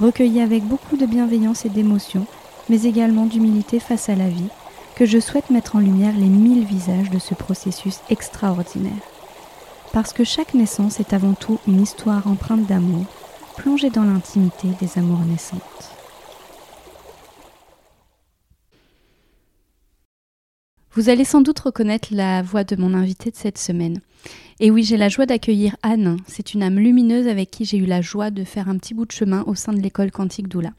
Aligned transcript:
recueilli 0.00 0.40
avec 0.40 0.64
beaucoup 0.64 0.96
de 0.96 1.06
bienveillance 1.06 1.64
et 1.64 1.68
d'émotion, 1.68 2.26
mais 2.68 2.82
également 2.82 3.26
d'humilité 3.26 3.78
face 3.80 4.08
à 4.08 4.14
la 4.14 4.28
vie, 4.28 4.48
que 4.96 5.06
je 5.06 5.18
souhaite 5.18 5.50
mettre 5.50 5.76
en 5.76 5.80
lumière 5.80 6.14
les 6.16 6.26
mille 6.26 6.64
visages 6.64 7.10
de 7.10 7.18
ce 7.18 7.34
processus 7.34 8.00
extraordinaire. 8.10 8.92
Parce 9.92 10.12
que 10.12 10.24
chaque 10.24 10.54
naissance 10.54 11.00
est 11.00 11.12
avant 11.12 11.34
tout 11.34 11.58
une 11.66 11.82
histoire 11.82 12.26
empreinte 12.26 12.66
d'amour, 12.66 13.04
plongée 13.56 13.90
dans 13.90 14.04
l'intimité 14.04 14.68
des 14.80 14.98
amours 14.98 15.20
naissantes. 15.20 15.99
Vous 20.92 21.08
allez 21.08 21.24
sans 21.24 21.40
doute 21.40 21.60
reconnaître 21.60 22.08
la 22.10 22.42
voix 22.42 22.64
de 22.64 22.74
mon 22.74 22.94
invité 22.94 23.30
de 23.30 23.36
cette 23.36 23.58
semaine. 23.58 24.00
Et 24.58 24.72
oui, 24.72 24.82
j'ai 24.82 24.96
la 24.96 25.08
joie 25.08 25.24
d'accueillir 25.24 25.76
Anne. 25.84 26.16
C'est 26.26 26.52
une 26.52 26.64
âme 26.64 26.80
lumineuse 26.80 27.28
avec 27.28 27.48
qui 27.48 27.64
j'ai 27.64 27.76
eu 27.76 27.86
la 27.86 28.00
joie 28.00 28.32
de 28.32 28.42
faire 28.42 28.68
un 28.68 28.76
petit 28.76 28.92
bout 28.92 29.04
de 29.04 29.12
chemin 29.12 29.44
au 29.46 29.54
sein 29.54 29.72
de 29.72 29.78
l'école 29.78 30.10
quantique 30.10 30.48
Doula. 30.48 30.72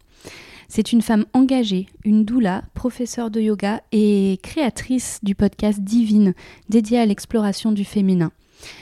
C'est 0.67 0.91
une 0.91 1.01
femme 1.01 1.25
engagée, 1.31 1.87
une 2.03 2.25
doula, 2.25 2.63
professeure 2.73 3.31
de 3.31 3.39
yoga 3.39 3.81
et 3.93 4.37
créatrice 4.43 5.19
du 5.23 5.33
podcast 5.33 5.79
Divine, 5.79 6.33
dédié 6.67 6.99
à 6.99 7.05
l'exploration 7.05 7.71
du 7.71 7.85
féminin. 7.85 8.33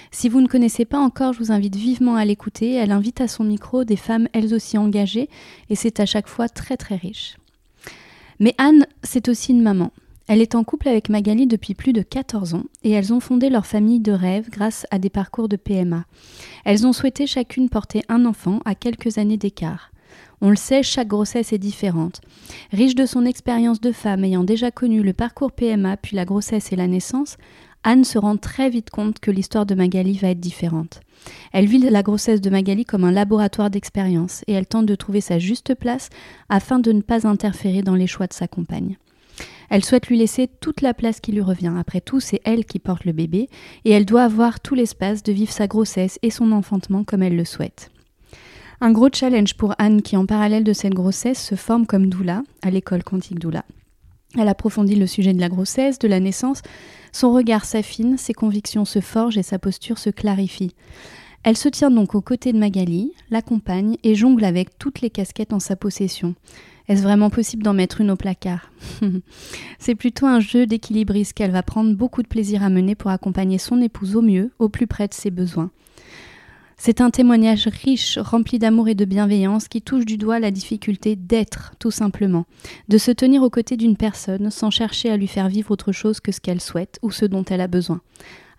Si 0.09 0.29
vous 0.29 0.41
ne 0.41 0.47
connaissez 0.47 0.85
pas 0.85 0.99
encore, 0.99 1.33
je 1.33 1.39
vous 1.39 1.51
invite 1.51 1.75
vivement 1.75 2.15
à 2.15 2.25
l'écouter. 2.25 2.73
Elle 2.73 2.91
invite 2.91 3.21
à 3.21 3.27
son 3.27 3.43
micro 3.43 3.83
des 3.83 3.97
femmes 3.97 4.27
elles 4.33 4.55
aussi 4.55 4.79
engagées 4.79 5.29
et 5.69 5.75
c'est 5.75 5.99
à 5.99 6.07
chaque 6.07 6.27
fois 6.27 6.49
très 6.49 6.75
très 6.75 6.95
riche. 6.95 7.37
Mais 8.39 8.55
Anne, 8.57 8.87
c'est 9.03 9.29
aussi 9.29 9.51
une 9.51 9.61
maman. 9.61 9.91
Elle 10.29 10.43
est 10.43 10.53
en 10.53 10.63
couple 10.63 10.89
avec 10.89 11.09
Magali 11.09 11.47
depuis 11.47 11.73
plus 11.73 11.91
de 11.91 12.03
14 12.03 12.53
ans 12.53 12.65
et 12.83 12.91
elles 12.91 13.11
ont 13.11 13.19
fondé 13.19 13.49
leur 13.49 13.65
famille 13.65 13.99
de 13.99 14.11
rêve 14.11 14.51
grâce 14.51 14.85
à 14.91 14.99
des 14.99 15.09
parcours 15.09 15.49
de 15.49 15.55
PMA. 15.55 16.05
Elles 16.65 16.85
ont 16.85 16.93
souhaité 16.93 17.25
chacune 17.25 17.67
porter 17.67 18.03
un 18.09 18.25
enfant 18.25 18.59
à 18.63 18.75
quelques 18.75 19.17
années 19.17 19.37
d'écart. 19.37 19.91
On 20.41 20.51
le 20.51 20.55
sait, 20.55 20.83
chaque 20.83 21.07
grossesse 21.07 21.51
est 21.51 21.57
différente. 21.57 22.21
Riche 22.71 22.93
de 22.93 23.07
son 23.07 23.25
expérience 23.25 23.81
de 23.81 23.91
femme 23.91 24.23
ayant 24.23 24.43
déjà 24.43 24.69
connu 24.69 25.01
le 25.01 25.13
parcours 25.13 25.51
PMA 25.51 25.97
puis 25.97 26.15
la 26.15 26.25
grossesse 26.25 26.71
et 26.71 26.75
la 26.75 26.87
naissance, 26.87 27.37
Anne 27.83 28.03
se 28.03 28.19
rend 28.19 28.37
très 28.37 28.69
vite 28.69 28.91
compte 28.91 29.17
que 29.17 29.31
l'histoire 29.31 29.65
de 29.65 29.73
Magali 29.73 30.15
va 30.19 30.29
être 30.29 30.39
différente. 30.39 31.01
Elle 31.53 31.65
vit 31.65 31.79
la 31.79 32.03
grossesse 32.03 32.39
de 32.39 32.51
Magali 32.51 32.85
comme 32.85 33.03
un 33.03 33.11
laboratoire 33.11 33.71
d'expérience 33.71 34.43
et 34.45 34.53
elle 34.53 34.67
tente 34.67 34.85
de 34.85 34.93
trouver 34.93 35.21
sa 35.21 35.39
juste 35.39 35.73
place 35.73 36.09
afin 36.49 36.77
de 36.77 36.91
ne 36.91 37.01
pas 37.01 37.25
interférer 37.25 37.81
dans 37.81 37.95
les 37.95 38.05
choix 38.05 38.27
de 38.27 38.33
sa 38.33 38.47
compagne. 38.47 38.99
Elle 39.69 39.85
souhaite 39.85 40.07
lui 40.07 40.17
laisser 40.17 40.47
toute 40.47 40.81
la 40.81 40.93
place 40.93 41.19
qui 41.19 41.31
lui 41.31 41.41
revient. 41.41 41.73
Après 41.77 42.01
tout, 42.01 42.19
c'est 42.19 42.41
elle 42.43 42.65
qui 42.65 42.79
porte 42.79 43.05
le 43.05 43.11
bébé 43.11 43.49
et 43.85 43.91
elle 43.91 44.05
doit 44.05 44.23
avoir 44.23 44.59
tout 44.59 44.75
l'espace 44.75 45.23
de 45.23 45.31
vivre 45.31 45.51
sa 45.51 45.67
grossesse 45.67 46.19
et 46.21 46.31
son 46.31 46.51
enfantement 46.51 47.03
comme 47.03 47.23
elle 47.23 47.35
le 47.35 47.45
souhaite. 47.45 47.91
Un 48.81 48.91
gros 48.91 49.09
challenge 49.13 49.55
pour 49.55 49.75
Anne 49.77 50.01
qui, 50.01 50.15
en 50.15 50.25
parallèle 50.25 50.63
de 50.63 50.73
cette 50.73 50.93
grossesse, 50.93 51.43
se 51.43 51.55
forme 51.55 51.85
comme 51.85 52.07
doula 52.07 52.43
à 52.61 52.69
l'école 52.69 53.03
quantique 53.03 53.39
doula. 53.39 53.65
Elle 54.37 54.47
approfondit 54.47 54.95
le 54.95 55.07
sujet 55.07 55.33
de 55.33 55.39
la 55.39 55.49
grossesse, 55.49 55.99
de 55.99 56.07
la 56.07 56.19
naissance, 56.19 56.61
son 57.11 57.33
regard 57.33 57.65
s'affine, 57.65 58.17
ses 58.17 58.33
convictions 58.33 58.85
se 58.85 59.01
forgent 59.01 59.37
et 59.37 59.43
sa 59.43 59.59
posture 59.59 59.97
se 59.97 60.11
clarifie. 60.11 60.75
Elle 61.43 61.57
se 61.57 61.69
tient 61.69 61.89
donc 61.89 62.15
aux 62.15 62.21
côtés 62.21 62.53
de 62.53 62.57
Magali, 62.57 63.13
l'accompagne 63.31 63.97
et 64.03 64.13
jongle 64.13 64.43
avec 64.43 64.77
toutes 64.77 65.01
les 65.01 65.09
casquettes 65.09 65.53
en 65.53 65.59
sa 65.59 65.75
possession. 65.75 66.35
Est-ce 66.89 67.03
vraiment 67.03 67.29
possible 67.29 67.61
d'en 67.61 67.75
mettre 67.75 68.01
une 68.01 68.09
au 68.09 68.15
placard 68.15 68.71
C'est 69.79 69.93
plutôt 69.93 70.25
un 70.25 70.39
jeu 70.39 70.65
d'équilibriste 70.65 71.33
qu'elle 71.33 71.51
va 71.51 71.61
prendre 71.61 71.93
beaucoup 71.93 72.23
de 72.23 72.27
plaisir 72.27 72.63
à 72.63 72.69
mener 72.69 72.95
pour 72.95 73.11
accompagner 73.11 73.59
son 73.59 73.79
épouse 73.79 74.15
au 74.15 74.23
mieux, 74.23 74.51
au 74.57 74.69
plus 74.69 74.87
près 74.87 75.07
de 75.07 75.13
ses 75.13 75.29
besoins. 75.29 75.69
C'est 76.77 76.99
un 76.99 77.11
témoignage 77.11 77.67
riche, 77.67 78.17
rempli 78.17 78.57
d'amour 78.57 78.87
et 78.87 78.95
de 78.95 79.05
bienveillance 79.05 79.67
qui 79.67 79.83
touche 79.83 80.05
du 80.05 80.17
doigt 80.17 80.39
la 80.39 80.49
difficulté 80.49 81.15
d'être, 81.15 81.73
tout 81.77 81.91
simplement, 81.91 82.45
de 82.87 82.97
se 82.97 83.11
tenir 83.11 83.43
aux 83.43 83.51
côtés 83.51 83.77
d'une 83.77 83.97
personne 83.97 84.49
sans 84.49 84.71
chercher 84.71 85.11
à 85.11 85.17
lui 85.17 85.27
faire 85.27 85.47
vivre 85.47 85.69
autre 85.69 85.91
chose 85.91 86.19
que 86.19 86.31
ce 86.31 86.41
qu'elle 86.41 86.61
souhaite 86.61 86.97
ou 87.03 87.11
ce 87.11 87.25
dont 87.25 87.45
elle 87.45 87.61
a 87.61 87.67
besoin. 87.67 88.01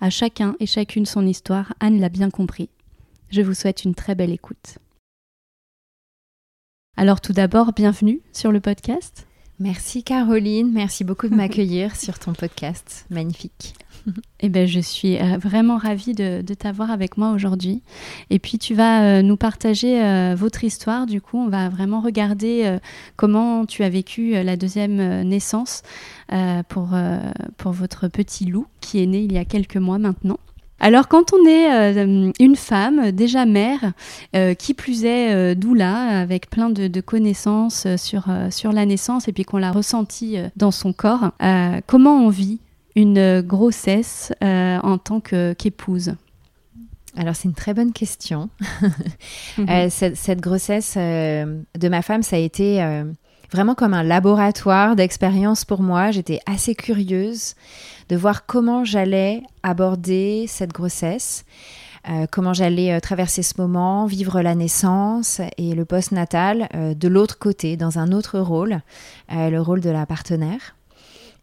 À 0.00 0.08
chacun 0.08 0.54
et 0.60 0.66
chacune 0.66 1.06
son 1.06 1.26
histoire, 1.26 1.74
Anne 1.80 1.98
l'a 1.98 2.10
bien 2.10 2.30
compris. 2.30 2.68
Je 3.30 3.42
vous 3.42 3.54
souhaite 3.54 3.84
une 3.84 3.96
très 3.96 4.14
belle 4.14 4.30
écoute. 4.30 4.78
Alors 6.96 7.20
tout 7.20 7.32
d'abord, 7.32 7.72
bienvenue 7.72 8.20
sur 8.32 8.52
le 8.52 8.60
podcast. 8.60 9.26
Merci 9.58 10.02
Caroline, 10.02 10.72
merci 10.72 11.04
beaucoup 11.04 11.28
de 11.28 11.34
m'accueillir 11.36 11.96
sur 11.96 12.18
ton 12.18 12.32
podcast. 12.32 13.06
Magnifique. 13.10 13.74
Eh 14.40 14.48
ben, 14.48 14.66
je 14.66 14.80
suis 14.80 15.18
euh, 15.18 15.36
vraiment 15.36 15.76
ravie 15.76 16.14
de, 16.14 16.42
t'avoir 16.54 16.90
avec 16.90 17.16
moi 17.18 17.32
aujourd'hui. 17.32 17.82
Et 18.30 18.38
puis, 18.38 18.58
tu 18.58 18.74
vas 18.74 19.02
euh, 19.02 19.22
nous 19.22 19.36
partager 19.36 20.02
euh, 20.02 20.34
votre 20.36 20.64
histoire. 20.64 21.06
Du 21.06 21.20
coup, 21.20 21.38
on 21.38 21.48
va 21.48 21.68
vraiment 21.68 22.00
regarder 22.00 22.78
comment 23.16 23.66
tu 23.66 23.84
as 23.84 23.88
vécu 23.88 24.32
la 24.42 24.56
deuxième 24.56 25.22
naissance 25.22 25.82
pour, 26.68 26.90
pour 27.56 27.72
votre 27.72 28.08
petit 28.08 28.46
loup 28.46 28.66
qui 28.80 29.02
est 29.02 29.06
né 29.06 29.22
il 29.22 29.32
y 29.32 29.38
a 29.38 29.44
quelques 29.44 29.76
mois 29.76 29.98
maintenant. 29.98 30.38
Alors 30.80 31.08
quand 31.08 31.34
on 31.34 31.46
est 31.46 31.70
euh, 31.70 32.32
une 32.40 32.56
femme, 32.56 33.12
déjà 33.12 33.44
mère, 33.44 33.92
euh, 34.34 34.54
qui 34.54 34.72
plus 34.72 35.04
est 35.04 35.34
euh, 35.34 35.54
doula, 35.54 36.20
avec 36.20 36.48
plein 36.48 36.70
de, 36.70 37.00
connaissances 37.00 37.86
sur, 37.96 38.28
sur 38.50 38.72
la 38.72 38.86
naissance 38.86 39.28
et 39.28 39.32
puis 39.32 39.44
qu'on 39.44 39.58
l'a 39.58 39.72
ressenti 39.72 40.36
dans 40.56 40.70
son 40.70 40.92
corps, 40.92 41.32
comment 41.86 42.24
on 42.24 42.28
vit 42.28 42.60
une 42.94 43.40
grossesse 43.40 44.32
en 44.40 44.98
tant 44.98 45.20
qu'épouse? 45.20 46.14
Alors 47.16 47.34
c'est 47.34 47.48
une 47.48 47.54
très 47.54 47.74
bonne 47.74 47.92
question. 47.92 48.48
Mhm. 49.58 49.90
cette, 49.90 50.40
grossesse 50.40 50.96
de 50.96 51.88
ma 51.88 52.02
femme, 52.02 52.22
ça 52.22 52.36
a 52.36 52.38
été 52.38 52.80
vraiment 53.50 53.74
comme 53.74 53.94
un 53.94 54.02
laboratoire 54.02 54.96
d'expérience 54.96 55.64
pour 55.64 55.82
moi. 55.82 56.10
J'étais 56.10 56.40
assez 56.46 56.74
curieuse 56.74 57.54
de 58.08 58.16
voir 58.16 58.46
comment 58.46 58.84
j'allais 58.84 59.42
aborder 59.62 60.46
cette 60.48 60.72
grossesse. 60.72 61.44
Euh, 62.08 62.26
comment 62.30 62.54
j'allais 62.54 62.92
euh, 62.92 63.00
traverser 63.00 63.42
ce 63.42 63.60
moment, 63.60 64.06
vivre 64.06 64.40
la 64.40 64.54
naissance 64.54 65.42
et 65.58 65.74
le 65.74 65.84
post-natal 65.84 66.68
euh, 66.74 66.94
de 66.94 67.08
l'autre 67.08 67.38
côté, 67.38 67.76
dans 67.76 67.98
un 67.98 68.12
autre 68.12 68.38
rôle, 68.38 68.80
le 69.28 69.58
rôle 69.58 69.80
de 69.80 69.90
la 69.90 70.06
partenaire. 70.06 70.76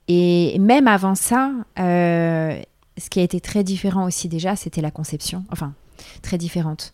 Et 0.07 0.57
même 0.59 0.87
avant 0.87 1.15
ça, 1.15 1.51
ce 1.77 3.09
qui 3.09 3.19
a 3.19 3.23
été 3.23 3.39
très 3.39 3.63
différent 3.63 4.05
aussi 4.05 4.29
déjà, 4.29 4.55
c'était 4.55 4.81
la 4.81 4.89
conception. 4.89 5.43
Enfin, 5.51 5.73
très 6.21 6.37
différente. 6.37 6.93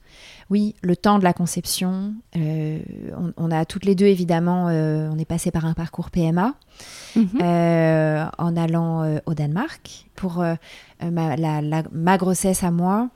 Oui, 0.49 0.75
le 0.81 0.95
temps 0.95 1.19
de 1.19 1.23
la 1.23 1.33
conception. 1.33 2.13
Euh, 2.35 2.79
on, 3.37 3.51
a 3.51 3.65
toutes 3.65 3.85
les 3.85 3.95
deux, 3.95 4.05
évidemment, 4.05 4.67
euh, 4.69 5.09
on 5.11 5.17
est 5.17 5.25
passé 5.25 5.51
par 5.51 5.65
un 5.65 5.73
parcours 5.73 6.11
PMA 6.11 6.53
mhm. 7.15 7.27
euh, 7.41 8.25
en 8.37 8.55
allant 8.55 9.19
au 9.25 9.33
Danemark. 9.33 10.05
Pour 10.15 10.43
ma, 11.01 12.17
grossesse 12.17 12.63
à 12.63 12.71
moi, 12.71 13.09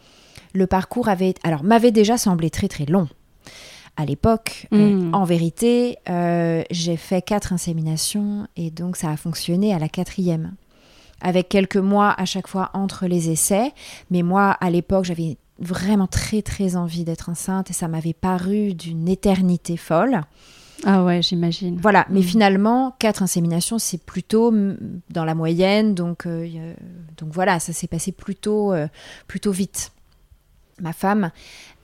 le 0.53 0.67
parcours 0.67 1.09
avait, 1.09 1.35
alors, 1.43 1.63
m'avait 1.63 1.91
déjà 1.91 2.17
semblé 2.17 2.49
très 2.49 2.67
très 2.67 2.85
long. 2.85 3.07
À 3.97 4.05
l'époque, 4.05 4.67
mhm. 4.71 5.13
en 5.13 5.23
vérité, 5.23 5.97
j'ai 6.71 6.97
fait 6.97 7.21
quatre 7.21 7.53
inséminations 7.53 8.47
et 8.55 8.71
donc 8.71 8.95
ça 8.95 9.09
a 9.09 9.17
fonctionné 9.17 9.73
à 9.73 9.79
la 9.79 9.89
quatrième 9.89 10.53
avec 11.21 11.49
quelques 11.49 11.77
mois 11.77 12.13
à 12.17 12.25
chaque 12.25 12.47
fois 12.47 12.69
entre 12.73 13.07
les 13.07 13.29
essais. 13.29 13.73
Mais 14.11 14.21
moi, 14.21 14.51
à 14.51 14.69
l'époque, 14.69 15.05
j'avais 15.05 15.37
vraiment 15.59 16.07
très 16.07 16.41
très 16.41 16.75
envie 16.75 17.03
d'être 17.03 17.29
enceinte 17.29 17.69
et 17.69 17.73
ça 17.73 17.87
m'avait 17.87 18.13
paru 18.13 18.73
d'une 18.73 19.07
éternité 19.07 19.77
folle. 19.77 20.21
Ah 20.85 21.03
ouais, 21.03 21.21
j'imagine. 21.23 21.79
Voilà, 21.81 22.05
mais 22.09 22.19
mm. 22.19 22.23
finalement, 22.23 22.95
quatre 22.99 23.23
inséminations, 23.23 23.79
c'est 23.79 23.97
plutôt 23.97 24.53
dans 25.09 25.25
la 25.25 25.33
moyenne, 25.33 25.95
donc, 25.95 26.27
donc 26.27 27.31
voilà, 27.31 27.59
ça 27.59 27.73
s'est 27.73 27.87
passé 27.87 28.11
plutôt, 28.11 28.73
plutôt 29.27 29.51
vite. 29.51 29.91
Ma 30.79 30.93
femme 30.93 31.31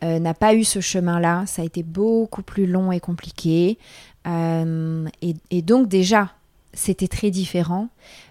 n'a 0.04 0.34
pas 0.36 0.54
eu 0.54 0.64
ce 0.64 0.80
chemin-là, 0.80 1.46
ça 1.48 1.64
a 1.64 1.66
été 1.66 1.82
beaucoup 1.82 2.44
plus 2.44 2.68
long 2.68 2.92
et 2.92 3.00
compliqué. 3.00 3.80
Et, 4.28 5.36
et, 5.50 5.62
donc 5.64 5.88
déjà, 5.88 6.30
c'était 6.74 7.08
très 7.08 7.32
différent. 7.32 7.90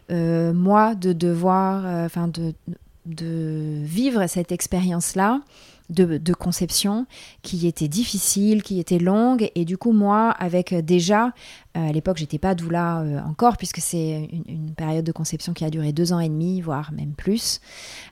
moi, 0.09 0.95
de 0.95 1.13
devoir, 1.13 1.85
enfin 2.07 2.29
de, 2.29 2.55
de 3.07 3.81
vivre 3.83 4.27
cette 4.27 4.53
expérience-là 4.53 5.41
de, 5.93 6.35
conception 6.35 7.07
qui 7.43 7.67
était 7.67 7.89
difficile, 7.89 8.63
qui 8.63 8.81
était 8.81 8.99
longue. 8.99 9.51
Et 9.55 9.65
du 9.65 9.77
coup, 9.77 9.93
moi, 9.93 10.31
avec 10.31 10.75
déjà, 10.75 11.27
euh, 11.77 11.89
à 11.89 11.93
l'époque, 11.93 12.17
j'étais 12.17 12.39
pas 12.39 12.55
doula 12.55 13.01
euh, 13.01 13.21
encore, 13.21 13.57
puisque 13.57 13.79
c'est 13.79 14.29
une, 14.47 14.73
période 14.75 15.05
de 15.05 15.13
conception 15.13 15.53
qui 15.53 15.65
a 15.65 15.71
duré 15.71 15.93
deux 15.93 16.13
ans 16.13 16.21
et 16.21 16.29
demi, 16.29 16.61
voire 16.61 16.93
même 16.93 17.13
plus. 17.13 17.61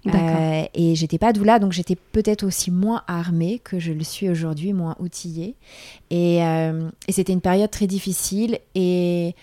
Euh, 0.07 0.63
et 0.75 0.95
j'étais 0.95 1.19
pas 1.19 1.33
doula, 1.33 1.59
donc 1.59 1.73
j'étais 1.73 1.97
peut-être 1.97 2.45
aussi 2.45 2.71
moins 2.71 3.03
armée 3.07 3.59
que 3.59 3.79
je 3.79 3.93
le 3.93 4.05
suis 4.05 4.29
aujourd'hui, 4.29 4.73
moins 4.73 4.97
outillée. 5.01 5.57
Et, 6.11 6.39
et 6.39 7.13
c'était 7.13 7.33
une 7.33 7.41
période 7.41 7.71
très 7.71 7.87
difficile. 7.87 8.59
Et 8.75 9.35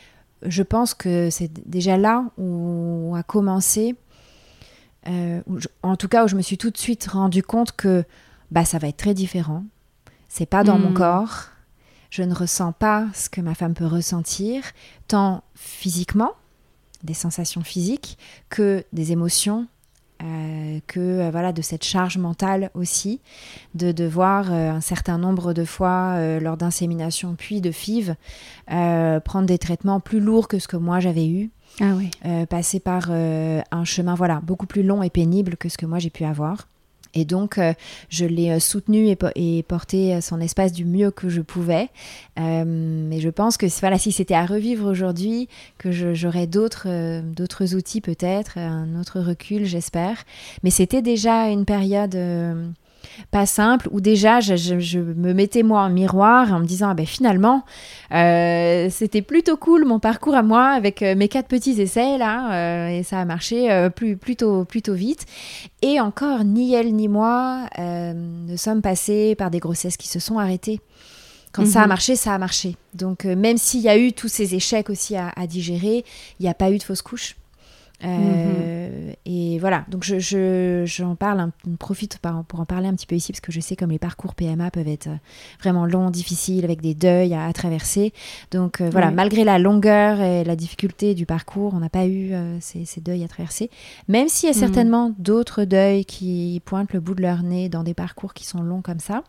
je 0.44 0.64
pense 0.64 0.94
que 0.94 1.30
c'est 1.30 1.52
déjà 1.68 1.98
là 1.98 2.26
où 2.38 3.16
a 3.16 3.24
commencé 3.24 3.96
euh, 5.08 5.42
en 5.84 5.96
tout 5.96 6.08
cas 6.08 6.26
où 6.26 6.28
je 6.28 6.36
me 6.36 6.42
suis 6.42 6.58
tout 6.58 6.70
de 6.70 6.78
suite 6.78 7.08
rendu 7.08 7.44
compte 7.44 7.72
que 7.72 8.04
bah 8.52 8.66
ça 8.66 8.78
va 8.78 8.88
être 8.88 8.98
très 8.98 9.14
différent. 9.14 9.64
C'est 10.30 10.46
pas 10.46 10.64
dans 10.64 10.78
mon 10.78 10.92
hmm. 10.92 10.96
corps. 10.96 11.46
Je 12.10 12.24
ne 12.24 12.34
ressens 12.34 12.72
pas 12.72 13.08
ce 13.14 13.30
que 13.30 13.42
ma 13.42 13.54
femme 13.54 13.74
peut 13.74 13.86
ressentir, 13.86 14.64
tant 15.08 15.44
physiquement, 15.56 16.32
des 17.04 17.14
sensations 17.14 17.64
physiques, 17.64 18.18
que 18.50 18.86
des 18.94 19.12
émotions, 19.12 19.68
euh, 20.24 20.80
que 20.88 21.00
euh, 21.00 21.30
voilà 21.32 21.52
de 21.52 21.62
cette 21.62 21.84
charge 21.84 22.18
mentale 22.18 22.72
aussi, 22.76 23.20
de 23.76 23.92
devoir 23.92 24.52
un 24.52 24.80
certain 24.80 25.18
nombre 25.18 25.54
de 25.54 25.66
fois 25.66 26.40
lors 26.40 26.56
d'insémination 26.56 27.36
puis 27.36 27.60
de 27.60 27.72
FIV 27.72 28.16
prendre 28.68 29.46
des 29.46 29.58
traitements 29.58 30.00
plus 30.00 30.22
lourds 30.22 30.48
que 30.48 30.60
ce 30.60 30.68
que 30.70 30.78
moi 30.78 31.02
j'avais 31.02 31.28
eu 31.28 31.52
ah 31.80 31.94
oui. 31.96 32.10
Euh, 32.26 32.46
passer 32.46 32.80
par 32.80 33.10
euh, 33.10 33.62
un 33.72 33.84
chemin 33.84 34.16
voilà 34.16 34.42
beaucoup 34.42 34.66
plus 34.66 34.84
long 34.84 35.04
et 35.04 35.10
pénible 35.10 35.58
que 35.58 35.70
ce 35.70 35.78
que 35.78 35.86
moi 35.86 36.00
j'ai 36.00 36.10
pu 36.10 36.24
avoir. 36.24 36.68
Et 37.14 37.26
donc, 37.26 37.58
euh, 37.58 37.74
je 38.10 38.26
l'ai 38.26 38.60
soutenu 38.60 39.08
et, 39.36 39.64
porté 39.64 40.22
son 40.22 40.40
espace 40.40 40.72
du 40.72 40.86
mieux 40.86 41.10
que 41.10 41.30
je 41.30 41.42
pouvais. 41.42 41.90
mais 42.38 43.20
je 43.20 43.30
pense 43.30 43.58
que 43.58 43.66
voilà, 43.80 43.98
si 43.98 44.12
c'était 44.12 44.36
à 44.36 44.46
revivre 44.46 44.88
aujourd'hui, 44.88 45.48
que 45.78 45.92
j'aurais 45.92 46.48
d'autres 46.48 47.22
d'autres 47.22 47.76
outils 47.76 48.02
peut-être, 48.02 48.58
un 48.58 49.00
autre 49.00 49.20
recul, 49.20 49.66
j'espère. 49.66 50.24
Mais 50.64 50.70
c'était 50.70 51.02
déjà 51.02 51.48
une 51.48 51.66
période 51.66 52.16
pas 53.32 53.46
simple, 53.46 53.88
où 53.92 54.02
déjà 54.02 54.40
je, 54.40 55.00
me 55.00 55.34
mettais 55.34 55.64
moi 55.64 55.82
en 55.82 55.90
miroir 55.90 56.54
en 56.54 56.60
me 56.60 56.66
disant, 56.66 56.90
ah 56.90 56.94
ben 56.94 57.06
finalement, 57.06 57.64
euh, 58.14 58.88
c'était 58.90 59.22
plutôt 59.22 59.58
cool 59.58 59.86
mon 59.86 60.00
parcours 60.00 60.36
à 60.36 60.44
moi 60.44 60.70
avec 60.70 61.02
euh, 61.02 61.16
mes 61.16 61.28
quatre 61.28 61.48
petits 61.48 61.82
essais 61.82 62.18
là, 62.18 62.54
euh, 62.54 63.00
et 63.00 63.04
ça 63.04 63.20
a 63.20 63.26
marché 63.26 63.90
plus, 63.96 64.18
plutôt, 64.18 64.66
plutôt 64.66 64.94
vite. 64.94 65.26
Et 65.82 66.00
encore, 66.00 66.44
ni 66.44 66.74
elle 66.74 66.94
ni 66.94 67.08
moi 67.08 67.66
ne 67.78 68.56
sommes 68.56 68.82
passés 68.82 69.36
par 69.36 69.52
des 69.52 69.60
grossesses 69.60 69.98
qui 69.98 70.08
se 70.08 70.20
sont 70.20 70.40
arrêtées. 70.40 70.80
Quand 71.54 71.66
ça 71.66 71.80
a 71.80 71.84
mhm. 71.84 71.90
marché, 71.90 72.16
ça 72.16 72.34
a 72.34 72.38
marché. 72.38 72.76
Donc 72.94 73.26
même 73.26 73.58
s'il 73.58 73.82
y 73.82 73.90
a 73.90 73.98
eu 73.98 74.14
tous 74.14 74.28
ces 74.28 74.54
échecs 74.54 74.90
aussi 74.90 75.16
à, 75.16 75.32
à 75.36 75.48
digérer, 75.48 76.06
il 76.40 76.44
n'y 76.44 76.50
a 76.50 76.54
pas 76.54 76.70
eu 76.72 76.78
de 76.78 76.84
fausse 76.84 77.02
couche. 77.02 77.36
Euh, 78.04 79.12
et 79.26 79.58
voilà, 79.60 79.86
donc 79.90 80.04
j'en 80.04 80.20
je, 80.20 80.84
j'en 80.86 81.16
parle, 81.16 81.50
profite 81.80 82.20
pour 82.48 82.60
en 82.60 82.66
parler 82.66 82.88
un 82.88 82.94
petit 82.94 83.08
peu 83.08 83.16
ici, 83.16 83.32
parce 83.32 83.42
que 83.42 83.52
je 83.52 83.60
sais 83.60 83.76
comme 83.76 83.90
les 83.90 84.00
parcours 84.00 84.36
PMA 84.36 84.70
peuvent 84.70 84.88
être 84.88 85.10
vraiment 85.60 85.86
longs, 85.86 86.12
difficiles, 86.12 86.64
avec 86.64 86.82
des 86.82 86.94
deuils 86.94 87.34
à, 87.34 87.52
traverser. 87.54 88.14
Donc 88.52 88.82
euh, 88.82 88.90
voilà, 88.92 89.10
malgré 89.10 89.44
la 89.44 89.58
longueur 89.58 90.22
et 90.22 90.44
la 90.44 90.56
difficulté 90.56 91.16
du 91.16 91.26
parcours, 91.26 91.74
on 91.74 91.80
n'a 91.80 91.90
pas 91.90 92.06
eu 92.06 92.34
euh, 92.34 92.58
ces, 92.62 92.86
ces, 92.86 93.02
deuils 93.02 93.24
à 93.24 93.28
traverser. 93.28 93.72
Même 94.08 94.30
s'il 94.30 94.50
y 94.50 94.52
a 94.52 94.56
mhm. 94.56 94.60
certainement 94.60 95.14
d'autres 95.18 95.64
deuils 95.64 96.06
qui 96.06 96.62
pointent 96.66 96.94
le 96.94 97.00
bout 97.00 97.16
de 97.16 97.22
leur 97.22 97.42
nez 97.42 97.68
dans 97.70 97.84
des 97.84 97.96
parcours 97.96 98.34
qui 98.34 98.46
sont 98.46 98.62
longs 98.62 98.82
comme 98.82 99.00
ça. 99.00 99.24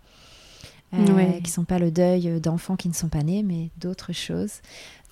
qui 0.93 1.43
qui 1.43 1.51
sont 1.51 1.65
pas 1.65 1.79
le 1.79 1.91
deuil 1.91 2.41
d'enfants 2.41 2.77
qui 2.77 2.89
ne 2.89 2.95
sont 2.95 3.09
pas 3.09 3.23
nés, 3.23 3.43
mais 3.43 3.71
d'autres 3.79 4.13
choses. 4.13 4.61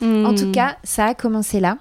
En 0.02 0.34
tout 0.34 0.46
mhm. 0.46 0.52
cas, 0.52 0.76
ça 0.84 1.06
a 1.06 1.14
commencé 1.14 1.58
là. 1.58 1.78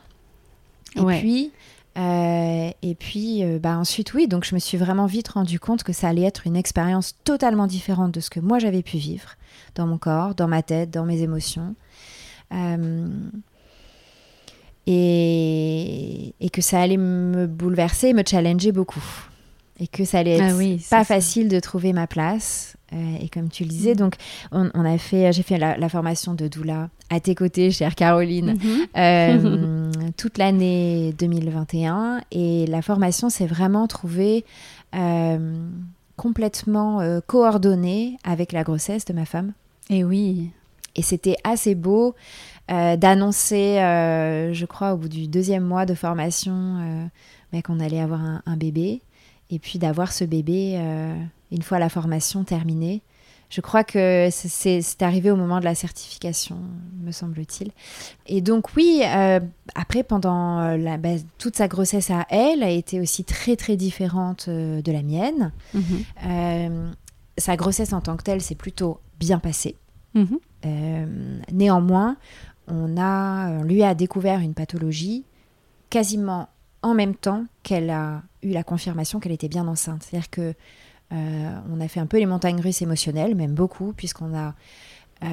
Et 0.95 1.19
puis, 1.19 1.51
euh, 1.97 2.71
et 2.81 2.95
puis 2.95 3.43
euh, 3.43 3.57
bah, 3.57 3.77
ensuite, 3.77 4.13
oui, 4.13 4.27
donc 4.27 4.43
je 4.43 4.53
me 4.53 4.59
suis 4.59 4.77
vraiment 4.77 5.05
vite 5.05 5.29
rendu 5.29 5.59
compte 5.59 5.83
que 5.83 5.93
ça 5.93 6.09
allait 6.09 6.23
être 6.23 6.45
une 6.45 6.57
expérience 6.57 7.15
totalement 7.23 7.67
différente 7.67 8.11
de 8.11 8.19
ce 8.19 8.29
que 8.29 8.41
moi 8.41 8.59
j'avais 8.59 8.83
pu 8.83 8.97
vivre 8.97 9.35
dans 9.75 9.87
mon 9.87 9.97
corps, 9.97 10.35
dans 10.35 10.47
ma 10.47 10.61
tête, 10.61 10.91
dans 10.91 11.05
mes 11.05 11.21
émotions. 11.21 11.75
Euh, 12.53 13.07
et, 14.87 16.35
et, 16.39 16.49
que 16.49 16.61
ça 16.61 16.81
allait 16.81 16.97
me 16.97 17.47
bouleverser, 17.47 18.13
me 18.13 18.23
challenger 18.27 18.71
beaucoup. 18.71 19.03
Et 19.79 19.87
que 19.87 20.05
ça 20.05 20.19
allait 20.19 20.39
ah 20.39 20.49
être 20.49 20.89
pas 20.89 21.03
facile 21.03 21.49
de 21.49 21.59
trouver 21.59 21.91
ma 21.91 22.07
place. 22.07 22.77
et 22.91 23.29
comme 23.29 23.49
tu 23.49 23.63
le 23.63 23.69
disais, 23.69 23.93
mm. 23.93 23.97
donc 23.97 24.15
on, 24.51 24.85
a 24.85 24.97
fait, 24.97 25.31
j'ai 25.33 25.43
fait 25.43 25.57
la, 25.57 25.77
la, 25.77 25.89
formation 25.89 26.33
de 26.33 26.47
doula 26.47 26.89
à 27.09 27.19
tes 27.19 27.35
côtés, 27.35 27.71
chère 27.71 27.95
Caroline, 27.95 28.57
mhm. 28.57 28.87
euh, 28.97 29.91
toute 30.17 30.37
l'année 30.37 31.13
2021. 31.17 32.21
Et 32.31 32.65
la 32.67 32.81
formation 32.81 33.29
s'est 33.29 33.45
vraiment 33.45 33.87
trouvée 33.87 34.45
euh, 34.95 35.67
complètement 36.17 37.01
euh, 37.01 37.19
coordonnée 37.25 38.17
avec 38.23 38.51
la 38.51 38.63
grossesse 38.63 39.05
de 39.05 39.13
ma 39.13 39.25
femme. 39.25 39.53
Et 39.89 40.03
oui. 40.03 40.49
Et 40.95 41.01
c'était 41.01 41.35
assez 41.43 41.75
beau 41.75 42.15
d'annoncer, 42.67 43.75
je 43.75 44.65
crois, 44.65 44.93
au 44.93 44.97
bout 44.97 45.09
du 45.09 45.27
deuxième 45.27 45.63
mois 45.63 45.85
de 45.85 45.93
formation, 45.93 47.09
bah, 47.53 47.61
qu'on 47.61 47.79
allait 47.79 47.99
avoir 47.99 48.21
un, 48.21 48.41
un, 48.47 48.57
bébé. 48.57 49.01
Et 49.51 49.59
puis 49.59 49.77
d'avoir 49.77 50.13
ce 50.13 50.23
bébé, 50.23 50.79
une 51.51 51.61
fois 51.61 51.77
la 51.79 51.89
formation 51.89 52.43
terminée, 52.45 53.01
je 53.49 53.61
crois 53.61 53.83
que 53.83 54.29
c'est 54.31 55.01
arrivé 55.01 55.31
au 55.31 55.35
moment 55.35 55.59
de 55.59 55.65
la 55.65 55.75
certification, 55.75 56.57
me 57.03 57.11
semble-t-il. 57.11 57.71
Et 58.27 58.41
donc 58.41 58.75
oui, 58.75 59.01
euh, 59.05 59.39
après, 59.75 60.03
pendant 60.03 60.59
euh, 60.59 60.77
la, 60.77 60.97
bah, 60.97 61.15
toute 61.37 61.55
sa 61.55 61.67
grossesse 61.67 62.09
à 62.09 62.25
elle, 62.29 62.63
a 62.63 62.69
été 62.69 62.99
aussi 62.99 63.23
très 63.23 63.55
très 63.55 63.77
différente 63.77 64.47
euh, 64.47 64.81
de 64.81 64.91
la 64.91 65.03
mienne. 65.03 65.51
Mhm. 65.73 66.93
sa 67.37 67.57
grossesse 67.57 67.91
en 67.93 68.01
tant 68.01 68.15
que 68.15 68.23
telle 68.23 68.41
s'est 68.41 68.55
plutôt 68.55 68.99
bien 69.19 69.39
passée. 69.39 69.75
Mhm. 70.13 70.39
néanmoins, 71.51 72.15
on, 72.67 72.97
a, 72.97 73.49
on 73.49 73.63
lui 73.63 73.83
a 73.83 73.93
découvert 73.93 74.39
une 74.39 74.53
pathologie 74.53 75.25
quasiment 75.89 76.47
en 76.81 76.93
même 76.93 77.15
temps 77.15 77.45
qu'elle 77.63 77.89
a 77.89 78.23
eu 78.41 78.51
la 78.51 78.63
confirmation 78.63 79.19
qu'elle 79.19 79.33
était 79.33 79.49
bien 79.49 79.67
enceinte. 79.67 80.03
C'est-à-dire 80.03 80.29
que 80.29 80.53
on 81.11 81.79
a 81.79 81.87
fait 81.87 81.99
un 81.99 82.05
peu 82.05 82.17
les 82.17 82.25
montagnes 82.25 82.59
russes 82.61 82.81
émotionnelles, 82.81 83.35
même 83.35 83.53
beaucoup, 83.53 83.93
puisqu'on 83.93 84.35
a 84.35 84.53
euh, 85.23 85.27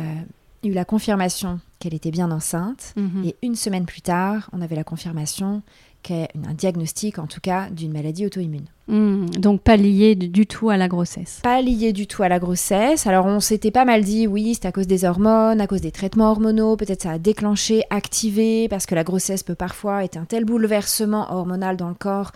eu 0.64 0.72
la 0.72 0.84
confirmation 0.84 1.60
qu'elle 1.78 1.94
était 1.94 2.10
bien 2.10 2.30
enceinte. 2.30 2.94
Mhm. 2.96 3.24
Et 3.24 3.36
une 3.42 3.56
semaine 3.56 3.84
plus 3.84 4.02
tard, 4.02 4.48
on 4.52 4.60
avait 4.60 4.76
la 4.76 4.84
confirmation 4.84 5.62
un 6.10 6.54
diagnostic 6.54 7.18
en 7.18 7.26
tout 7.26 7.40
cas 7.40 7.70
d'une 7.70 7.92
maladie 7.92 8.26
auto-immune. 8.26 8.66
Hmm, 8.88 9.26
donc 9.26 9.62
pas 9.62 9.76
lié 9.76 10.16
du 10.16 10.46
tout 10.46 10.68
à 10.68 10.76
la 10.76 10.88
grossesse. 10.88 11.40
Pas 11.42 11.62
lié 11.62 11.92
du 11.92 12.06
tout 12.08 12.22
à 12.24 12.28
la 12.28 12.40
grossesse. 12.40 13.06
Alors 13.06 13.26
on 13.26 13.38
s'était 13.38 13.70
pas 13.70 13.84
mal 13.84 14.02
dit 14.02 14.26
oui 14.26 14.54
c'est 14.54 14.66
à 14.66 14.72
cause 14.72 14.88
des 14.88 15.04
hormones, 15.04 15.60
à 15.60 15.66
cause 15.66 15.80
des 15.80 15.92
traitements 15.92 16.30
hormonaux, 16.30 16.76
peut-être 16.76 17.02
ça 17.02 17.12
a 17.12 17.18
déclenché, 17.18 17.82
activé, 17.90 18.68
parce 18.68 18.86
que 18.86 18.94
la 18.94 19.04
grossesse 19.04 19.44
peut 19.44 19.54
parfois 19.54 20.04
être 20.04 20.16
un 20.16 20.24
tel 20.24 20.44
bouleversement 20.44 21.32
hormonal 21.32 21.76
dans 21.76 21.88
le 21.88 21.94
corps 21.94 22.32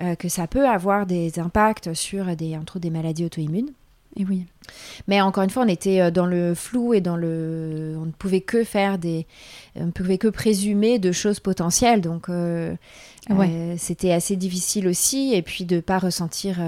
euh, 0.00 0.14
que 0.14 0.28
ça 0.28 0.46
peut 0.46 0.68
avoir 0.68 1.06
des 1.06 1.40
impacts 1.40 1.94
sur 1.94 2.36
des, 2.36 2.56
entre 2.56 2.78
des 2.78 2.90
maladies 2.90 3.24
auto-immunes. 3.24 3.70
Et 4.18 4.24
oui. 4.24 4.46
Mais 5.06 5.20
encore 5.20 5.44
une 5.44 5.50
fois, 5.50 5.62
on 5.62 5.68
était 5.68 6.00
euh, 6.00 6.10
dans 6.10 6.26
le 6.26 6.54
flou 6.54 6.92
et 6.92 7.00
dans 7.00 7.16
le, 7.16 7.94
on 7.98 8.06
ne 8.06 8.10
pouvait 8.10 8.40
que 8.40 8.64
faire 8.64 8.98
des, 8.98 9.26
on 9.76 9.86
ne 9.86 9.90
pouvait 9.92 10.18
que 10.18 10.26
présumer 10.26 10.98
de 10.98 11.12
choses 11.12 11.38
potentielles. 11.38 12.00
Donc, 12.00 12.28
euh, 12.28 12.74
euh, 13.30 13.74
c'était 13.78 14.12
assez 14.12 14.34
difficile 14.34 14.88
aussi. 14.88 15.34
Et 15.34 15.42
puis 15.42 15.64
de 15.64 15.78
pas 15.80 15.98
ressentir 15.98 16.58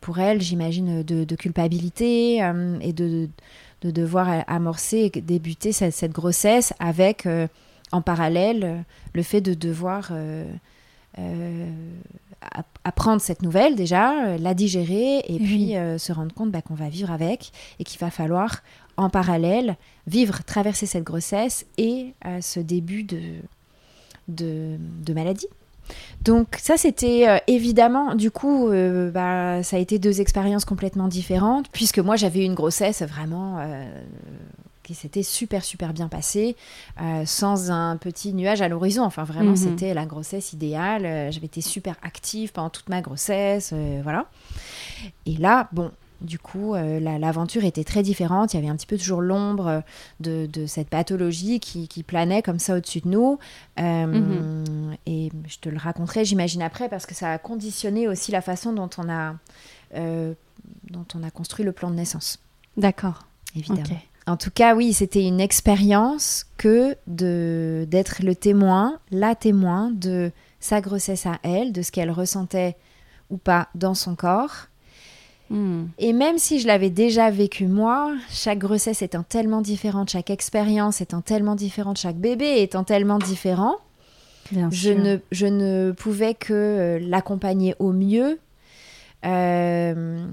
pour 0.00 0.20
elle, 0.20 0.40
j'imagine, 0.40 1.02
de, 1.02 1.34
culpabilité 1.34 2.36
et 2.80 2.92
de, 2.92 3.28
de, 3.82 3.90
devoir 3.90 4.44
amorcer 4.46 5.10
et 5.12 5.20
débuter 5.20 5.72
cette, 5.72 5.94
cette 5.94 6.12
grossesse 6.12 6.72
avec, 6.78 7.26
en 7.90 8.02
parallèle, 8.02 8.84
le 9.14 9.22
fait 9.22 9.40
de 9.40 9.54
devoir 9.54 10.12
apprendre 12.84 13.20
cette 13.20 13.42
nouvelle 13.42 13.74
déjà, 13.74 14.36
la 14.38 14.54
digérer 14.54 15.18
et 15.26 15.38
puis 15.38 15.74
se 15.98 16.12
rendre 16.12 16.32
compte 16.32 16.50
bah, 16.50 16.62
qu'on 16.62 16.74
va 16.74 16.88
vivre 16.88 17.10
avec 17.10 17.50
et 17.78 17.84
qu'il 17.84 17.98
va 17.98 18.10
falloir 18.10 18.62
en 18.96 19.10
parallèle 19.10 19.76
vivre, 20.06 20.44
traverser 20.44 20.86
cette 20.86 21.04
grossesse 21.04 21.66
et 21.78 22.14
ce 22.40 22.60
début 22.60 23.02
de, 23.02 23.40
de 24.28 25.12
maladie. 25.12 25.48
Donc 26.22 26.56
ça, 26.58 26.76
c'était 26.76 27.28
euh, 27.28 27.38
évidemment, 27.46 28.14
du 28.14 28.30
coup, 28.30 28.68
euh, 28.68 29.10
bah, 29.10 29.62
ça 29.62 29.76
a 29.76 29.78
été 29.78 29.98
deux 29.98 30.20
expériences 30.20 30.64
complètement 30.64 31.08
différentes, 31.08 31.66
puisque 31.72 31.98
moi, 31.98 32.16
j'avais 32.16 32.44
une 32.44 32.54
grossesse 32.54 33.02
vraiment 33.02 33.58
euh, 33.60 33.84
qui 34.88 34.94
s'était 34.94 35.22
super, 35.22 35.64
super 35.64 35.92
bien 35.92 36.08
passée, 36.08 36.56
sans 37.24 37.70
un 37.70 37.96
petit 37.96 38.32
nuage 38.32 38.62
à 38.62 38.68
l'horizon. 38.68 39.04
Enfin, 39.04 39.24
vraiment, 39.24 39.50
mhm. 39.50 39.56
c'était 39.56 39.94
la 39.94 40.06
grossesse 40.06 40.52
idéale. 40.52 41.30
J'avais 41.30 41.46
été 41.46 41.60
super 41.60 41.96
active 42.02 42.52
pendant 42.52 42.70
toute 42.70 42.88
ma 42.88 43.00
grossesse, 43.00 43.74
voilà. 44.02 44.26
Et 45.26 45.36
là, 45.36 45.68
bon, 45.72 45.90
du 46.20 46.38
coup, 46.38 46.74
euh, 46.74 46.98
l'aventure 46.98 47.64
était 47.64 47.84
très 47.84 48.02
différente. 48.02 48.52
Il 48.52 48.56
y 48.56 48.58
avait 48.58 48.68
un 48.68 48.76
petit 48.76 48.86
peu 48.86 48.98
toujours 48.98 49.20
l'ombre 49.20 49.82
de, 50.20 50.48
cette 50.66 50.88
pathologie 50.88 51.60
qui, 51.60 52.02
planait 52.02 52.42
comme 52.42 52.58
ça 52.58 52.76
au-dessus 52.76 53.00
de 53.00 53.08
nous. 53.08 53.38
Euh, 53.78 54.06
mhm. 54.06 54.96
Et 55.06 55.30
je 55.46 55.58
te 55.58 55.68
le 55.68 55.78
raconterai, 55.78 56.24
j'imagine, 56.24 56.62
après, 56.62 56.88
parce 56.88 57.06
que 57.06 57.14
ça 57.14 57.32
a 57.32 57.38
conditionné 57.38 58.08
aussi 58.08 58.32
la 58.32 58.40
façon 58.40 58.72
dont 58.72 58.90
on 58.98 59.08
a, 59.08 59.36
euh, 59.94 60.34
dont 60.90 61.06
on 61.14 61.22
a 61.22 61.30
construit 61.30 61.64
le 61.64 61.72
plan 61.72 61.90
de 61.90 61.96
naissance. 61.96 62.38
D'accord. 62.76 63.24
Évidemment. 63.54 63.82
En 64.28 64.36
tout 64.36 64.50
cas, 64.50 64.74
oui, 64.74 64.92
c'était 64.92 65.24
une 65.24 65.40
expérience 65.40 66.46
que 66.56 66.96
d'être 67.06 68.22
le 68.22 68.34
témoin, 68.34 68.98
la 69.10 69.34
témoin 69.34 69.90
de 69.90 70.30
sa 70.60 70.80
grossesse 70.80 71.26
à 71.26 71.38
elle, 71.42 71.72
de 71.72 71.82
ce 71.82 71.90
qu'elle 71.90 72.10
ressentait 72.10 72.76
ou 73.30 73.36
pas 73.36 73.68
dans 73.74 73.94
son 73.94 74.14
corps 74.14 74.68
Hmm. 75.50 75.86
Et 75.98 76.12
même 76.12 76.38
si 76.38 76.60
je 76.60 76.66
l'avais 76.66 76.90
déjà 76.90 77.30
vécu 77.30 77.66
moi, 77.66 78.14
chaque 78.30 78.58
grossesse 78.58 79.00
étant 79.00 79.22
tellement 79.22 79.62
différente, 79.62 80.10
chaque 80.10 80.30
expérience 80.30 81.00
étant 81.00 81.22
tellement 81.22 81.54
différente, 81.54 81.98
chaque 81.98 82.16
bébé 82.16 82.60
étant 82.60 82.84
tellement 82.84 83.18
différent, 83.18 83.76
je, 84.70 84.90
ne, 84.90 85.18
je 85.30 85.46
ne 85.46 85.92
pouvais 85.92 86.34
que 86.34 86.52
euh, 86.52 86.98
l'accompagner 87.00 87.74
au 87.78 87.92
mieux. 87.92 88.38
Euh, 89.24 90.26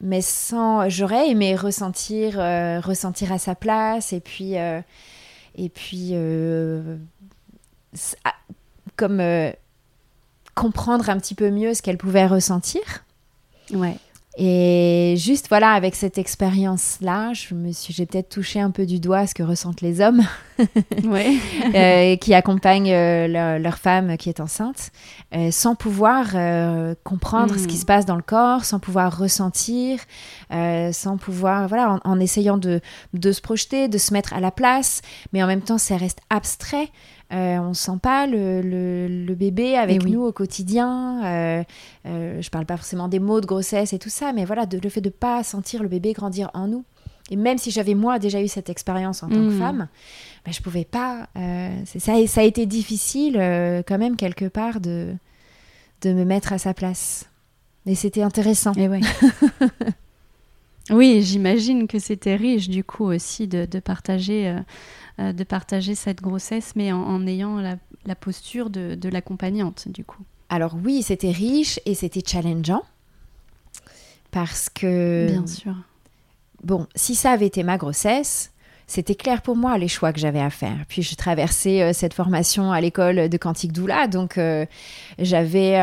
mais 0.00 0.22
sans, 0.22 0.88
j'aurais 0.88 1.28
aimé 1.30 1.54
ressentir, 1.54 2.38
euh, 2.38 2.80
ressentir 2.80 3.32
à 3.32 3.38
sa 3.38 3.54
place 3.54 4.12
et 4.12 4.20
puis, 4.20 4.54
et 4.54 5.68
puis 5.68 6.14
comme 8.96 9.22
comprendre 10.54 11.08
un 11.10 11.18
petit 11.18 11.34
peu 11.34 11.50
mieux 11.50 11.74
ce 11.74 11.82
qu'elle 11.82 11.98
pouvait 11.98 12.26
ressentir. 12.26 12.82
Ouais. 13.72 13.96
Et 14.36 15.16
juste 15.18 15.48
voilà, 15.48 15.72
avec 15.72 15.96
cette 15.96 16.16
expérience-là, 16.16 17.32
je 17.32 17.52
me 17.52 17.72
suis, 17.72 17.92
j'ai 17.92 18.06
peut-être 18.06 18.28
touché 18.28 18.60
un 18.60 18.70
peu 18.70 18.86
du 18.86 19.00
doigt 19.00 19.26
ce 19.26 19.34
que 19.34 19.42
ressentent 19.42 19.80
les 19.80 20.00
hommes, 20.00 20.22
ouais. 21.04 21.36
euh, 21.74 22.16
qui 22.16 22.32
accompagnent 22.32 22.92
euh, 22.92 23.58
leur, 23.58 23.78
femme 23.78 24.16
qui 24.16 24.28
est 24.28 24.38
enceinte, 24.38 24.92
euh, 25.34 25.50
sans 25.50 25.74
pouvoir 25.74 26.28
comprendre 27.02 27.58
ce 27.58 27.66
qui 27.66 27.74
hmm. 27.74 27.80
se 27.80 27.84
passe 27.84 28.06
dans 28.06 28.14
le 28.14 28.22
corps, 28.22 28.64
sans 28.64 28.78
pouvoir 28.78 29.18
ressentir, 29.18 29.98
sans 30.50 31.16
pouvoir, 31.18 31.66
voilà, 31.66 31.98
en, 32.04 32.12
en 32.12 32.20
essayant 32.20 32.56
de, 32.56 32.80
de, 33.14 33.32
se 33.32 33.40
projeter, 33.40 33.88
de 33.88 33.98
se 33.98 34.12
mettre 34.12 34.32
à 34.32 34.38
la 34.38 34.52
place, 34.52 35.02
mais 35.32 35.42
en 35.42 35.48
même 35.48 35.62
temps, 35.62 35.78
ça 35.78 35.96
reste 35.96 36.20
abstrait. 36.30 36.88
Euh, 37.32 37.58
on 37.58 37.74
sent 37.74 37.98
pas 38.02 38.26
le, 38.26 39.34
bébé 39.34 39.76
avec 39.76 40.02
eh 40.04 40.10
nous 40.10 40.22
au 40.22 40.32
quotidien. 40.32 41.24
Euh, 41.24 41.64
euh, 42.06 42.42
je 42.42 42.50
parle 42.50 42.66
pas 42.66 42.76
forcément 42.76 43.08
des 43.08 43.20
mots 43.20 43.40
de 43.40 43.46
grossesse 43.46 43.92
et 43.92 43.98
tout 43.98 44.08
ça, 44.08 44.32
mais 44.32 44.44
voilà, 44.44 44.66
le 44.70 44.88
fait 44.88 45.00
de 45.00 45.10
pas 45.10 45.42
sentir 45.44 45.82
le 45.82 45.88
bébé 45.88 46.12
grandir 46.12 46.50
en 46.54 46.66
nous. 46.66 46.84
Et 47.30 47.36
même 47.36 47.58
si 47.58 47.70
j'avais 47.70 47.94
moi 47.94 48.18
déjà 48.18 48.42
eu 48.42 48.48
cette 48.48 48.68
expérience 48.68 49.22
en 49.22 49.28
tant 49.28 49.36
que 49.36 49.54
hmm. 49.54 49.58
femme, 49.58 49.88
ben, 50.44 50.52
je 50.52 50.60
pouvais 50.60 50.84
pas. 50.84 51.28
ça, 51.86 52.26
ça 52.26 52.40
a 52.40 52.44
été 52.44 52.66
difficile 52.66 53.34
quand 53.86 53.98
même 53.98 54.16
quelque 54.16 54.46
part 54.46 54.80
de, 54.80 55.14
de 56.02 56.12
me 56.12 56.24
mettre 56.24 56.52
à 56.52 56.58
sa 56.58 56.74
place. 56.74 57.26
Et 57.86 57.94
c'était 57.94 58.22
intéressant. 58.22 58.72
Et 58.74 58.88
eh 58.92 59.84
oui, 60.90 61.22
j'imagine 61.22 61.86
que 61.86 61.98
c'était 61.98 62.36
riche 62.36 62.68
du 62.68 62.84
coup 62.84 63.04
aussi 63.04 63.46
de, 63.46 63.64
de 63.64 63.78
partager 63.80 64.54
euh, 65.20 65.32
de 65.32 65.44
partager 65.44 65.94
cette 65.94 66.22
grossesse, 66.22 66.72
mais 66.76 66.92
en, 66.92 67.26
ayant 67.26 67.60
la, 67.60 68.14
posture 68.14 68.70
de, 68.70 69.08
l'accompagnante, 69.08 69.88
du 69.88 70.04
coup. 70.04 70.22
Alors 70.48 70.76
oui, 70.82 71.02
c'était 71.02 71.30
riche 71.30 71.78
et 71.84 71.94
c'était 71.94 72.22
challengeant. 72.26 72.82
Parce 74.30 74.70
que... 74.70 75.26
Bien 75.28 75.46
sûr. 75.46 75.74
Bon, 76.62 76.86
si 76.94 77.14
ça 77.14 77.32
avait 77.32 77.48
été 77.48 77.62
ma 77.64 77.76
grossesse, 77.76 78.52
c'était 78.86 79.14
clair 79.14 79.42
pour 79.42 79.56
moi 79.56 79.76
les 79.76 79.88
choix 79.88 80.12
que 80.12 80.20
j'avais 80.20 80.40
à 80.40 80.48
faire. 80.48 80.78
Puis 80.88 81.02
j'ai 81.02 81.16
traversé 81.16 81.82
euh, 81.82 81.92
cette 81.92 82.14
formation 82.14 82.72
à 82.72 82.80
l'école 82.80 83.28
de 83.28 83.36
Cantique 83.36 83.72
Doula, 83.72 84.06
donc 84.06 84.38
euh, 84.38 84.64
j'avais... 85.18 85.74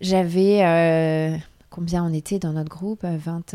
j'avais... 0.00 1.38
combien 1.72 2.04
on 2.04 2.12
était 2.12 2.38
dans 2.38 2.52
notre 2.52 2.70
groupe 2.70 3.04
20... 3.04 3.54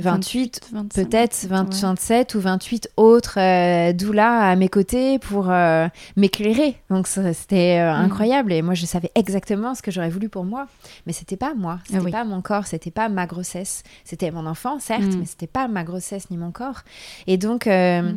28, 0.00 0.70
peut-être 0.94 1.46
27 1.48 2.34
ou 2.34 2.40
28 2.40 2.90
autres 2.96 3.38
euh, 3.38 3.92
doulas 3.92 4.50
à 4.50 4.56
mes 4.56 4.68
côtés 4.68 5.18
pour 5.18 5.50
euh, 5.50 5.88
m'éclairer. 6.16 6.76
Donc 6.90 7.06
c'était 7.06 7.80
euh, 7.80 7.92
mm. 7.92 8.04
incroyable 8.04 8.52
et 8.52 8.62
moi 8.62 8.74
je 8.74 8.86
savais 8.86 9.10
exactement 9.14 9.74
ce 9.74 9.82
que 9.82 9.90
j'aurais 9.90 10.10
voulu 10.10 10.28
pour 10.28 10.44
moi, 10.44 10.68
mais 11.06 11.12
c'était 11.12 11.36
pas 11.36 11.54
moi, 11.54 11.80
c'était 11.84 12.08
ah 12.08 12.10
pas 12.10 12.24
mon 12.24 12.42
corps, 12.42 12.66
c'était 12.66 12.90
pas 12.90 13.08
ma 13.08 13.26
grossesse, 13.26 13.82
c'était 14.04 14.30
mon 14.30 14.46
enfant 14.46 14.78
certes, 14.78 15.02
mm. 15.02 15.18
mais 15.18 15.26
c'était 15.26 15.46
pas 15.46 15.68
ma 15.68 15.84
grossesse 15.84 16.30
ni 16.30 16.36
mon 16.36 16.52
corps. 16.52 16.82
Et 17.26 17.36
donc 17.36 17.66
mm. 17.66 18.14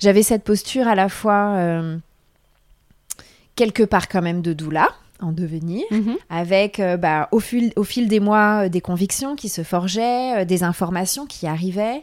j'avais 0.00 0.22
cette 0.22 0.44
posture 0.44 0.88
à 0.88 0.94
la 0.94 1.08
fois 1.08 1.56
quelque 3.54 3.82
part 3.82 4.08
quand 4.08 4.22
même 4.22 4.42
de 4.42 4.52
doula 4.52 4.88
en 5.22 5.32
devenir, 5.32 5.84
mhm. 5.90 6.16
avec 6.28 6.80
euh, 6.80 6.96
bah, 6.96 7.28
au, 7.32 7.40
fil, 7.40 7.72
au 7.76 7.84
fil 7.84 8.08
des 8.08 8.20
mois 8.20 8.64
euh, 8.64 8.68
des 8.68 8.80
convictions 8.80 9.36
qui 9.36 9.48
se 9.48 9.62
forgeaient, 9.62 10.42
euh, 10.42 10.44
des 10.44 10.62
informations 10.62 11.26
qui 11.26 11.46
arrivaient, 11.46 12.02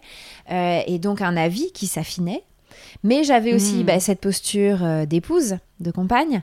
et 0.51 0.97
donc 0.97 1.21
un 1.21 1.37
avis 1.37 1.71
qui 1.73 1.85
s'affinait. 1.85 2.43
Mais 3.03 3.23
j'avais 3.23 3.53
aussi 3.53 3.75
mhm. 3.75 3.83
bah, 3.83 3.99
cette 3.99 4.19
posture 4.19 4.79
d'épouse, 5.05 5.57
de 5.79 5.91
compagne, 5.91 6.41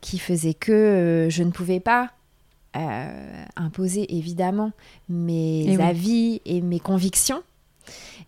qui 0.00 0.18
faisait 0.20 0.54
que 0.54 1.26
je 1.28 1.42
ne 1.42 1.50
pouvais 1.50 1.80
pas 1.80 2.10
imposer 3.56 4.16
évidemment 4.16 4.70
mes 5.08 5.76
avis 5.80 6.40
et 6.46 6.60
mes 6.60 6.78
convictions 6.78 7.42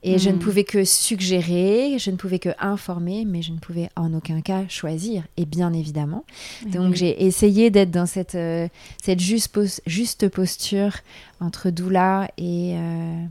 et 0.03 0.19
je 0.19 0.31
ne 0.31 0.37
hmm. 0.37 0.39
pouvais 0.39 0.65
que 0.65 0.85
suggérer, 0.85 1.99
je 1.99 2.11
ne 2.11 2.17
pouvais 2.17 2.39
que 2.39 2.51
informer, 2.59 3.25
mais 3.25 3.43
je 3.43 3.53
ne 3.53 3.59
pouvais 3.59 3.89
en 3.97 4.15
aucun 4.15 4.41
cas 4.41 4.65
choisir, 4.69 5.25
et 5.37 5.47
bien 5.47 5.73
évidemment. 5.73 6.25
Eh 6.65 6.71
Donc 6.71 6.95
j'ai 6.95 7.25
essayé 7.25 7.71
d'être 7.71 7.91
dans 7.91 8.07
cette, 8.07 8.35
euh, 8.35 8.69
cette 9.03 9.21
juste, 9.21 9.59
juste, 9.87 10.29
posture 10.29 10.93
entre 11.41 11.71
doula 11.71 12.29
et, 12.39 12.75
euh, 12.77 13.25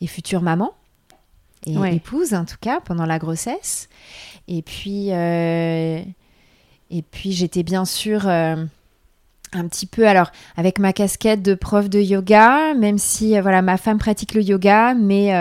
et 0.00 0.06
future 0.06 0.42
maman, 0.42 0.72
et 1.66 1.74
épouse 1.94 2.34
en 2.34 2.44
tout 2.44 2.56
cas, 2.60 2.80
pendant 2.80 3.06
la 3.06 3.18
grossesse. 3.18 3.88
Et 4.48 4.62
puis, 4.62 5.12
euh, 5.12 6.00
et 6.90 7.02
puis 7.02 7.32
j'étais 7.32 7.62
bien 7.62 7.84
sûr 7.84 8.26
un 9.52 9.66
petit 9.68 9.86
peu 9.86 10.06
alors 10.06 10.30
avec 10.56 10.78
ma 10.78 10.92
casquette 10.92 11.42
de 11.42 11.54
prof 11.54 11.88
de 11.88 12.00
yoga 12.00 12.74
même 12.74 12.98
si 12.98 13.38
voilà 13.40 13.62
ma 13.62 13.76
femme 13.76 13.98
pratique 13.98 14.34
le 14.34 14.42
yoga 14.42 14.94
mais 14.94 15.32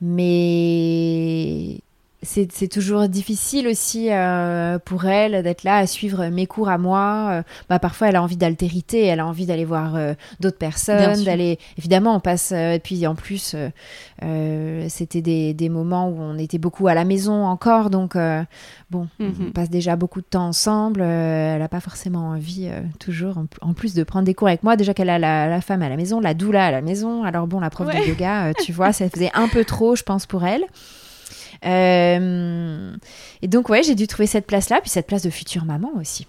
mais 0.00 1.80
c'est 2.24 2.68
toujours 2.68 3.08
difficile 3.08 3.68
aussi 3.68 4.08
euh, 4.10 4.78
pour 4.78 5.04
elle 5.06 5.42
d'être 5.42 5.62
là 5.62 5.76
à 5.76 5.86
suivre 5.86 6.26
mes 6.26 6.46
cours 6.46 6.68
à 6.68 6.78
moi. 6.78 7.28
Euh, 7.30 7.42
bah, 7.68 7.78
parfois, 7.78 8.08
elle 8.08 8.16
a 8.16 8.22
envie 8.22 8.36
d'altérité, 8.36 9.04
elle 9.04 9.20
a 9.20 9.26
envie 9.26 9.46
d'aller 9.46 9.64
voir 9.64 9.94
euh, 9.94 10.14
d'autres 10.40 10.58
personnes, 10.58 11.22
d'aller. 11.24 11.58
Évidemment, 11.78 12.16
on 12.16 12.20
passe. 12.20 12.52
et 12.52 12.80
puis 12.82 13.06
en 13.06 13.14
plus, 13.14 13.56
c'était 14.88 15.22
des, 15.22 15.54
des, 15.54 15.68
moments 15.68 16.08
où 16.08 16.16
on 16.18 16.38
était 16.38 16.58
beaucoup 16.58 16.88
à 16.88 16.94
la 16.94 17.04
maison 17.04 17.44
encore, 17.44 17.90
donc 17.90 18.16
bon, 18.90 19.08
on 19.20 19.24
mhm. 19.24 19.52
passe 19.52 19.70
déjà 19.70 19.96
beaucoup 19.96 20.20
de 20.20 20.26
temps 20.26 20.46
ensemble. 20.46 21.00
elle 21.02 21.58
n'a 21.58 21.68
pas 21.68 21.80
forcément 21.80 22.30
envie 22.30 22.68
toujours, 22.98 23.36
en, 23.60 23.74
plus 23.74 23.94
de 23.94 24.02
prendre 24.02 24.24
des 24.24 24.34
cours 24.34 24.48
avec 24.48 24.62
moi. 24.62 24.76
Déjà 24.76 24.94
qu'elle 24.94 25.10
a 25.10 25.18
la, 25.18 25.60
femme 25.60 25.82
à 25.82 25.88
la 25.88 25.96
maison, 25.96 26.20
la 26.20 26.34
doula 26.34 26.66
à 26.66 26.70
la 26.70 26.80
maison. 26.80 27.24
Alors 27.24 27.46
bon, 27.46 27.60
la 27.60 27.70
prof 27.70 27.88
de 27.88 28.08
yoga, 28.08 28.52
tu 28.54 28.72
vois, 28.72 28.92
ça 28.92 29.08
faisait 29.08 29.30
un 29.34 29.48
peu 29.48 29.64
trop, 29.64 29.96
je 29.96 30.02
pense, 30.02 30.26
pour 30.26 30.44
elle. 30.44 30.64
Euh, 31.64 32.96
et 33.42 33.48
donc, 33.48 33.68
ouais, 33.68 33.82
j'ai 33.82 33.94
dû 33.94 34.06
trouver 34.06 34.26
cette 34.26 34.46
place-là, 34.46 34.80
puis 34.80 34.90
cette 34.90 35.06
place 35.06 35.22
de 35.22 35.30
future 35.30 35.64
maman 35.64 35.90
aussi. 35.96 36.26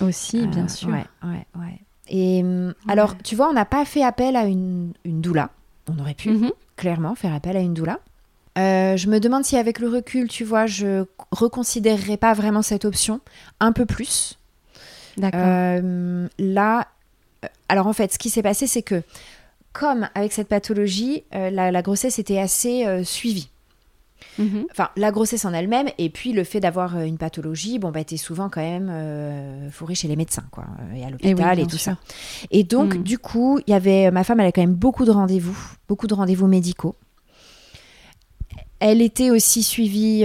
Aussi, 0.00 0.46
bien 0.46 0.64
euh, 0.64 0.68
sûr. 0.68 0.88
Ouais, 0.88 1.04
ouais, 1.22 1.46
ouais. 1.56 1.80
Et 2.08 2.44
alors, 2.88 3.16
tu 3.18 3.34
vois, 3.34 3.48
on 3.48 3.54
n'a 3.54 3.64
pas 3.64 3.84
fait 3.84 4.02
appel 4.02 4.36
à 4.36 4.44
une, 4.44 4.92
une 5.04 5.20
doula. 5.20 5.50
On 5.88 5.98
aurait 5.98 6.14
pu, 6.14 6.30
mhm. 6.30 6.52
clairement, 6.76 7.14
faire 7.14 7.32
appel 7.32 7.56
à 7.56 7.60
une 7.60 7.74
doula. 7.74 7.98
je 8.56 9.08
me 9.08 9.20
demande 9.20 9.44
si 9.44 9.56
avec 9.56 9.78
le 9.78 9.88
recul, 9.88 10.28
tu 10.28 10.44
vois, 10.44 10.66
je 10.66 11.04
reconsidérerais 11.30 12.18
pas 12.18 12.34
vraiment 12.34 12.62
cette 12.62 12.84
option 12.84 13.20
un 13.60 13.72
peu 13.72 13.86
plus. 13.86 14.38
D'accord. 15.16 15.80
là, 16.38 16.88
alors 17.68 17.86
en 17.86 17.92
fait, 17.92 18.12
ce 18.12 18.18
qui 18.18 18.28
s'est 18.28 18.42
passé, 18.42 18.66
c'est 18.66 18.82
que 18.82 19.02
comme 19.72 20.08
avec 20.14 20.32
cette 20.32 20.48
pathologie, 20.48 21.24
la, 21.32 21.82
grossesse 21.82 22.18
était 22.18 22.38
assez 22.38 22.84
suivie. 23.04 23.48
Mhm. 24.38 24.66
Enfin, 24.70 24.88
la 24.96 25.10
grossesse 25.10 25.44
en 25.44 25.52
elle-même, 25.52 25.88
et 25.98 26.10
puis 26.10 26.32
le 26.32 26.44
fait 26.44 26.60
d'avoir 26.60 26.96
euh, 26.96 27.04
une 27.04 27.18
pathologie, 27.18 27.78
bon, 27.78 27.90
bah, 27.90 28.04
t'es 28.04 28.16
souvent 28.16 28.48
quand 28.48 28.60
même 28.60 28.88
euh, 28.90 29.70
fourré 29.70 29.94
chez 29.94 30.08
les 30.08 30.16
médecins, 30.16 30.44
quoi, 30.50 30.64
euh, 30.64 30.96
et 30.96 31.04
à 31.04 31.10
l'hôpital 31.10 31.58
et, 31.60 31.66
tout 31.66 31.78
ça. 31.78 31.96
Et 32.50 32.64
donc, 32.64 32.96
mhm. 32.96 33.02
du 33.02 33.18
coup, 33.18 33.60
il 33.66 33.70
y 33.70 33.74
avait, 33.74 34.10
ma 34.10 34.24
femme, 34.24 34.40
elle 34.40 34.46
a 34.46 34.52
quand 34.52 34.62
même 34.62 34.74
beaucoup 34.74 35.04
de 35.04 35.10
rendez-vous, 35.10 35.56
beaucoup 35.88 36.06
de 36.06 36.14
rendez-vous 36.14 36.46
médicaux. 36.46 36.96
Elle 38.80 39.00
était 39.00 39.30
aussi 39.30 39.62
suivie 39.62 40.24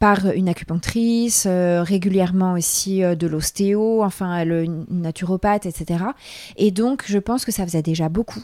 par 0.00 0.26
une 0.34 0.48
acupunctrice, 0.48 1.46
régulièrement 1.46 2.54
aussi 2.54 3.02
de 3.02 3.26
l'ostéo, 3.28 4.02
enfin 4.02 4.42
une 4.42 4.84
naturopathe, 4.90 5.66
etc. 5.66 6.06
Et 6.56 6.72
donc, 6.72 7.04
je 7.06 7.18
pense 7.18 7.44
que 7.44 7.52
ça 7.52 7.64
faisait 7.64 7.82
déjà 7.82 8.08
beaucoup 8.08 8.42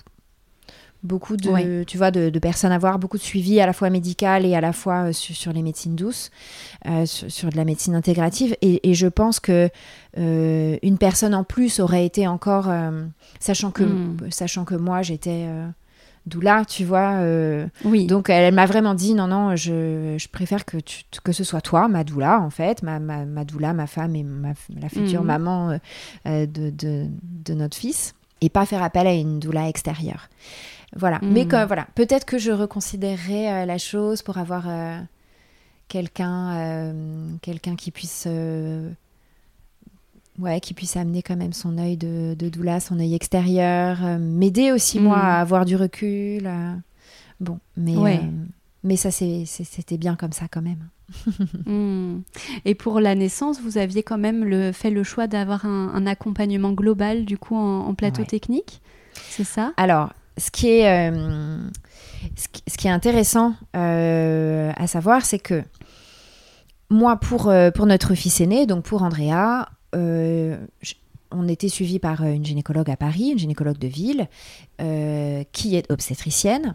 beaucoup 1.05 1.37
de, 1.37 1.85
tu 1.85 1.99
vois, 1.99 2.11
de, 2.11 2.39
personnes 2.39 2.73
à 2.73 2.79
voir, 2.79 2.99
beaucoup 2.99 3.19
de 3.19 3.23
suivi 3.23 3.61
à 3.61 3.67
la 3.67 3.73
fois 3.73 3.91
médical 3.91 4.45
et 4.45 4.57
à 4.57 4.61
la 4.61 4.73
fois 4.73 5.09
euh, 5.09 5.13
sur, 5.13 5.53
les 5.53 5.63
médecines 5.63 5.95
douces, 5.95 6.31
euh, 6.87 7.05
sur, 7.07 7.51
de 7.51 7.57
la 7.57 7.65
médecine 7.65 7.95
intégrative. 7.95 8.57
Et, 8.63 8.95
je 8.95 9.07
pense 9.07 9.39
que 9.39 9.69
euh, 10.19 10.77
une 10.83 10.99
personne 10.99 11.35
en 11.35 11.45
plus 11.45 11.79
aurait 11.81 12.07
été 12.07 12.27
encore, 12.27 12.71
sachant 13.39 13.71
que, 13.71 13.83
hmm. 13.83 14.31
sachant 14.31 14.65
que 14.65 14.75
moi 14.75 15.03
j'étais 15.03 15.47
doula, 16.27 16.65
tu 16.65 16.85
vois. 16.85 17.19
oui. 17.85 18.07
Donc 18.07 18.31
elle, 18.31 18.55
m'a 18.55 18.67
vraiment 18.67 18.95
dit 18.95 19.15
non 19.15 19.27
non, 19.27 19.57
je, 19.57 20.29
préfère 20.29 20.65
que 20.65 20.79
que 21.23 21.33
ce 21.33 21.45
soit 21.45 21.61
toi, 21.61 21.89
ma 21.89 22.05
doula 22.05 22.41
en 22.41 22.51
fait, 22.51 22.83
ma, 22.83 22.99
ma, 23.01 23.45
doula, 23.45 23.73
ma 23.73 23.87
femme 23.87 24.15
et 24.15 24.25
la 24.81 24.89
future 24.89 25.23
hmm. 25.23 25.27
maman 25.27 25.79
de, 26.25 26.47
de, 26.47 27.07
de 27.23 27.55
notre 27.55 27.77
fils, 27.77 28.15
et 28.41 28.49
pas 28.49 28.65
faire 28.65 28.83
appel 28.83 29.07
à 29.07 29.13
une 29.13 29.41
doula 29.41 29.69
extérieure. 29.69 30.29
Voilà. 30.97 31.19
Mais 31.23 31.45
hmm. 31.45 31.67
voilà, 31.67 31.87
peut-être 31.95 32.25
que 32.25 32.39
je 32.39 32.53
reconsidérerais 32.53 33.53
euh, 33.53 33.67
la 33.67 33.79
chose 33.79 34.23
pour 34.23 34.39
avoir 34.39 34.65
euh, 34.69 34.99
quelqu'un, 35.89 36.55
euh, 36.55 37.29
quelqu'un 37.43 37.77
qui 37.77 37.91
puisse, 37.91 38.29
ouais, 40.39 40.61
qui 40.61 40.75
puisse 40.75 40.97
amener 40.97 41.23
quand 41.23 41.37
même 41.37 41.53
son 41.53 41.79
œil 41.79 41.97
de, 41.97 42.35
de 42.35 42.49
doula, 42.49 42.81
son 42.81 42.99
œil 43.01 43.15
extérieur, 43.15 43.99
m'aider 44.19 44.73
aussi 44.73 45.01
moi 45.01 45.17
hmm. 45.17 45.21
à 45.21 45.41
avoir 45.41 45.65
du 45.65 45.77
recul. 45.77 46.51
bon, 47.41 47.59
mais 47.77 48.21
mais 48.87 48.97
ça 48.97 49.11
c'était 49.11 49.97
bien 49.97 50.15
comme 50.15 50.33
ça 50.33 50.47
quand 50.51 50.63
même. 50.63 50.89
Hmm. 51.67 52.21
Et 52.65 52.75
pour 52.75 53.01
la 53.01 53.15
naissance, 53.15 53.61
vous 53.61 53.79
aviez 53.79 54.03
quand 54.03 54.19
même 54.19 54.45
le, 54.45 54.73
fait 54.73 54.91
le 54.91 55.03
choix 55.03 55.27
d'avoir 55.27 55.65
un, 55.65 56.07
accompagnement 56.07 56.73
global 56.73 57.25
du 57.25 57.39
coup 57.39 57.57
en, 57.57 57.95
plateau 57.95 58.25
technique, 58.25 58.83
c'est 59.15 59.45
ça? 59.45 59.73
Alors, 59.77 60.13
ce 60.37 60.51
qui 60.51 60.69
est, 60.69 61.11
euh, 61.11 61.59
ce, 62.37 62.77
qui, 62.77 62.89
est 62.89 62.91
intéressant 62.91 63.55
euh, 63.77 64.73
à 64.77 64.87
savoir, 64.87 65.25
c'est 65.25 65.39
que 65.39 65.63
moi, 66.91 67.17
pour, 67.17 67.49
euh, 67.49 67.71
pour 67.71 67.87
notre 67.87 68.15
fils 68.15 68.41
aîné, 68.41 68.67
donc 68.67 68.85
pour 68.85 69.03
Andrea, 69.03 69.69
on 71.31 71.49
était 71.49 71.69
suivi 71.69 71.99
par 71.99 72.25
une 72.25 72.45
gynécologue 72.45 72.91
à 72.91 72.97
Paris, 72.97 73.31
une 73.31 73.39
gynécologue 73.39 73.79
de 73.79 73.87
ville, 73.87 74.29
qui 75.53 75.77
est 75.77 75.91
obstétricienne 75.91 76.75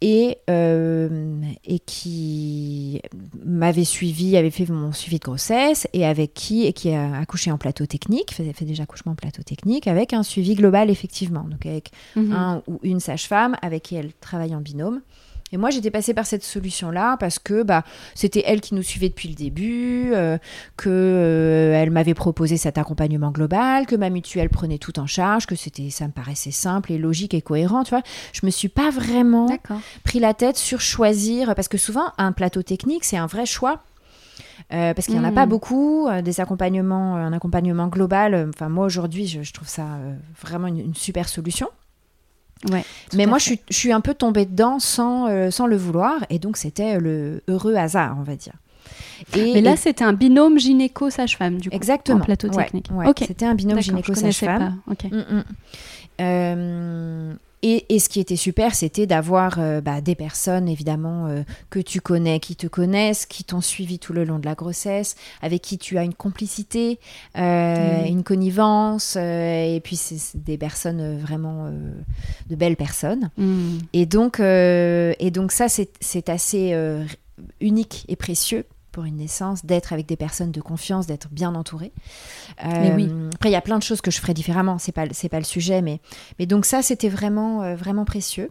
et, 0.00 0.38
euh, 0.50 1.40
et 1.64 1.78
qui 1.78 3.00
m'avait 3.44 3.84
suivi, 3.84 4.36
avait 4.36 4.50
fait 4.50 4.68
mon 4.68 4.92
suivi 4.92 5.18
de 5.18 5.24
grossesse 5.24 5.88
et 5.92 6.04
avec 6.04 6.34
qui 6.34 6.66
et 6.66 6.72
qui 6.72 6.92
a 6.92 7.16
accouché 7.16 7.50
en 7.50 7.58
plateau 7.58 7.86
technique, 7.86 8.32
fait, 8.34 8.52
fait 8.52 8.64
déjà 8.64 8.82
accouchement 8.82 9.12
en 9.12 9.16
plateau 9.16 9.42
technique 9.42 9.86
avec 9.86 10.12
un 10.12 10.22
suivi 10.22 10.54
global 10.54 10.90
effectivement, 10.90 11.44
donc 11.44 11.64
avec 11.64 11.90
mhm. 12.14 12.32
un 12.32 12.62
ou 12.66 12.78
une 12.82 13.00
sage-femme 13.00 13.56
avec 13.62 13.84
qui 13.84 13.96
elle 13.96 14.12
travaille 14.14 14.54
en 14.54 14.60
binôme. 14.60 15.00
Et 15.52 15.58
moi, 15.58 15.70
j'étais 15.70 15.92
passée 15.92 16.12
par 16.12 16.26
cette 16.26 16.42
solution-là 16.42 17.16
parce 17.18 17.38
que 17.38 17.62
bah, 17.62 17.84
c'était 18.14 18.42
elle 18.46 18.60
qui 18.60 18.74
nous 18.74 18.82
suivait 18.82 19.08
depuis 19.08 19.28
le 19.28 19.34
début, 19.34 20.10
euh, 20.12 20.38
que 20.76 20.90
euh, 20.90 21.80
elle 21.80 21.90
m'avait 21.90 22.14
proposé 22.14 22.56
cet 22.56 22.78
accompagnement 22.78 23.30
global, 23.30 23.86
que 23.86 23.94
ma 23.94 24.10
mutuelle 24.10 24.48
prenait 24.48 24.78
tout 24.78 24.98
en 24.98 25.06
charge, 25.06 25.46
que 25.46 25.54
c'était, 25.54 25.90
ça 25.90 26.06
me 26.08 26.12
paraissait 26.12 26.50
simple 26.50 26.90
et 26.90 26.98
logique 26.98 27.32
et 27.32 27.42
cohérent. 27.42 27.84
Tu 27.84 27.90
vois, 27.90 28.02
je 28.32 28.44
me 28.44 28.50
suis 28.50 28.68
pas 28.68 28.90
vraiment 28.90 29.46
pris 30.02 30.18
la 30.18 30.34
tête 30.34 30.56
sur 30.56 30.80
choisir 30.80 31.54
parce 31.54 31.68
que 31.68 31.78
souvent 31.78 32.12
un 32.18 32.32
plateau 32.32 32.62
technique, 32.62 33.04
c'est 33.04 33.16
un 33.16 33.26
vrai 33.26 33.46
choix. 33.46 33.82
Euh, 34.72 34.94
parce 34.94 35.06
qu'il 35.06 35.16
n'y 35.16 35.24
en 35.24 35.28
a 35.28 35.32
pas 35.32 35.46
hmm. 35.46 35.50
beaucoup, 35.50 36.08
des 36.24 36.40
accompagnements, 36.40 37.14
un 37.14 37.32
accompagnement 37.32 37.86
global. 37.86 38.48
Enfin, 38.52 38.68
moi 38.68 38.84
aujourd'hui, 38.84 39.28
je, 39.28 39.52
trouve 39.52 39.68
ça 39.68 39.86
vraiment 40.40 40.66
une 40.66 40.94
super 40.94 41.28
solution. 41.28 41.68
Mais 43.14 43.26
moi, 43.26 43.38
je 43.38 43.54
suis, 43.70 43.92
un 43.92 44.00
peu 44.00 44.14
tombée 44.14 44.46
dedans 44.46 44.78
sans, 44.78 45.28
euh, 45.28 45.50
sans 45.50 45.66
le 45.66 45.76
vouloir, 45.76 46.24
et 46.30 46.38
donc 46.38 46.56
c'était 46.56 46.98
le 46.98 47.42
heureux 47.48 47.74
hasard, 47.74 48.16
on 48.18 48.22
va 48.22 48.36
dire. 48.36 48.54
Et, 49.34 49.54
Mais 49.54 49.60
là, 49.60 49.76
c'était 49.76 50.04
un 50.04 50.12
binôme 50.12 50.58
gynéco-sage-femme, 50.58 51.58
du 51.58 51.70
coup, 51.70 51.76
Exactement. 51.76 52.20
en 52.20 52.24
plateau 52.24 52.48
technique. 52.48 52.88
C'était 53.18 53.46
un 53.46 53.54
binôme 53.54 53.80
gynéco-sage-femme. 53.80 54.80
Mm, 54.86 55.16
mm. 55.16 55.44
Euh, 56.20 57.34
et, 57.62 57.98
ce 57.98 58.08
qui 58.08 58.20
était 58.20 58.36
super, 58.36 58.74
c'était 58.74 59.06
d'avoir 59.06 59.58
euh, 59.58 59.80
bah, 59.80 60.00
des 60.00 60.14
personnes, 60.14 60.68
évidemment, 60.68 61.26
euh, 61.26 61.42
que 61.70 61.80
tu 61.80 62.00
connais, 62.00 62.38
qui 62.38 62.54
te 62.54 62.66
connaissent, 62.66 63.26
qui 63.26 63.44
t'ont 63.44 63.60
suivi 63.60 63.98
tout 63.98 64.12
le 64.12 64.24
long 64.24 64.38
de 64.38 64.44
la 64.44 64.54
grossesse, 64.54 65.16
avec 65.42 65.62
qui 65.62 65.78
tu 65.78 65.98
as 65.98 66.04
une 66.04 66.14
complicité, 66.14 67.00
euh, 67.36 68.04
une 68.04 68.22
connivence, 68.22 69.16
et 69.16 69.80
puis 69.82 69.96
c'est 69.96 70.36
des 70.36 70.58
personnes 70.58 71.18
vraiment 71.18 71.70
de 72.48 72.56
belles 72.56 72.76
personnes. 72.76 73.30
Mm. 73.36 73.78
Et, 73.94 74.06
donc, 74.06 74.38
et 74.40 75.30
donc 75.32 75.50
ça, 75.50 75.66
c'est 75.68 76.28
assez 76.28 76.74
unique 77.60 78.04
et 78.08 78.16
précieux 78.16 78.64
pour 78.96 79.04
une 79.04 79.16
naissance, 79.16 79.66
d'être 79.66 79.92
avec 79.92 80.06
des 80.06 80.16
personnes 80.16 80.52
de 80.52 80.62
confiance, 80.62 81.06
d'être 81.06 81.28
bien 81.30 81.54
entouré. 81.54 81.92
Euh, 82.64 83.28
après, 83.34 83.50
il 83.50 83.52
y 83.52 83.56
a 83.56 83.60
plein 83.60 83.76
de 83.76 83.82
choses 83.82 84.00
que 84.00 84.10
je 84.10 84.18
ferais 84.18 84.32
différemment, 84.32 84.78
c'est 84.78 84.90
pas 84.90 85.04
pas 85.06 85.38
le 85.38 85.44
sujet, 85.44 85.82
mais 85.82 86.00
mais 86.38 86.46
donc 86.46 86.64
ça 86.64 86.80
c'était 86.80 87.10
vraiment 87.10 87.62
euh, 87.62 87.76
vraiment 87.76 88.06
précieux. 88.06 88.50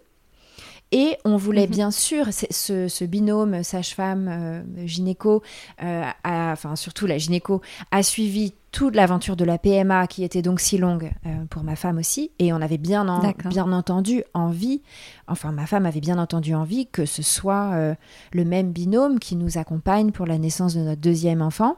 Et 0.97 1.17
on 1.25 1.35
voulait 1.35 1.67
mhm. 1.67 1.71
bien 1.71 1.91
sûr, 1.91 2.27
ce, 2.31 2.87
ce 2.87 3.03
binôme 3.03 3.63
sage-femme, 3.63 4.29
euh, 4.29 4.87
gynéco, 4.87 5.43
enfin 5.77 6.77
surtout 6.77 7.05
la 7.05 7.17
gynéco, 7.17 7.61
a 7.91 8.01
suivi 8.01 8.53
toute 8.71 8.95
l'aventure 8.95 9.37
de 9.37 9.45
la 9.45 9.57
PMA 9.57 10.05
qui 10.07 10.25
était 10.25 10.41
donc 10.41 10.59
si 10.59 10.77
longue 10.77 11.11
euh, 11.25 11.29
pour 11.49 11.63
ma 11.63 11.75
femme 11.75 11.97
aussi. 11.97 12.31
Et 12.39 12.51
on 12.51 12.57
avait 12.57 12.77
bien, 12.77 13.05
bien 13.45 13.71
entendu 13.71 14.23
envie, 14.33 14.81
enfin 15.27 15.51
ma 15.51 15.65
femme 15.65 15.85
avait 15.85 16.01
bien 16.01 16.17
entendu 16.17 16.53
envie 16.55 16.87
que 16.87 17.05
ce 17.05 17.23
soit 17.23 17.71
euh, 17.73 17.95
le 18.31 18.43
même 18.45 18.71
binôme 18.71 19.19
qui 19.19 19.35
nous 19.35 19.57
accompagne 19.57 20.11
pour 20.11 20.25
la 20.25 20.37
naissance 20.37 20.75
de 20.75 20.81
notre 20.81 21.01
deuxième 21.01 21.41
enfant. 21.41 21.77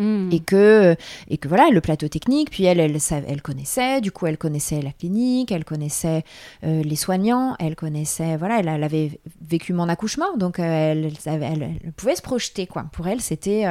Hmm. 0.00 0.28
Et 0.32 0.40
que, 0.40 0.96
et 1.28 1.38
que 1.38 1.46
voilà, 1.46 1.68
le 1.70 1.80
plateau 1.80 2.08
technique, 2.08 2.50
puis 2.50 2.64
elle, 2.64 2.80
elle, 2.80 2.98
elle, 3.28 3.42
connaissait, 3.42 4.00
du 4.00 4.10
coup, 4.10 4.26
elle 4.26 4.38
connaissait 4.38 4.82
la 4.82 4.90
clinique, 4.90 5.52
elle 5.52 5.64
connaissait 5.64 6.24
euh, 6.64 6.82
les 6.82 6.96
soignants, 6.96 7.54
elle 7.60 7.76
connaissait, 7.76 8.36
voilà, 8.36 8.58
elle, 8.58 8.68
avait 8.82 9.20
vécu 9.40 9.72
mon 9.72 9.88
accouchement, 9.88 10.36
donc 10.36 10.58
elle, 10.58 11.12
elle, 11.26 11.92
pouvait 11.96 12.16
se 12.16 12.22
projeter, 12.22 12.66
quoi. 12.66 12.86
Pour 12.92 13.06
elle, 13.06 13.20
c'était 13.20 13.64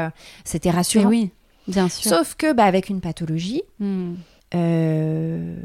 c'était 0.46 0.70
rassurant. 0.70 1.10
oui. 1.10 1.32
Bien 1.70 1.88
sûr. 1.88 2.10
Sauf 2.10 2.36
que 2.36 2.52
bah, 2.52 2.66
avec 2.66 2.90
une 2.90 3.00
pathologie, 3.00 3.62
hmm. 3.80 4.14
euh, 4.56 5.56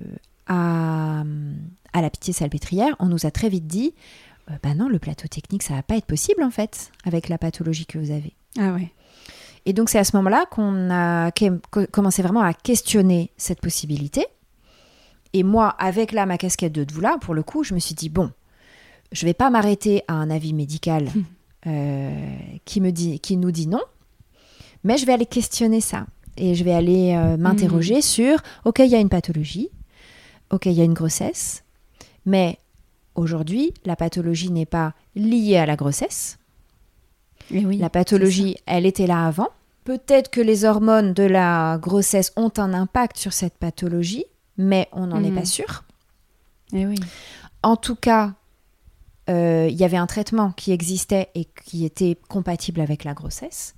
à, 0.47 1.25
la 1.95 2.11
pitié 2.11 2.35
salpêtrière, 2.35 2.95
on 2.99 3.07
nous 3.07 3.27
a 3.27 3.31
très 3.31 3.49
vite 3.49 3.67
dit 3.67 3.95
euh, 4.51 4.55
bah 4.63 4.75
non, 4.75 4.89
le 4.89 4.99
plateau 4.99 5.27
technique, 5.27 5.63
ça 5.63 5.75
va 5.75 5.83
pas 5.83 5.97
être 5.97 6.05
possible 6.05 6.43
en 6.43 6.51
fait, 6.51 6.93
avec 7.05 7.29
la 7.29 7.39
pathologie 7.39 7.87
que 7.87 7.99
vous 7.99 8.11
avez. 8.11 8.35
Ah 8.59 8.73
ouais. 8.75 8.93
Et 9.67 9.73
donc 9.73 9.89
c'est 9.89 9.99
à 9.99 10.05
ce 10.05 10.17
moment-là 10.17 10.45
qu'on 10.51 10.91
a 10.91 11.31
commencé 11.91 12.23
vraiment 12.23 12.43
à 12.43 12.53
questionner 12.53 13.31
cette 13.37 13.61
possibilité. 13.61 14.27
Et 15.33 15.43
moi, 15.43 15.69
avec 15.79 16.13
là 16.13 16.27
ma 16.27 16.39
casquette 16.39 16.73
de 16.73 16.85
doula, 16.85 17.17
pour 17.21 17.35
le 17.35 17.43
coup, 17.43 17.65
je 17.65 17.75
me 17.75 17.79
suis 17.79 17.95
dit 17.95 18.09
bon, 18.09 18.31
je 19.13 19.25
vais 19.27 19.35
pas 19.35 19.51
m'arrêter 19.51 20.03
à 20.09 20.15
un 20.15 20.31
avis 20.31 20.53
médical 20.53 21.09
euh, 21.67 22.37
qui 22.65 22.81
me 22.81 22.91
dit, 22.91 23.21
qui 23.21 23.37
nous 23.37 23.51
dit 23.51 23.67
non. 23.67 23.83
Mais 24.83 24.99
je 24.99 25.07
vais 25.07 25.13
aller 25.13 25.27
questionner 25.27 25.81
ça. 25.81 26.07
Et 26.37 26.55
je 26.55 26.65
vais 26.65 26.75
aller 26.75 27.15
euh, 27.15 27.37
m'interroger 27.37 27.99
hmm. 27.99 28.03
sur, 28.03 28.39
OK, 28.65 28.81
il 28.81 28.91
y 28.91 28.95
a 28.95 28.99
une 28.99 29.09
pathologie, 29.09 29.71
OK, 30.51 30.67
il 30.67 30.73
y 30.73 30.81
a 30.81 30.85
une 30.85 30.95
grossesse, 30.95 31.63
mais 32.27 32.59
aujourd'hui, 33.15 33.73
la 33.85 33.97
pathologie 33.97 34.51
n'est 34.51 34.67
pas 34.67 34.95
liée 35.15 35.57
à 35.57 35.67
la 35.67 35.77
grossesse. 35.77 36.39
Oui, 37.51 37.77
la 37.79 37.91
pathologie, 37.91 38.57
elle 38.67 38.87
était 38.87 39.07
là 39.07 39.27
avant. 39.27 39.49
Peut-être 39.85 40.31
que 40.31 40.41
les 40.41 40.65
hormones 40.65 41.13
de 41.13 41.25
la 41.25 41.79
grossesse 41.81 42.33
ont 42.37 42.53
un 42.57 42.73
impact 42.73 43.19
sur 43.19 43.33
cette 43.33 43.59
pathologie, 43.59 44.25
mais 44.57 44.89
on 44.93 45.09
n'en 45.09 45.23
est 45.23 45.31
hmm. 45.31 45.35
pas 45.37 45.45
sûr. 45.45 45.85
Et 46.73 46.87
oui. 46.87 46.97
En 47.63 47.77
tout 47.77 47.97
cas, 47.97 48.33
il 49.29 49.71
y 49.75 49.85
avait 49.85 49.97
un 49.97 50.07
traitement 50.07 50.53
qui 50.53 50.73
existait 50.73 51.29
et 51.35 51.47
qui 51.65 51.85
était 51.85 52.17
compatible 52.29 52.81
avec 52.81 53.05
la 53.05 53.15
grossesse, 53.15 53.75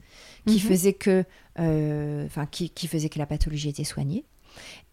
qui 0.47 0.55
Mhm. 0.55 0.61
faisait 0.61 0.93
que, 0.93 1.25
enfin, 1.57 2.47
qui, 2.47 2.71
qui 2.71 2.87
faisait 2.89 3.09
que 3.09 3.19
la 3.19 3.27
pathologie 3.27 3.69
était 3.69 3.85
soignée. 3.85 4.25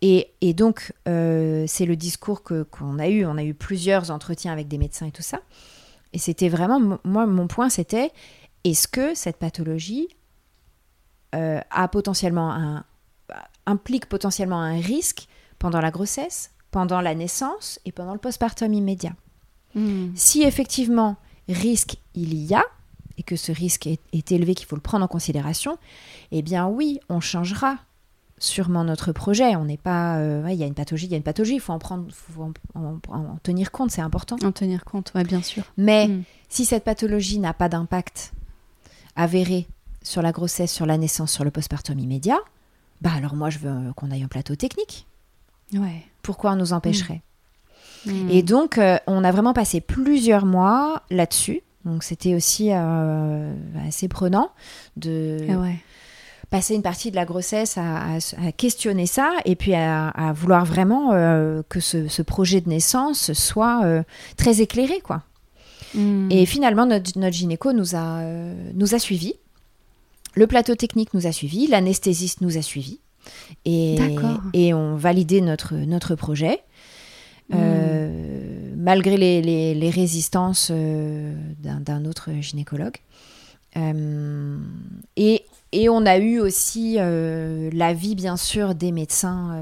Et, 0.02 0.32
et 0.42 0.54
donc, 0.54 0.94
euh, 1.08 1.64
c'est 1.68 1.86
le 1.86 1.96
discours 1.96 2.44
que 2.44 2.64
qu'on 2.64 3.00
a 3.00 3.08
eu. 3.08 3.26
On 3.26 3.38
a 3.38 3.44
eu 3.44 3.54
plusieurs 3.54 4.12
entretiens 4.12 4.52
avec 4.52 4.68
des 4.68 4.78
médecins 4.78 5.06
et 5.08 5.12
tout 5.12 5.22
ça. 5.22 5.40
Et 6.12 6.18
c'était 6.20 6.50
vraiment, 6.50 6.80
mo- 6.80 7.00
moi, 7.06 7.26
mon 7.26 7.48
point, 7.48 7.70
c'était 7.70 8.12
est-ce 8.64 8.88
que 8.88 9.14
cette 9.16 9.38
pathologie 9.38 10.08
euh, 11.36 11.60
a 11.72 11.88
potentiellement 11.88 12.52
un, 12.52 12.84
implique 13.66 14.06
potentiellement 14.08 14.60
un 14.62 14.80
risque 14.80 15.28
pendant 15.60 15.82
la 15.82 15.92
grossesse, 15.92 16.52
pendant 16.72 17.02
la 17.02 17.16
naissance 17.16 17.80
et 17.86 17.92
pendant 17.92 18.14
le 18.14 18.20
postpartum 18.20 18.74
immédiat? 18.74 19.14
Mm. 19.76 20.10
Si 20.16 20.44
effectivement 20.44 21.18
risque 21.50 21.98
il 22.14 22.34
y 22.36 22.54
a, 22.54 22.64
et 23.18 23.24
que 23.24 23.36
ce 23.36 23.52
risque 23.52 23.88
est, 23.88 24.00
est 24.12 24.32
élevé, 24.32 24.56
qu'il 24.56 24.66
faut 24.68 24.76
le 24.76 24.82
prendre 24.82 25.04
en 25.06 25.08
considération, 25.08 25.78
eh 26.32 26.42
bien 26.42 26.68
oui, 26.68 27.00
on 27.10 27.20
changera 27.20 27.78
sûrement 28.40 28.84
notre 28.84 29.12
projet. 29.12 29.56
On 29.56 29.66
n'est 29.66 29.78
pas... 29.78 30.18
euh, 30.18 30.44
ouais, 30.44 30.56
Il 30.56 30.60
y 30.60 30.64
a 30.64 30.68
une 30.68 30.74
pathologie, 30.74 31.06
il 31.06 31.12
y 31.12 31.14
a 31.14 31.18
une 31.18 31.24
pathologie, 31.24 31.56
il 31.56 31.60
faut 31.60 31.74
en, 31.74 31.80
prendre, 31.80 32.08
faut 32.12 32.44
en, 32.44 32.52
en- 32.76 33.00
en 33.10 33.38
tenir 33.44 33.72
compte, 33.72 33.92
c'est 33.92 34.02
important. 34.02 34.36
En 34.44 34.52
tenir 34.52 34.84
compte, 34.84 35.12
ouais, 35.16 35.24
bien 35.24 35.42
sûr. 35.42 35.64
Mais 35.78 36.08
Mm. 36.08 36.24
si 36.50 36.66
cette 36.66 36.84
pathologie 36.84 37.40
n'a 37.40 37.54
pas 37.54 37.70
d'impact 37.70 38.34
avéré 39.16 39.68
sur 40.02 40.22
la 40.22 40.32
grossesse, 40.32 40.72
sur 40.72 40.86
la 40.86 40.98
naissance, 40.98 41.32
sur 41.32 41.44
le 41.44 41.52
postpartum 41.52 41.98
immédiat, 42.00 42.40
bah 43.02 43.12
alors 43.16 43.36
moi 43.36 43.50
je 43.50 43.60
veux 43.60 43.70
euh, 43.70 43.94
qu'on 43.96 44.12
aille 44.12 44.24
en 44.26 44.28
plateau 44.28 44.56
technique. 44.56 45.08
Ouais. 45.74 46.04
Pourquoi 46.22 46.52
on 46.52 46.56
nous 46.56 46.74
empêcherait? 46.74 47.22
Mm. 48.06 48.30
Et 48.30 48.44
donc, 48.44 48.78
euh, 48.78 48.98
on 49.08 49.24
a 49.24 49.32
vraiment 49.32 49.54
passé 49.54 49.80
plusieurs 49.82 50.46
mois 50.46 51.02
là-dessus. 51.10 51.62
Donc, 51.86 52.04
c'était 52.04 52.36
aussi 52.36 52.70
euh, 52.72 53.54
assez 53.88 54.08
prenant 54.08 54.52
de 54.98 55.38
Ah 55.50 55.58
ouais. 55.58 55.76
passer 56.50 56.76
une 56.76 56.82
partie 56.82 57.12
de 57.12 57.16
la 57.16 57.26
grossesse 57.26 57.78
à, 57.78 58.16
à- 58.16 58.46
à 58.48 58.52
questionner 58.52 59.06
ça 59.06 59.32
et 59.46 59.56
puis 59.56 59.74
à, 59.74 60.10
à 60.10 60.32
vouloir 60.34 60.64
vraiment 60.66 61.12
euh, 61.14 61.62
que 61.70 61.80
ce, 61.80 62.08
ce 62.08 62.22
projet 62.22 62.62
de 62.62 62.70
naissance 62.70 63.34
soit 63.34 63.82
très 64.38 64.62
éclairé, 64.62 65.00
quoi. 65.02 65.24
Et 66.30 66.46
finalement, 66.46 66.86
notre, 66.86 67.18
notre 67.20 67.36
gynéco 67.36 67.72
nous 67.74 67.96
a, 67.96 68.20
euh, 68.22 68.72
nous 68.76 68.96
a 68.96 69.00
suivis. 69.00 69.36
Le 70.36 70.48
plateau 70.48 70.76
technique 70.76 71.14
nous 71.14 71.28
a 71.28 71.32
suivis, 71.32 71.68
l'anesthésiste 71.68 72.42
nous 72.42 72.58
a 72.58 72.62
suivis. 72.62 73.00
Et, 73.66 73.96
D'accord. 73.98 74.42
et 74.54 74.74
ont 74.74 74.96
validé 74.96 75.42
notre, 75.42 75.76
notre 75.76 76.16
projet. 76.16 76.60
Euh, 77.54 78.74
malgré 78.78 79.18
les, 79.18 79.42
les- 79.42 79.76
les 79.76 79.90
résistances 79.90 80.70
euh, 80.72 81.36
d'un 81.60 82.06
autre 82.06 82.30
gynécologue. 82.42 82.98
Euh, 83.78 84.58
et, 85.18 85.44
et 85.72 85.90
on 85.90 86.06
a 86.06 86.18
eu 86.18 86.40
aussi 86.40 86.96
l'avis, 86.98 88.16
bien 88.16 88.38
sûr, 88.38 88.76
des 88.76 88.92
médecins, 88.92 89.56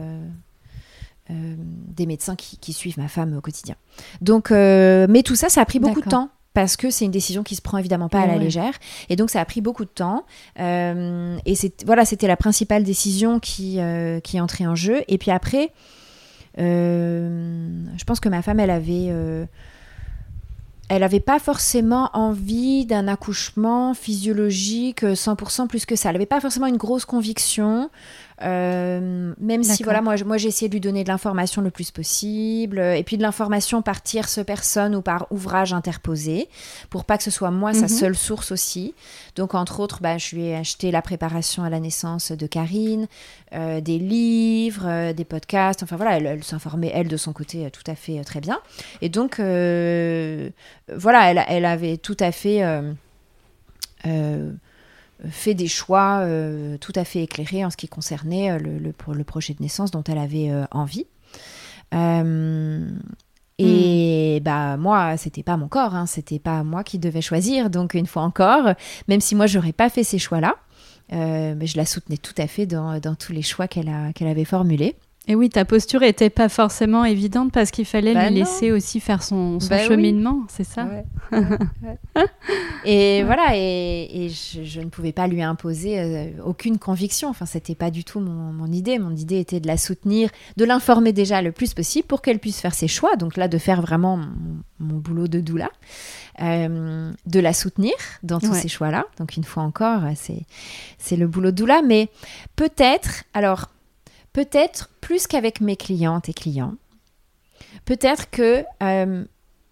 des 1.31 2.05
médecins 2.05 2.35
qui, 2.35 2.57
qui 2.57 2.73
suivent 2.73 2.97
ma 2.97 3.07
femme 3.07 3.35
au 3.37 3.41
quotidien. 3.41 3.75
Donc, 4.21 4.51
euh, 4.51 5.07
mais 5.09 5.23
tout 5.23 5.35
ça, 5.35 5.49
ça 5.49 5.61
a 5.61 5.65
pris 5.65 5.79
beaucoup 5.79 6.01
de 6.01 6.09
temps. 6.09 6.29
Parce 6.53 6.75
que 6.75 6.89
c'est 6.89 7.05
une 7.05 7.11
décision 7.11 7.43
qui 7.43 7.55
se 7.55 7.61
prend 7.61 7.77
évidemment 7.77 8.09
pas 8.09 8.19
à 8.19 8.27
la 8.27 8.35
légère, 8.35 8.73
et 9.07 9.15
donc 9.15 9.29
ça 9.29 9.39
a 9.39 9.45
pris 9.45 9.61
beaucoup 9.61 9.85
de 9.85 9.89
temps. 9.89 10.25
Euh, 10.59 11.37
et 11.45 11.55
c'est 11.55 11.85
voilà, 11.85 12.03
c'était 12.03 12.27
la 12.27 12.35
principale 12.35 12.83
décision 12.83 13.39
qui 13.39 13.79
euh, 13.79 14.19
qui 14.19 14.35
est 14.35 14.41
entrée 14.41 14.67
en 14.67 14.75
jeu. 14.75 15.01
Et 15.07 15.17
puis 15.17 15.31
après, 15.31 15.71
euh, 16.59 17.85
je 17.97 18.03
pense 18.03 18.19
que 18.19 18.29
ma 18.29 18.41
femme, 18.41 18.59
elle 18.59 18.69
avait, 18.69 19.07
euh, 19.09 19.45
elle 20.89 21.03
avait 21.03 21.19
pas 21.19 21.39
forcément 21.39 22.09
envie 22.13 22.85
d'un 22.85 23.07
accouchement 23.07 23.93
physiologique 23.93 25.03
euh, 25.03 25.13
100% 25.13 25.67
plus 25.67 25.85
que 25.85 25.95
ça. 25.95 26.09
Elle 26.09 26.17
avait 26.17 26.25
pas 26.25 26.41
forcément 26.41 26.67
une 26.67 26.77
grosse 26.77 27.05
conviction. 27.05 27.89
Euh, 28.43 29.33
même 29.39 29.63
si 29.63 29.83
voilà 29.83 30.01
moi 30.01 30.15
j'ai 30.37 30.47
essayé 30.47 30.67
de 30.67 30.73
lui 30.73 30.79
donner 30.79 31.03
de 31.03 31.09
l'information 31.09 31.61
le 31.61 31.69
plus 31.69 31.91
possible 31.91 32.79
euh, 32.79 32.95
et 32.95 33.03
puis 33.03 33.17
de 33.17 33.21
l'information 33.21 33.81
par 33.83 34.01
tierce 34.01 34.39
personne 34.45 34.95
ou 34.95 35.01
par 35.03 35.27
ouvrage 35.31 35.73
interposé 35.73 36.49
pour 36.89 37.05
pas 37.05 37.17
que 37.17 37.23
ce 37.23 37.29
soit 37.31 37.51
moi 37.51 37.73
sa 37.73 37.81
Mhm. 37.83 37.87
seule 37.89 38.15
source 38.15 38.51
aussi. 38.51 38.95
Donc 39.35 39.53
entre 39.53 39.79
autres 39.79 39.99
bah, 40.01 40.17
je 40.17 40.35
lui 40.35 40.45
ai 40.45 40.55
acheté 40.55 40.89
la 40.89 41.01
préparation 41.01 41.63
à 41.63 41.69
la 41.69 41.79
naissance 41.79 42.31
de 42.31 42.47
Karine 42.47 43.07
euh, 43.53 43.79
des 43.79 43.99
livres 43.99 44.85
euh, 44.87 45.13
des 45.13 45.25
podcasts 45.25 45.83
enfin 45.83 45.95
voilà 45.95 46.17
elle, 46.17 46.25
elle 46.25 46.43
s'informait 46.43 46.91
elle 46.93 47.07
de 47.09 47.17
son 47.17 47.33
côté 47.33 47.69
tout 47.71 47.83
à 47.85 47.95
fait 47.95 48.23
très 48.23 48.41
bien. 48.41 48.59
Et 49.01 49.09
donc 49.09 49.35
voilà 49.39 50.51
elle, 51.31 51.43
elle 51.47 51.65
avait 51.65 51.97
tout 51.97 52.17
à 52.19 52.31
fait 52.31 52.61
fait 55.29 55.53
des 55.53 55.67
choix 55.67 56.19
euh, 56.21 56.77
tout 56.77 56.93
à 56.95 57.03
fait 57.03 57.23
éclairés 57.23 57.63
en 57.65 57.69
ce 57.69 57.77
qui 57.77 57.87
concernait 57.87 58.51
euh, 58.51 58.57
le, 58.57 58.79
le, 58.79 59.23
projet 59.23 59.53
de 59.53 59.61
naissance 59.61 59.91
dont 59.91 60.03
elle 60.03 60.17
avait 60.17 60.49
euh, 60.49 60.65
envie. 60.71 61.05
Et 63.63 64.39
bah 64.43 64.77
moi, 64.77 65.17
c'était 65.17 65.43
pas 65.43 65.55
mon 65.55 65.67
corps, 65.67 65.93
hein, 65.93 66.07
c'était 66.07 66.39
pas 66.39 66.63
moi 66.63 66.83
qui 66.83 66.97
devais 66.97 67.21
choisir. 67.21 67.69
Donc 67.69 67.93
une 67.93 68.07
fois 68.07 68.23
encore, 68.23 68.73
même 69.07 69.21
si 69.21 69.35
moi 69.35 69.45
j'aurais 69.45 69.73
pas 69.73 69.89
fait 69.89 70.03
ces 70.03 70.17
choix-là, 70.17 70.55
euh, 71.13 71.53
mais 71.57 71.67
je 71.67 71.77
la 71.77 71.85
soutenais 71.85 72.17
tout 72.17 72.33
à 72.37 72.47
fait 72.47 72.65
dans, 72.65 72.99
dans 72.99 73.15
tous 73.15 73.33
les 73.33 73.41
choix 73.41 73.67
qu'elle 73.67 73.89
avait 73.89 74.45
formulés. 74.45 74.95
Et 75.27 75.35
oui, 75.35 75.49
ta 75.49 75.65
posture 75.65 76.01
était 76.01 76.31
pas 76.31 76.49
forcément 76.49 77.05
évidente 77.05 77.51
parce 77.51 77.69
qu'il 77.69 77.85
fallait 77.85 78.13
Bah 78.15 78.27
lui 78.29 78.39
non. 78.39 78.39
laisser 78.45 78.71
aussi 78.71 78.99
faire 78.99 79.21
son, 79.21 79.59
son 79.59 79.67
Bah 79.69 79.77
oui. 79.81 79.87
cheminement, 79.87 80.39
c'est 80.49 80.63
ça 80.63 80.87
et 82.85 83.23
voilà, 83.23 83.55
et, 83.55 84.09
et 84.25 84.29
je, 84.29 84.63
je 84.63 84.81
ne 84.81 84.85
pouvais 84.89 85.11
pas 85.11 85.27
lui 85.27 85.41
imposer 85.41 85.99
euh, 85.99 86.25
aucune 86.43 86.77
conviction. 86.79 87.29
Enfin, 87.29 87.45
c'était 87.45 87.75
pas 87.75 87.91
du 87.91 88.03
tout 88.03 88.19
mon, 88.19 88.51
mon 88.51 88.65
idée. 88.71 88.99
Mon 88.99 89.15
idée 89.15 89.39
était 89.39 89.59
de 89.59 89.67
la 89.67 89.77
soutenir, 89.77 90.29
de 90.57 90.65
l'informer 90.65 91.13
déjà 91.13 91.41
le 91.41 91.51
plus 91.51 91.73
possible 91.73 92.07
pour 92.07 92.21
qu'elle 92.21 92.39
puisse 92.39 92.59
faire 92.59 92.73
ses 92.73 92.87
choix. 92.87 93.15
Donc 93.15 93.37
là, 93.37 93.47
de 93.47 93.57
faire 93.57 93.81
vraiment 93.81 94.17
mon, 94.17 94.27
mon 94.79 94.97
boulot 94.97 95.27
de 95.27 95.39
doula, 95.39 95.69
euh, 96.41 97.11
de 97.25 97.39
la 97.39 97.53
soutenir 97.53 97.93
dans 98.23 98.39
tous 98.39 98.53
ces 98.55 98.67
choix-là. 98.67 99.05
Donc 99.19 99.37
une 99.37 99.43
fois 99.43 99.63
encore, 99.63 100.01
c'est 100.15 100.41
c'est 100.97 101.15
le 101.15 101.27
boulot 101.27 101.51
de 101.51 101.55
doula, 101.57 101.81
mais 101.81 102.09
peut-être, 102.55 103.23
alors 103.33 103.69
peut-être 104.33 104.89
plus 105.01 105.27
qu'avec 105.27 105.61
mes 105.61 105.75
clientes 105.75 106.29
et 106.29 106.33
clients, 106.33 106.75
peut-être 107.85 108.29
que 108.29 108.63
euh, 108.83 109.23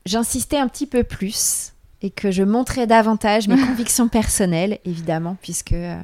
j'insistais 0.05 0.57
un 0.57 0.67
petit 0.67 0.85
peu 0.87 1.03
plus 1.03 1.73
et 2.01 2.09
que 2.09 2.31
je 2.31 2.43
montrais 2.43 2.87
davantage 2.87 3.47
mes 3.47 3.57
convictions 3.67 4.07
personnelles, 4.07 4.79
évidemment, 4.85 5.37
puisque, 5.41 5.73
euh, 5.73 6.01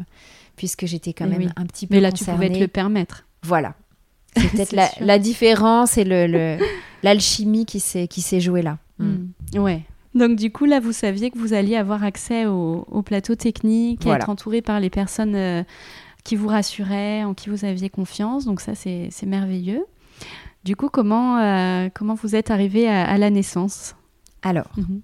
puisque 0.56 0.86
j'étais 0.86 1.14
quand 1.14 1.28
même 1.28 1.40
oui. 1.40 1.50
un 1.56 1.66
petit 1.66 1.88
peu 1.88 1.96
Mais 1.96 2.02
là, 2.02 2.12
tu 2.12 2.26
pouvais 2.26 2.50
te 2.52 2.60
le 2.60 2.68
permettre. 2.68 3.26
Voilà. 3.44 3.76
C'est 4.38 4.50
peut-être 4.52 4.76
la, 5.00 5.18
différence 5.20 5.98
et 5.98 6.04
le- 6.04 6.28
le- 6.28 6.58
l'alchimie 7.04 7.66
qui 7.66 7.80
s'est 7.80 8.08
qui 8.10 8.22
s'est 8.22 8.42
jouée 8.42 8.62
là. 8.62 8.78
Mm. 9.00 9.28
Mm. 9.54 9.60
Ouais. 9.60 9.82
Donc 10.14 10.36
du 10.38 10.52
coup, 10.52 10.66
là, 10.66 10.80
vous 10.82 10.92
saviez 10.92 11.30
que 11.32 11.38
vous 11.38 11.54
alliez 11.54 11.76
avoir 11.78 12.04
accès 12.04 12.46
au, 12.46 12.86
au 12.90 13.02
plateau 13.02 13.36
technique, 13.36 14.04
Voilà. 14.04 14.18
être 14.24 14.30
entouré 14.30 14.62
par 14.62 14.80
les 14.82 14.90
personnes 14.90 15.36
euh, 15.36 15.64
qui 16.26 16.36
vous 16.36 16.50
rassuraient, 16.50 17.24
en 17.24 17.34
qui 17.34 17.50
vous 17.50 17.64
aviez 17.64 17.90
confiance. 17.90 18.44
Donc 18.44 18.60
ça, 18.60 18.76
c'est 18.76 19.10
merveilleux. 19.26 19.86
Du 20.66 20.76
coup, 20.76 20.90
comment, 20.90 21.38
euh, 21.38 21.88
comment 21.94 22.16
vous 22.16 22.36
êtes 22.36 22.52
arrivé 22.52 22.90
à, 22.90 23.06
à 23.08 23.18
la 23.18 23.30
naissance? 23.30 23.96
Alors, 24.42 24.70
Mhm. 24.76 25.02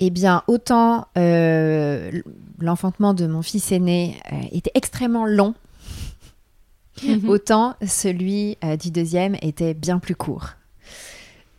eh 0.00 0.10
bien, 0.10 0.42
autant 0.46 1.06
euh, 1.16 2.10
l'enfantement 2.58 3.14
de 3.14 3.26
mon 3.26 3.42
fils 3.42 3.72
aîné 3.72 4.16
euh, 4.32 4.36
était 4.52 4.70
extrêmement 4.74 5.26
long, 5.26 5.54
Mhm. 7.02 7.28
autant 7.28 7.74
celui 7.86 8.58
du 8.80 8.90
deuxième 8.90 9.36
était 9.40 9.72
bien 9.74 9.98
plus 9.98 10.14
court. 10.14 10.50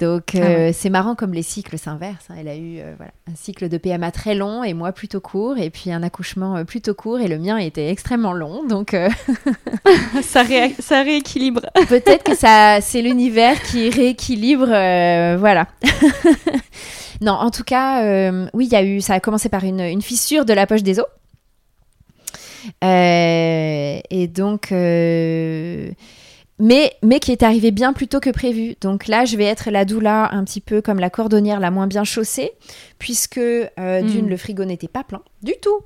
Donc 0.04 0.36
Ah 0.36 0.40
euh, 0.40 0.72
c'est 0.74 0.90
marrant 0.90 1.16
comme 1.16 1.34
les 1.34 1.44
cycles 1.44 1.78
s'inversent. 1.78 2.30
hein. 2.30 2.36
Elle 2.38 2.48
a 2.50 2.56
eu 2.56 2.80
euh, 2.80 2.94
voilà, 2.98 3.12
un 3.32 3.36
cycle 3.36 3.70
de 3.70 3.78
PMA 3.78 4.12
très 4.12 4.36
long 4.36 4.64
et 4.64 4.74
moi 4.74 4.92
plutôt 4.92 5.22
court, 5.22 5.58
et 5.58 5.70
puis 5.70 5.92
un 5.92 6.04
accouchement 6.04 6.58
euh, 6.58 6.64
plutôt 6.66 6.94
court 6.94 7.20
et 7.22 7.28
le 7.28 7.38
mien 7.40 7.58
était 7.58 7.90
extrêmement 7.90 8.34
long. 8.34 8.66
Donc 8.68 8.94
euh, 8.94 9.10
ça, 10.22 10.44
ré- 10.44 10.76
ça 10.80 11.04
rééquilibre. 11.04 11.62
peut-être 11.90 12.24
que 12.24 12.36
ça 12.36 12.80
c'est 12.82 13.02
l'univers 13.02 13.62
qui 13.64 13.90
rééquilibre. 13.90 14.68
voilà. 15.38 15.68
non, 17.22 17.34
en 17.34 17.50
tout 17.50 17.64
cas, 17.64 18.04
oui, 18.54 18.66
il 18.66 18.72
y 18.74 18.76
a 18.76 18.84
eu. 18.84 19.00
Ça 19.02 19.14
a 19.14 19.20
commencé 19.20 19.48
par 19.50 19.64
une, 19.64 19.80
une 19.80 20.02
fissure 20.02 20.44
de 20.46 20.54
la 20.54 20.68
poche 20.68 20.84
des 20.84 21.00
os. 21.00 21.06
Et 22.82 24.28
donc, 24.28 24.68
mais, 26.64 26.94
mais 27.04 27.20
qui 27.20 27.32
est 27.34 27.44
arrivé 27.44 27.72
bien 27.72 27.92
plus 27.94 28.08
tôt 28.08 28.20
que 28.22 28.30
prévu. 28.30 28.76
Donc 28.82 29.08
là, 29.08 29.26
je 29.26 29.36
vais 29.36 29.44
être 29.44 29.70
la 29.70 29.84
doula 29.86 30.34
un 30.34 30.44
petit 30.46 30.62
peu 30.62 30.82
comme 30.82 31.00
la 31.00 31.10
cordonnière 31.10 31.60
la 31.60 31.72
moins 31.72 31.88
bien 31.88 32.04
chaussée, 32.06 32.52
puisque 33.00 33.38
euh, 33.38 34.02
d'une, 34.02 34.26
Mm. 34.28 34.30
le 34.30 34.38
frigo 34.38 34.64
n'était 34.64 34.88
pas 34.88 35.04
plein 35.04 35.22
du 35.42 35.54
tout, 35.62 35.80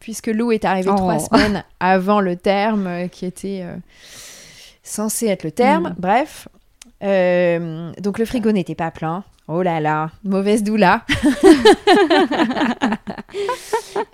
puisque 0.00 0.28
Lou 0.28 0.50
est 0.50 0.64
arrivé 0.64 0.88
Oh. 0.90 0.96
trois 0.96 1.18
semaines 1.18 1.62
avant 1.80 2.20
le 2.20 2.36
terme 2.36 2.86
euh, 2.86 3.08
qui 3.08 3.26
était 3.26 3.60
euh, 3.62 3.76
censé 4.82 5.26
être 5.26 5.44
le 5.44 5.50
terme. 5.52 5.90
Mm. 5.90 5.94
Bref. 5.98 6.48
donc 8.00 8.18
le 8.18 8.24
frigo 8.24 8.52
n'était 8.52 8.74
pas 8.74 8.90
plein. 8.90 9.24
Oh 9.54 9.60
là 9.60 9.80
là, 9.80 10.10
mauvaise 10.24 10.62
doula. 10.62 11.04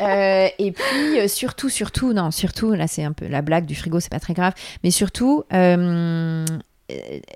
Euh, 0.00 0.48
et 0.58 0.70
puis 0.70 1.18
euh, 1.18 1.26
surtout, 1.26 1.68
surtout, 1.68 2.12
non, 2.12 2.30
surtout, 2.30 2.72
là 2.72 2.86
c'est 2.86 3.02
un 3.02 3.12
peu 3.12 3.26
la 3.26 3.42
blague 3.42 3.66
du 3.66 3.74
frigo, 3.74 3.98
c'est 3.98 4.10
pas 4.10 4.20
très 4.20 4.34
grave, 4.34 4.52
mais 4.84 4.92
surtout, 4.92 5.42
euh, 5.52 6.44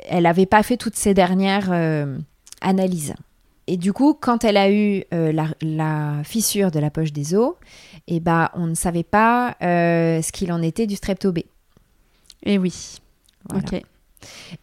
elle 0.09 0.23
n'avait 0.23 0.47
pas 0.47 0.63
fait 0.63 0.77
toutes 0.77 0.95
ses 0.95 1.13
dernières 1.13 1.73
analyses. 2.61 3.15
Et 3.67 3.77
du 3.77 3.93
coup, 3.93 4.15
quand 4.15 4.45
elle 4.45 4.57
a 4.57 4.71
eu 4.71 5.03
la, 5.11 6.23
fissure 6.23 6.71
de 6.71 6.79
la 6.79 6.91
poche 6.91 7.13
des 7.13 7.35
os, 7.35 7.55
et 8.07 8.17
eh 8.17 8.21
ben, 8.21 8.49
on 8.55 8.67
ne 8.67 8.75
savait 8.75 9.03
pas 9.03 9.57
ce 9.61 10.31
qu'il 10.31 10.53
en 10.53 10.63
était 10.63 10.87
du 10.87 10.95
strepto 10.95 11.33
B. 11.33 11.39
Et 11.39 11.49
eh 12.45 12.59
oui. 12.59 12.99
Ok. 13.55 13.83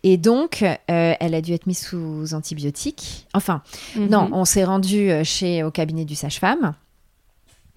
Et 0.03 0.17
donc, 0.17 0.63
euh, 0.63 0.75
elle 1.19 1.33
a 1.35 1.41
dû 1.41 1.53
être 1.53 1.67
mise 1.67 1.79
sous 1.79 2.33
antibiotiques. 2.33 3.27
Enfin, 3.33 3.61
mhm. 3.95 4.07
non, 4.07 4.29
on 4.31 4.45
s'est 4.45 4.63
rendu 4.63 5.09
euh, 5.09 5.23
chez 5.23 5.63
au 5.63 5.71
cabinet 5.71 6.05
du 6.05 6.15
sage-femme. 6.15 6.73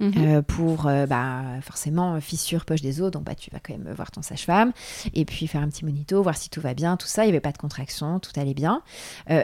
Mhm. 0.01 0.13
Euh, 0.17 0.43
pour 0.43 0.91
bah, 1.09 1.43
forcément 1.61 2.21
fissure 2.21 2.65
poche 2.65 2.81
des 2.81 3.01
os 3.03 3.13
donc 3.13 3.23
bah, 3.23 3.37
tu 3.37 3.51
vas 3.51 3.61
quand 3.61 3.73
même 3.77 3.93
voir 3.95 4.11
ton 4.11 4.21
sage-femme 4.21 4.73
et 5.15 5.25
puis 5.25 5.47
faire 5.47 5.61
un 5.61 5.69
petit 5.69 5.85
monito 5.85 6.21
voir 6.23 6.37
si 6.37 6.51
tout 6.51 6.61
va 6.61 6.75
bien 6.75 6.97
tout 6.97 7.07
ça 7.07 7.23
il 7.23 7.27
n'y 7.27 7.33
avait 7.33 7.41
pas 7.41 7.53
de 7.53 7.59
contraction 7.59 8.19
tout 8.19 8.33
allait 8.35 8.55
bien 8.55 8.83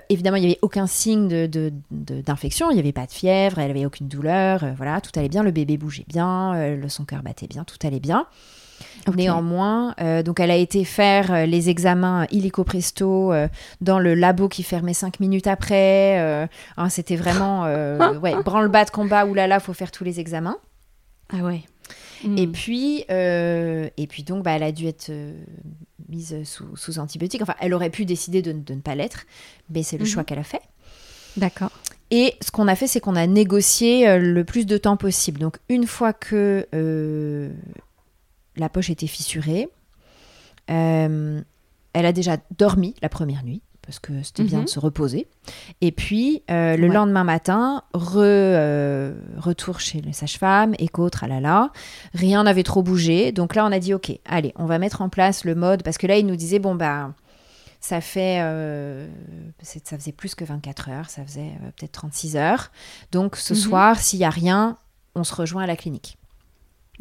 évidemment 0.09 0.37
il 0.37 0.41
n'y 0.41 0.47
avait 0.47 0.59
aucun 0.63 0.89
signe 0.89 1.47
d'infection 1.49 2.69
de, 2.69 2.73
il 2.73 2.75
n'y 2.75 2.81
avait 2.81 2.93
pas 2.93 3.07
de 3.07 3.13
fièvre 3.13 3.61
elle 3.61 3.71
avait 3.71 3.87
aucune 3.87 4.09
douleur 4.09 4.65
voilà 4.77 5.01
tout 5.01 5.13
allait 5.17 5.29
bien 5.29 5.45
le 5.45 5.53
bébé 5.53 5.77
bougeait 5.77 6.07
bien 6.09 6.75
le, 6.75 6.89
son 6.89 7.05
cœur 7.05 7.23
battait 7.23 7.47
bien 7.47 7.63
tout 7.63 7.79
allait 7.87 8.01
bien 8.01 8.27
Néanmoins, 9.17 9.95
euh, 10.01 10.23
donc 10.23 10.41
elle 10.41 10.51
a 10.51 10.57
été 10.57 10.85
faire 10.85 11.33
euh, 11.33 11.47
les 11.47 11.71
examens 11.71 12.27
illico 12.31 12.65
presto 12.65 13.33
euh, 13.33 13.49
dans 13.81 13.99
le 13.99 14.15
labo 14.15 14.49
qui 14.49 14.63
fermait 14.63 14.95
cinq 14.95 15.21
minutes 15.21 15.47
après. 15.47 16.49
Hein, 16.77 16.89
c'était 16.89 17.17
vraiment 17.17 17.63
ouais, 18.23 18.43
branle-bas 18.43 18.85
de 18.85 18.91
combat, 18.91 19.27
oulala, 19.27 19.61
faut 19.61 19.73
faire 19.73 19.91
tous 19.91 20.05
les 20.05 20.21
examens. 20.21 20.59
Ah 21.31 21.39
ouais. 21.39 21.63
Et 22.25 22.47
hmm. 22.47 22.53
puis, 22.53 23.05
et 23.09 24.07
puis 24.09 24.23
donc, 24.25 24.43
bah, 24.43 24.53
elle 24.53 24.63
a 24.63 24.73
dû 24.73 24.87
être 24.87 25.11
mise 26.09 26.43
sous, 26.45 26.77
sous, 26.77 26.99
antibiotiques. 26.99 27.43
Enfin, 27.43 27.55
elle 27.61 27.75
aurait 27.75 27.91
pu 27.91 28.05
décider 28.05 28.43
de, 28.43 28.53
ne 28.53 28.81
pas 28.81 28.95
l'être, 28.95 29.27
mais 29.71 29.83
c'est 29.83 29.99
le 29.99 30.05
mhm. 30.05 30.11
choix 30.11 30.25
qu'elle 30.25 30.39
a 30.39 30.45
fait. 30.45 30.63
D'accord. 31.37 31.71
Et 32.11 32.35
ce 32.41 32.51
qu'on 32.51 32.67
a 32.69 32.75
fait, 32.75 32.87
c'est 32.87 33.01
qu'on 33.01 33.17
a 33.17 33.27
négocié 33.27 34.19
le 34.19 34.43
plus 34.43 34.67
de 34.67 34.79
temps 34.79 34.97
possible. 34.97 35.39
Donc, 35.39 35.59
une 35.69 35.87
fois 35.87 36.13
que 36.13 36.67
la 38.59 38.69
poche 38.69 38.91
était 38.91 39.07
fissurée. 39.07 39.69
Euh, 40.71 41.41
elle 41.93 42.07
a 42.07 42.13
déjà 42.13 42.37
dormi 42.57 42.95
la 43.03 43.09
première 43.09 43.45
nuit 43.45 43.63
parce 43.83 44.01
que 44.01 44.23
c'était 44.23 44.45
bien 44.45 44.59
mhm. 44.59 44.65
de 44.67 44.69
se 44.69 44.79
reposer. 44.79 45.27
Et 45.81 45.93
puis, 45.93 46.43
euh, 46.51 46.77
le 46.77 46.89
lendemain 46.89 47.25
matin, 47.25 47.85
euh, 47.95 49.15
retour 49.39 49.81
chez 49.81 50.03
le 50.03 50.13
sage-femme, 50.13 50.75
écho, 50.79 51.09
tralala. 51.09 51.71
Rien 52.13 52.43
n'avait 52.43 52.65
trop 52.65 52.83
bougé. 52.83 53.33
Donc 53.33 53.55
là, 53.55 53.65
on 53.65 53.73
a 53.73 53.79
dit, 53.79 53.95
OK, 53.95 54.13
allez, 54.27 54.53
on 54.57 54.67
va 54.67 54.79
mettre 54.79 55.01
en 55.01 55.09
place 55.09 55.47
le 55.47 55.55
mode. 55.55 55.83
Parce 55.83 55.97
que 55.97 56.07
là, 56.07 56.19
il 56.19 56.27
nous 56.27 56.37
disait, 56.37 56.59
bon, 56.59 56.75
bah, 56.75 57.15
ça 57.81 58.03
fait... 58.03 58.41
ça 59.63 59.97
faisait 59.97 60.13
plus 60.13 60.35
que 60.35 60.45
24 60.45 60.91
heures, 60.91 61.09
ça 61.09 61.25
faisait 61.25 61.53
peut-être 61.77 61.93
36 61.93 62.37
heures. 62.37 62.71
Donc, 63.11 63.37
ce 63.37 63.55
mhm. 63.55 63.59
soir, 63.59 63.99
s'il 63.99 64.19
n'y 64.19 64.27
a 64.27 64.31
rien, 64.31 64.77
on 65.15 65.25
se 65.25 65.35
rejoint 65.35 65.63
à 65.63 65.67
la 65.67 65.77
clinique. 65.77 66.19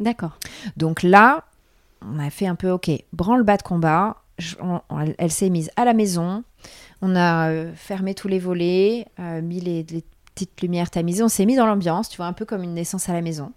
D'accord. 0.00 0.38
Donc 0.76 1.02
là, 1.02 1.44
on 2.02 2.18
a 2.18 2.30
fait 2.30 2.46
un 2.46 2.54
peu, 2.54 2.70
ok, 2.70 2.90
branle-bas 3.12 3.56
de 3.56 3.62
combat. 3.62 4.16
elle 5.18 5.30
s'est 5.30 5.50
mise 5.50 5.70
à 5.76 5.84
la 5.84 5.94
maison. 5.94 6.44
On 7.02 7.14
a 7.16 7.50
euh, 7.50 7.72
fermé 7.74 8.14
tous 8.14 8.28
les 8.28 8.38
volets, 8.38 9.06
euh, 9.20 9.40
mis 9.40 9.60
les, 9.60 9.84
petites 10.34 10.60
lumières 10.62 10.90
tamisées. 10.90 11.22
On 11.22 11.28
s'est 11.28 11.46
mis 11.46 11.56
dans 11.56 11.66
l'ambiance, 11.66 12.08
tu 12.08 12.18
vois, 12.18 12.26
un 12.26 12.32
peu 12.32 12.44
comme 12.44 12.62
une 12.62 12.74
naissance 12.74 13.08
à 13.08 13.12
la 13.12 13.22
maison. 13.22 13.52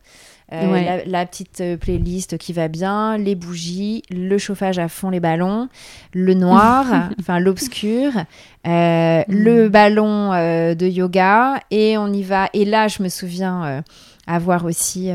Euh, 0.52 1.02
la, 1.06 1.26
petite 1.26 1.64
playlist 1.80 2.38
qui 2.38 2.52
va 2.54 2.68
bien, 2.68 3.18
les 3.18 3.36
bougies, 3.36 4.02
le 4.10 4.38
chauffage 4.38 4.80
à 4.80 4.90
fond, 4.90 5.10
les 5.10 5.22
ballons, 5.22 5.70
le 6.14 6.34
noir, 6.34 7.10
enfin 7.20 7.40
l'obscur, 7.40 8.12
le 8.66 9.68
mm. 9.68 9.70
ballon 9.70 10.32
de 10.32 10.88
yoga, 10.88 11.62
et 11.70 11.98
on 11.98 12.12
y 12.12 12.24
va. 12.24 12.50
Et 12.54 12.66
là, 12.66 12.88
je 12.88 13.02
me 13.04 13.10
souviens 13.10 13.84
avoir 14.28 14.66
aussi 14.66 15.12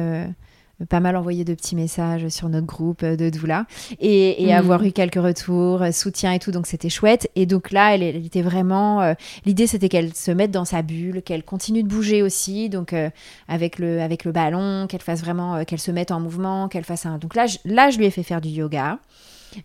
pas 0.85 1.01
mal 1.01 1.17
envoyé 1.17 1.45
de 1.45 1.55
petits 1.55 1.75
messages 1.75 2.29
sur 2.29 2.51
notre 2.51 2.67
groupe 2.67 3.03
de 3.03 3.31
doula 3.31 3.65
et, 3.99 4.47
mm. 4.47 4.51
avoir 4.51 4.85
eu 4.85 4.93
quelques 4.93 5.15
retours, 5.15 5.83
euh, 5.83 5.91
soutien 5.91 6.33
et 6.33 6.39
tout, 6.39 6.51
donc 6.51 6.67
c'était 6.67 6.91
chouette. 6.91 7.31
Et 7.35 7.47
donc 7.47 7.71
là, 7.71 7.95
elle, 7.95 8.03
était 8.03 8.43
vraiment. 8.43 9.01
Euh, 9.01 9.15
l'idée, 9.47 9.67
c'était 9.67 9.89
qu'elle 9.89 10.15
se 10.15 10.31
mette 10.31 10.51
dans 10.51 10.67
sa 10.67 10.83
bulle, 10.83 11.23
qu'elle 11.23 11.45
continue 11.45 11.83
de 11.83 11.89
bouger 11.89 12.23
aussi, 12.23 12.69
donc 12.69 12.93
euh, 12.93 13.09
avec, 13.49 13.79
le, 13.79 14.03
avec 14.03 14.25
le 14.25 14.33
ballon, 14.33 14.87
qu'elle 14.87 15.01
fasse 15.01 15.21
vraiment, 15.21 15.65
qu'elle 15.65 15.81
se 15.81 15.91
mette 15.91 16.11
en 16.11 16.21
mouvement, 16.21 16.69
qu'elle 16.69 16.85
fasse 16.85 17.07
un. 17.07 17.17
Donc 17.19 17.35
là, 17.35 17.47
je, 17.47 17.57
là, 17.65 17.89
je 17.89 17.97
lui 17.97 18.05
ai 18.05 18.11
fait 18.11 18.23
faire 18.23 18.43
du 18.43 18.51
yoga. 18.51 18.99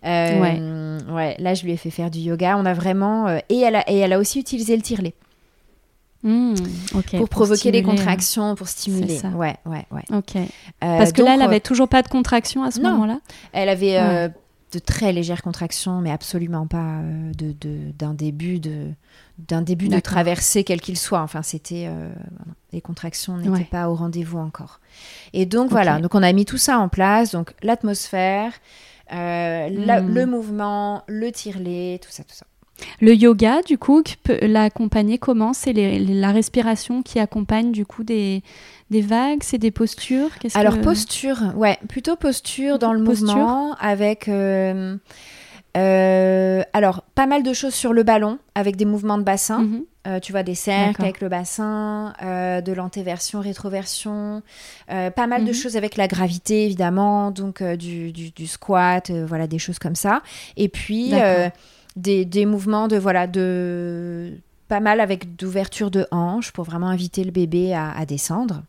ouais. 0.02 0.60
ouais. 1.10 1.36
Là, 1.38 1.54
je 1.54 1.64
lui 1.64 1.72
ai 1.72 1.76
fait 1.76 1.90
faire 1.90 2.10
du 2.10 2.20
yoga. 2.20 2.56
On 2.56 2.64
a 2.64 2.72
vraiment. 2.72 3.28
et, 3.50 3.60
elle 3.60 3.76
a, 3.76 3.90
et 3.90 3.98
elle 3.98 4.14
a 4.14 4.18
aussi 4.18 4.40
utilisé 4.40 4.76
le 4.76 4.82
tirelet. 4.82 5.14
Mmh, 6.24 6.54
pour 7.18 7.28
provoquer 7.28 7.72
les 7.72 7.82
contractions, 7.82 8.54
pour 8.54 8.68
stimuler. 8.68 9.20
Ouais, 9.34 9.56
ouais, 9.66 9.86
ouais. 9.90 10.04
Ok. 10.12 10.36
Euh, 10.36 10.46
Parce 10.80 11.12
que 11.12 11.22
là, 11.22 11.34
elle 11.34 11.42
avait 11.42 11.60
toujours 11.60 11.88
pas 11.88 12.02
de 12.02 12.08
contractions 12.08 12.62
à 12.62 12.70
ce 12.70 12.80
moment-là? 12.80 13.20
Elle 13.52 13.68
avait 13.68 13.98
euh, 13.98 14.28
de 14.72 14.78
très 14.78 15.12
légères 15.12 15.42
contractions, 15.42 16.00
mais 16.00 16.12
absolument 16.12 16.68
pas 16.68 17.00
euh, 17.00 17.32
de 17.34 17.54
d'un 17.98 18.14
début 18.14 18.60
de 18.60 18.90
d'un 19.38 19.62
début 19.62 19.88
de 19.88 19.98
traversée 19.98 20.62
quel 20.62 20.80
qu'il 20.80 20.96
soit. 20.96 21.22
Enfin, 21.22 21.42
c'était 21.42 21.88
les 22.72 22.80
contractions 22.80 23.36
n'étaient 23.36 23.64
pas 23.64 23.88
au 23.88 23.96
rendez-vous 23.96 24.38
encore. 24.38 24.80
Et 25.32 25.44
donc 25.44 25.70
voilà. 25.70 25.98
Donc 25.98 26.14
on 26.14 26.22
a 26.22 26.32
mis 26.32 26.44
tout 26.44 26.58
ça 26.58 26.78
en 26.78 26.88
place. 26.88 27.32
Donc 27.32 27.52
l'atmosphère, 27.62 28.52
mmh. 29.10 29.16
le 29.16 30.24
mouvement, 30.24 31.02
le 31.08 31.32
tirelet, 31.32 31.98
tout 32.00 32.12
ça, 32.12 32.22
tout 32.22 32.34
ça. 32.34 32.46
Le 33.00 33.14
yoga, 33.14 33.62
du 33.62 33.78
coup, 33.78 34.02
l'accompagner 34.40 35.18
comment 35.18 35.52
C'est 35.52 35.72
la 35.72 36.32
respiration 36.32 37.02
qui 37.02 37.18
accompagne 37.18 37.72
du 37.72 37.86
coup 37.86 38.04
des, 38.04 38.42
des 38.92 39.00
vagues 39.00 39.42
C'est 39.42 39.58
des 39.58 39.72
postures 39.72 40.30
Alors 40.54 40.80
posture, 40.80 41.52
ouais, 41.56 41.78
plutôt 41.88 42.14
posture 42.14 42.78
dans 42.78 42.92
le 42.92 43.00
mouvement 43.00 43.74
avec. 43.80 44.28
Euh, 44.28 44.96
euh, 45.76 46.62
alors, 46.74 47.02
pas 47.14 47.26
mal 47.26 47.42
de 47.42 47.52
choses 47.54 47.74
sur 47.74 47.94
le 47.94 48.02
ballon 48.02 48.38
avec 48.54 48.76
des 48.76 48.84
mouvements 48.84 49.18
de 49.18 49.24
bassin. 49.24 49.60
Mhm. 49.60 49.84
Euh, 50.04 50.18
tu 50.18 50.32
vois, 50.32 50.42
des 50.42 50.56
cercles 50.56 51.00
avec 51.00 51.20
le 51.20 51.28
bassin, 51.28 52.12
de 52.20 52.72
l'antéversion, 52.72 53.40
rétroversion. 53.40 54.42
pas 54.88 55.26
mal 55.26 55.44
de 55.44 55.48
mhm. 55.48 55.54
choses 55.54 55.76
avec 55.76 55.96
la 55.96 56.06
gravité, 56.08 56.66
évidemment. 56.66 57.30
Donc, 57.30 57.62
du, 57.62 58.12
du, 58.12 58.46
squat, 58.46 59.10
voilà, 59.10 59.46
des 59.46 59.58
choses 59.58 59.78
comme 59.78 59.94
ça. 59.94 60.22
Et 60.56 60.68
puis, 60.68 61.12
des, 61.96 62.46
mouvements 62.46 62.88
de 62.88 62.96
voilà 62.96 63.26
de 63.26 64.38
pas 64.68 64.80
mal 64.80 65.00
avec 65.00 65.36
d'ouverture 65.36 65.90
de 65.90 66.06
hanches 66.10 66.52
pour 66.52 66.64
vraiment 66.64 66.88
inviter 66.88 67.24
le 67.24 67.30
bébé 67.30 67.74
à, 67.74 68.06
descendre. 68.06 68.62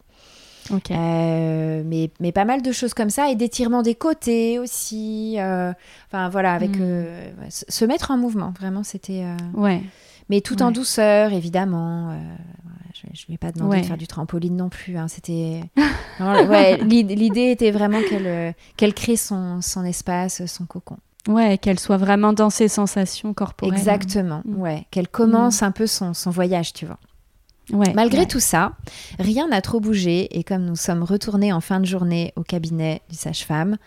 Euh, 0.72 1.84
mais, 1.86 2.12
mais 2.20 2.32
pas 2.32 2.46
mal 2.46 2.62
de 2.62 2.72
choses 2.72 2.94
comme 2.94 3.10
ça 3.10 3.30
et 3.30 3.36
d'étirement 3.36 3.82
des 3.82 3.96
côtés 3.96 4.60
aussi. 4.60 5.36
Euh, 5.38 5.74
enfin 6.08 6.30
voilà, 6.30 6.54
avec 6.54 6.78
hmm. 6.78 6.82
euh, 6.82 7.32
se 7.50 7.86
mettre 7.86 8.12
en 8.12 8.18
mouvement, 8.18 8.54
vraiment, 8.58 8.84
c'était. 8.84 9.26
ouais. 9.54 9.82
Mais 10.30 10.40
tout 10.40 10.62
en 10.64 10.72
douceur, 10.72 11.34
évidemment. 11.34 12.18
je 12.94 13.08
ne 13.08 13.28
lui 13.28 13.34
ai 13.34 13.38
pas 13.38 13.52
demandé 13.52 13.82
de 13.82 13.86
faire 13.86 13.98
du 13.98 14.08
trampoline 14.08 14.56
non 14.56 14.70
plus. 14.70 14.98
Hein, 14.98 15.08
c'était. 15.08 15.62
ouais, 16.20 16.78
L'idée 16.84 17.52
était 17.52 17.72
vraiment 17.72 18.00
qu'elle 18.10 18.56
qu'elle 18.78 18.94
crée 18.94 19.18
son, 19.18 19.62
son 19.62 19.84
espace, 19.84 20.46
son 20.46 20.66
cocon. 20.66 20.98
Ouais, 21.28 21.58
qu'elle 21.58 21.80
soit 21.80 21.98
vraiment 21.98 22.34
dans 22.34 22.50
ses 22.50 22.68
sensations 22.68 23.34
corporelles. 23.34 23.78
Exactement, 23.78 24.42
mm. 24.46 24.58
ouais. 24.58 24.86
Qu'elle 24.92 25.08
commence 25.08 25.62
mm. 25.62 25.66
un 25.66 25.72
peu 25.72 25.88
son, 25.88 26.14
son, 26.14 26.32
voyage, 26.32 26.74
tu 26.74 26.86
vois. 26.86 27.00
Ouais, 27.72 27.94
Malgré 27.94 28.28
tout 28.28 28.42
ça, 28.42 28.74
rien 29.20 29.48
n'a 29.48 29.62
trop 29.62 29.80
bougé 29.80 30.38
et 30.38 30.44
comme 30.44 30.66
nous 30.66 30.76
sommes 30.76 31.02
retournés 31.02 31.54
en 31.54 31.62
fin 31.62 31.80
de 31.80 31.86
journée 31.86 32.34
au 32.36 32.44
cabinet 32.44 33.02
du 33.10 33.16
sage-femme, 33.16 33.78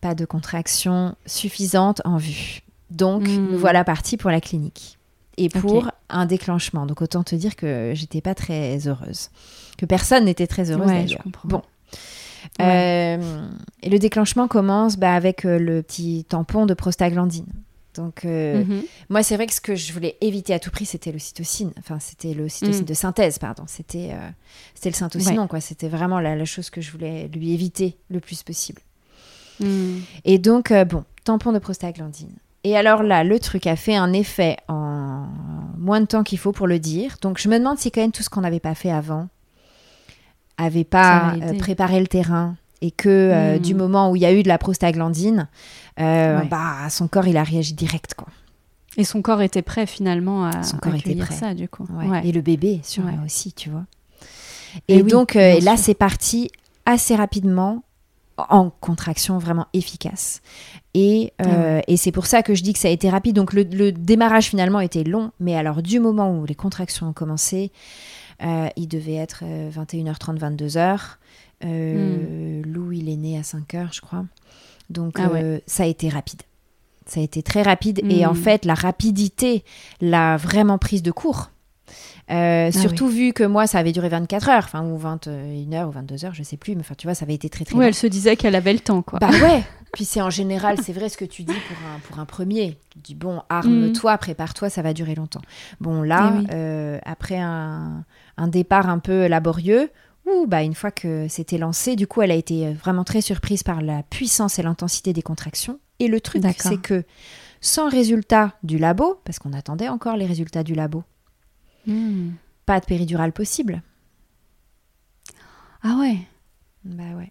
pas 0.00 0.16
de 0.16 0.24
contraction 0.24 1.14
suffisante 1.24 2.02
en 2.04 2.16
vue. 2.16 2.62
Donc, 2.90 3.28
mm. 3.28 3.52
nous 3.52 3.58
voilà 3.58 3.84
partis 3.84 4.16
pour 4.16 4.30
la 4.30 4.40
clinique 4.40 4.98
et 5.36 5.48
pour 5.48 5.90
un 6.08 6.26
déclenchement. 6.26 6.86
Donc, 6.86 7.02
autant 7.02 7.22
te 7.22 7.36
dire 7.36 7.54
que 7.54 7.92
j'étais 7.94 8.20
pas 8.20 8.34
très 8.34 8.88
heureuse, 8.88 9.30
que 9.78 9.86
personne 9.86 10.24
n'était 10.24 10.48
très 10.48 10.72
heureuse 10.72 10.88
ouais, 10.88 11.06
je 11.06 11.16
comprends. 11.18 11.48
Bon, 11.48 11.62
euh, 12.60 13.48
et 13.82 13.90
le 13.90 13.98
déclenchement 13.98 14.48
commence 14.48 14.96
bah, 14.96 15.14
avec 15.14 15.44
euh, 15.44 15.58
le 15.58 15.82
petit 15.82 16.24
tampon 16.28 16.66
de 16.66 16.74
prostaglandine. 16.74 17.46
Donc, 17.94 18.24
euh, 18.24 18.64
mhm. 18.64 18.82
moi, 19.08 19.22
c'est 19.22 19.36
vrai 19.36 19.46
que 19.46 19.54
ce 19.54 19.60
que 19.60 19.76
je 19.76 19.92
voulais 19.92 20.16
éviter 20.20 20.52
à 20.52 20.58
tout 20.58 20.70
prix, 20.70 20.84
c'était 20.84 21.12
l'ocytocine. 21.12 21.72
Enfin, 21.78 21.98
c'était 22.00 22.34
l'ocytocine 22.34 22.82
mm. 22.82 22.86
de 22.86 22.94
synthèse, 22.94 23.38
pardon. 23.38 23.64
C'était 23.68 24.10
c'était 24.74 24.90
le 24.90 24.96
syntocinon, 24.96 25.46
quoi. 25.46 25.60
C'était 25.60 25.88
vraiment 25.88 26.18
la, 26.18 26.44
chose 26.44 26.70
que 26.70 26.80
je 26.80 26.90
voulais 26.90 27.28
lui 27.28 27.52
éviter 27.52 27.96
le 28.10 28.18
plus 28.18 28.42
possible. 28.42 28.82
Mm. 29.60 29.98
Et 30.24 30.38
donc, 30.38 30.72
bon, 30.72 31.04
tampon 31.22 31.52
de 31.52 31.60
prostaglandine. 31.60 32.32
Et 32.64 32.76
alors 32.76 33.02
là, 33.02 33.22
le 33.22 33.38
truc 33.38 33.66
a 33.68 33.76
fait 33.76 33.94
un 33.94 34.12
effet 34.12 34.56
en 34.68 35.28
moins 35.78 36.00
de 36.00 36.06
temps 36.06 36.24
qu'il 36.24 36.38
faut 36.38 36.52
pour 36.52 36.66
le 36.66 36.78
dire. 36.78 37.16
Donc 37.20 37.38
je 37.38 37.48
me 37.48 37.58
demande 37.58 37.78
si 37.78 37.92
quand 37.92 38.00
même 38.00 38.10
tout 38.10 38.22
ce 38.22 38.30
qu'on 38.30 38.40
n'avait 38.40 38.58
pas 38.58 38.74
fait 38.74 38.90
avant 38.90 39.28
avait 40.56 40.84
pas 40.84 41.34
euh, 41.34 41.58
préparé 41.58 42.00
le 42.00 42.06
terrain 42.06 42.56
et 42.80 42.90
que 42.90 43.08
euh, 43.08 43.56
hmm. 43.56 43.58
du 43.60 43.74
moment 43.74 44.10
où 44.10 44.16
il 44.16 44.22
y 44.22 44.26
a 44.26 44.32
eu 44.32 44.42
de 44.42 44.48
la 44.48 44.58
prostaglandine, 44.58 45.48
euh, 46.00 46.40
bah, 46.44 46.88
son 46.90 47.08
corps 47.08 47.26
il 47.26 47.36
a 47.36 47.42
réagi 47.42 47.74
direct 47.74 48.14
quoi. 48.14 48.28
Et 48.96 49.04
son 49.04 49.22
corps 49.22 49.42
était 49.42 49.62
prêt 49.62 49.86
finalement 49.86 50.46
à 50.46 50.62
son 50.62 50.76
corps 50.76 50.94
était 50.94 51.16
prêt. 51.16 51.34
ça 51.34 51.54
du 51.54 51.68
coup. 51.68 51.86
Et 52.22 52.32
le 52.32 52.40
bébé 52.42 52.80
aussi, 53.24 53.52
tu 53.52 53.70
vois. 53.70 53.84
Et, 54.88 55.02
donc 55.02 55.34
là 55.34 55.76
c'est 55.76 55.94
parti 55.94 56.50
assez 56.86 57.16
rapidement 57.16 57.82
en 58.36 58.70
contraction 58.70 59.38
vraiment 59.38 59.66
efficace. 59.72 60.42
Et, 60.94 61.32
ah 61.38 61.80
et 61.88 61.96
c'est 61.96 62.12
pour 62.12 62.26
ça 62.26 62.42
que 62.42 62.54
je 62.54 62.62
dis 62.62 62.72
que 62.72 62.78
ça 62.78 62.88
a 62.88 62.90
été 62.90 63.08
rapide. 63.08 63.34
Donc 63.34 63.52
le, 63.52 63.62
le, 63.62 63.90
démarrage 63.90 64.46
finalement 64.46 64.80
était 64.80 65.04
long, 65.04 65.30
mais 65.40 65.56
alors 65.56 65.82
du 65.82 65.98
moment 65.98 66.32
où 66.32 66.44
les 66.44 66.54
contractions 66.54 67.08
ont 67.08 67.12
commencé, 67.12 67.72
euh, 68.42 68.68
il 68.76 68.88
devait 68.88 69.14
être 69.14 69.44
21h30, 69.44 70.36
euh, 70.36 70.50
22h. 70.50 71.00
Euh, 71.64 72.62
hmm. 72.62 72.72
Lou, 72.72 72.92
il 72.92 73.08
est 73.08 73.16
né 73.16 73.38
à 73.38 73.42
5h, 73.42 73.94
je 73.94 74.00
crois. 74.00 74.24
Donc, 74.90 75.18
ah 75.18 75.30
ça 75.66 75.84
a 75.84 75.86
été 75.86 76.08
rapide. 76.08 76.42
Ça 77.06 77.20
a 77.20 77.22
été 77.22 77.42
très 77.42 77.62
rapide. 77.62 78.00
Et 78.10 78.26
en 78.26 78.32
hmm. 78.32 78.36
fait, 78.36 78.64
la 78.64 78.74
rapidité 78.74 79.64
l'a 80.00 80.36
vraiment 80.36 80.78
prise 80.78 81.02
de 81.02 81.10
court. 81.10 81.50
Ah 82.28 82.72
surtout 82.72 83.08
vu 83.08 83.32
que 83.32 83.44
moi, 83.44 83.66
ça 83.66 83.78
avait 83.78 83.92
duré 83.92 84.08
24 84.08 84.48
heures, 84.48 84.64
enfin, 84.64 84.84
ou 84.84 84.96
21 84.96 85.32
h 85.70 85.86
ou 85.86 85.90
22 85.90 86.24
heures, 86.24 86.34
je 86.34 86.42
sais 86.42 86.56
plus, 86.56 86.74
mais 86.74 86.80
enfin, 86.80 86.94
tu 86.96 87.06
vois, 87.06 87.14
ça 87.14 87.24
avait 87.24 87.34
été 87.34 87.48
très 87.48 87.64
très 87.64 87.76
Oui, 87.76 87.84
elle 87.84 87.94
se 87.94 88.06
disait 88.06 88.36
qu'elle 88.36 88.54
avait 88.54 88.72
le 88.72 88.80
temps, 88.80 89.02
quoi. 89.02 89.18
Bah 89.18 89.30
ouais, 89.30 89.62
puis 89.92 90.04
c'est 90.04 90.22
en 90.22 90.30
général, 90.30 90.78
c'est 90.82 90.92
vrai 90.92 91.08
ce 91.08 91.16
que 91.16 91.24
tu 91.24 91.42
dis 91.42 91.52
pour 91.52 91.76
un, 91.88 91.98
pour 92.00 92.18
un 92.18 92.24
premier. 92.24 92.78
Tu 92.90 92.98
dis, 93.00 93.14
bon, 93.14 93.42
arme-toi, 93.48 94.14
hmm. 94.14 94.18
prépare-toi, 94.18 94.70
ça 94.70 94.82
va 94.82 94.94
durer 94.94 95.14
longtemps. 95.14 95.42
Bon, 95.80 96.02
là, 96.02 96.34
eh 96.50 96.98
après 97.04 97.38
un, 97.38 98.04
un 98.36 98.48
départ 98.48 98.88
un 98.88 98.98
peu 98.98 99.26
laborieux. 99.26 99.90
Ou 100.26 100.46
bah, 100.46 100.62
une 100.62 100.74
fois 100.74 100.90
que 100.90 101.26
c'était 101.28 101.58
lancé, 101.58 101.96
du 101.96 102.06
coup, 102.06 102.22
elle 102.22 102.30
a 102.30 102.34
été 102.34 102.72
vraiment 102.72 103.04
très 103.04 103.20
surprise 103.20 103.62
par 103.62 103.82
la 103.82 104.02
puissance 104.04 104.58
et 104.58 104.62
l'intensité 104.62 105.12
des 105.12 105.20
contractions. 105.20 105.78
Et 105.98 106.08
le 106.08 106.18
truc, 106.20 106.42
c'est 106.58 106.80
que 106.80 107.04
sans 107.60 107.88
résultat 107.88 108.52
du 108.62 108.78
labo, 108.78 109.20
parce 109.24 109.38
qu'on 109.38 109.52
attendait 109.52 109.88
encore 109.88 110.16
les 110.16 110.26
résultats 110.26 110.62
du 110.62 110.74
labo, 110.74 111.04
hmm. 111.86 112.32
pas 112.66 112.80
de 112.80 112.86
péridurale 112.86 113.32
possible. 113.32 113.82
Ah 115.82 115.96
ouais 116.00 116.16
Bah 116.84 117.02
ouais. 117.16 117.30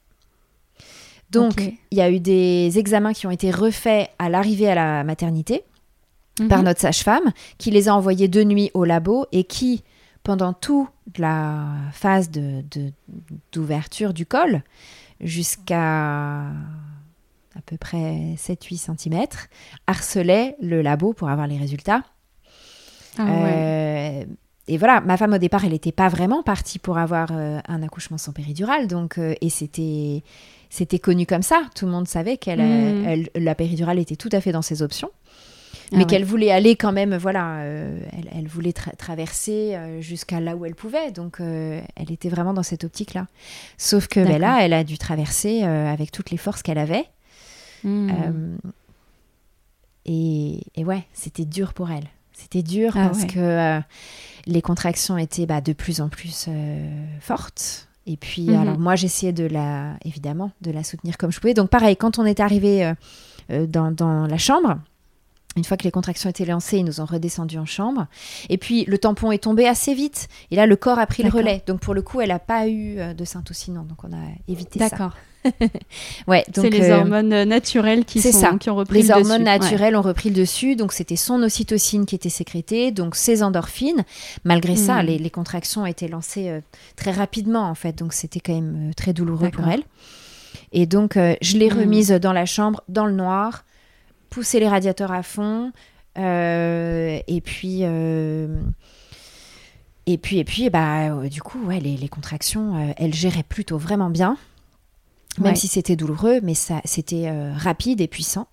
Donc, 1.31 1.59
il 1.89 1.97
y 1.97 2.01
a 2.01 2.11
eu 2.11 2.19
des 2.19 2.77
examens 2.77 3.13
qui 3.13 3.25
ont 3.25 3.31
été 3.31 3.49
refaits 3.49 4.09
à 4.19 4.29
l'arrivée 4.29 4.69
à 4.69 4.75
la 4.75 5.03
maternité 5.03 5.63
par 6.49 6.59
mhm. 6.59 6.65
notre 6.65 6.79
sage-femme, 6.79 7.31
qui 7.57 7.71
les 7.71 7.89
a 7.89 7.95
envoyés 7.95 8.27
de 8.27 8.43
nuit 8.43 8.71
au 8.73 8.85
labo 8.85 9.25
et 9.31 9.43
qui, 9.43 9.83
pendant 10.23 10.53
toute 10.53 10.89
la 11.17 11.65
phase 11.91 12.29
d'ouverture 13.51 14.09
de, 14.09 14.13
du 14.13 14.25
col, 14.25 14.63
jusqu'à 15.21 16.45
à 17.55 17.61
peu 17.65 17.77
près 17.77 18.35
7-8 18.35 18.97
cm, 18.97 19.25
harcelait 19.85 20.55
le 20.61 20.81
labo 20.81 21.13
pour 21.13 21.29
avoir 21.29 21.47
les 21.47 21.57
résultats. 21.57 22.03
Ah 23.17 23.27
euh, 23.27 24.25
et 24.67 24.77
voilà, 24.77 25.01
ma 25.01 25.17
femme 25.17 25.33
au 25.33 25.37
départ, 25.37 25.65
elle 25.65 25.71
n'était 25.71 25.91
pas 25.91 26.09
vraiment 26.09 26.43
partie 26.43 26.79
pour 26.79 26.97
avoir 26.97 27.29
euh, 27.31 27.59
un 27.67 27.83
accouchement 27.83 28.17
sans 28.17 28.31
péridurale, 28.31 28.87
donc 28.87 29.17
euh, 29.17 29.35
et 29.41 29.49
c'était 29.49 30.23
c'était 30.69 30.99
connu 30.99 31.25
comme 31.25 31.43
ça. 31.43 31.63
Tout 31.75 31.85
le 31.85 31.91
monde 31.91 32.07
savait 32.07 32.37
qu'elle 32.37 32.61
mmh. 32.61 33.27
la 33.35 33.55
péridurale 33.55 33.99
était 33.99 34.15
tout 34.15 34.29
à 34.31 34.41
fait 34.41 34.51
dans 34.51 34.63
ses 34.63 34.81
options. 34.81 35.11
Ah 35.93 35.97
mais 35.97 36.05
qu'elle 36.05 36.25
voulait 36.25 36.51
aller 36.51 36.75
quand 36.75 36.91
même, 36.91 37.15
voilà, 37.15 37.57
euh, 37.57 37.99
elle, 38.31 38.47
voulait 38.47 38.73
traverser 38.73 39.75
euh, 39.75 40.01
jusqu'à 40.01 40.39
là 40.39 40.55
où 40.55 40.65
elle 40.65 40.75
pouvait. 40.75 41.11
Donc, 41.11 41.39
euh, 41.39 41.81
elle 41.95 42.11
était 42.11 42.29
vraiment 42.29 42.53
dans 42.53 42.63
cette 42.63 42.83
optique-là. 42.83 43.27
Sauf 43.77 44.07
que 44.07 44.19
ben 44.19 44.39
là, 44.39 44.59
elle 44.61 44.73
a 44.73 44.83
dû 44.83 44.97
traverser 44.97 45.63
avec 45.63 46.11
toutes 46.11 46.31
les 46.31 46.37
forces 46.37 46.63
qu'elle 46.63 46.77
avait. 46.77 47.05
Hmm. 47.83 48.57
Et, 50.05 50.61
ouais, 50.77 51.03
c'était 51.13 51.45
dur 51.45 51.73
pour 51.73 51.91
elle. 51.91 52.07
C'était 52.33 52.63
dur 52.63 52.93
ah 52.95 53.09
parce 53.09 53.25
que 53.25 53.79
les 54.45 54.61
contractions 54.61 55.17
étaient 55.17 55.45
bah, 55.45 55.61
de 55.61 55.73
plus 55.73 56.01
en 56.01 56.09
plus 56.09 56.49
fortes. 57.19 57.87
Et 58.05 58.17
puis, 58.17 58.49
mhm. 58.49 58.61
alors 58.61 58.79
moi, 58.79 58.95
j'essayais 58.95 59.33
de 59.33 59.45
la, 59.45 59.95
évidemment, 60.03 60.51
de 60.61 60.71
la 60.71 60.83
soutenir 60.83 61.17
comme 61.17 61.31
je 61.31 61.39
pouvais. 61.39 61.53
Donc, 61.53 61.69
pareil, 61.69 61.95
quand 61.95 62.19
on 62.19 62.25
est 62.25 62.39
arrivé 62.39 62.93
dans, 63.49 63.91
dans, 63.91 64.27
la 64.27 64.37
chambre, 64.37 64.77
une 65.55 65.63
fois 65.63 65.77
que 65.77 65.83
les 65.83 65.91
contractions 65.91 66.29
étaient 66.29 66.45
lancées, 66.45 66.77
ils 66.79 66.85
nous 66.85 67.01
ont 67.01 67.05
redescendu 67.05 67.57
en 67.57 67.65
chambre. 67.65 68.07
Et 68.49 68.57
puis 68.57 68.85
le 68.85 68.97
tampon 68.97 69.31
est 69.31 69.43
tombé 69.43 69.67
assez 69.67 69.93
vite. 69.93 70.27
Et 70.51 70.55
là, 70.55 70.65
le 70.65 70.75
corps 70.75 70.99
a 70.99 71.05
pris 71.05 71.23
le 71.23 71.29
relais. 71.29 71.63
Donc 71.67 71.79
pour 71.79 71.93
le 71.93 72.01
coup, 72.01 72.21
elle 72.21 72.29
n'a 72.29 72.39
pas 72.39 72.67
eu 72.67 72.97
euh, 72.99 73.13
de 73.13 73.25
syntocinon. 73.25 73.83
Donc 73.83 74.03
on 74.03 74.13
a 74.13 74.25
évité 74.47 74.79
ça. 74.79 74.89
D'accord. 74.89 75.15
ouais, 76.27 76.45
c'est 76.53 76.69
les 76.69 76.89
euh, 76.89 76.99
hormones 76.99 77.43
naturelles 77.43 78.05
qui, 78.05 78.21
sont, 78.21 78.31
ça. 78.31 78.51
qui 78.59 78.69
ont 78.69 78.75
repris 78.75 79.01
les 79.01 79.03
le 79.03 79.07
dessus. 79.07 79.19
Les 79.19 79.31
hormones 79.31 79.43
naturelles 79.43 79.95
ont 79.95 80.01
repris 80.01 80.29
le 80.29 80.35
dessus. 80.35 80.75
Donc 80.75 80.93
c'était 80.93 81.15
son 81.15 81.41
ocytocine 81.43 82.05
qui 82.05 82.15
était 82.15 82.29
sécrétée, 82.29 82.91
donc 82.91 83.15
ses 83.15 83.43
endorphines. 83.43 84.03
Malgré 84.43 84.75
ça, 84.75 85.03
hmm. 85.03 85.07
les, 85.07 85.29
contractions 85.29 85.83
ont 85.83 85.87
été 85.87 86.07
lancées 86.07 86.49
euh, 86.49 86.61
très 86.95 87.11
rapidement 87.11 87.69
en 87.69 87.75
fait. 87.75 87.97
Donc 87.97 88.13
c'était 88.13 88.39
quand 88.39 88.53
même 88.53 88.91
très 88.95 89.13
douloureux 89.13 89.49
pour 89.49 89.67
elle. 89.67 89.83
Et 90.71 90.85
donc 90.85 91.15
je 91.15 91.57
l'ai 91.57 91.69
hmm. 91.69 91.79
remise 91.79 92.09
dans 92.09 92.33
la 92.33 92.45
chambre, 92.45 92.81
dans 92.87 93.05
le 93.05 93.13
noir 93.13 93.63
pousser 94.33 94.59
les 94.59 94.67
radiateurs 94.67 95.11
à 95.11 95.23
fond. 95.23 95.71
Euh, 96.17 97.19
et 97.27 97.41
puis. 97.41 97.79
Euh, 97.83 98.47
et 100.05 100.17
puis, 100.17 100.39
et 100.39 100.43
puis, 100.43 100.69
bah, 100.69 101.13
euh, 101.13 101.29
du 101.29 101.41
coup, 101.41 101.63
ouais, 101.63 101.79
les, 101.79 102.09
contractions, 102.09 102.93
elle 102.97 103.13
gérait 103.13 103.43
plutôt 103.43 103.77
vraiment 103.77 104.09
bien, 104.09 104.35
même 105.39 105.55
si 105.55 105.67
c'était 105.67 105.95
douloureux, 105.95 106.39
mais 106.43 106.53
ça, 106.53 106.81
c'était 106.85 107.31
rapide 107.53 108.01
et 108.01 108.07
puissant. 108.07 108.47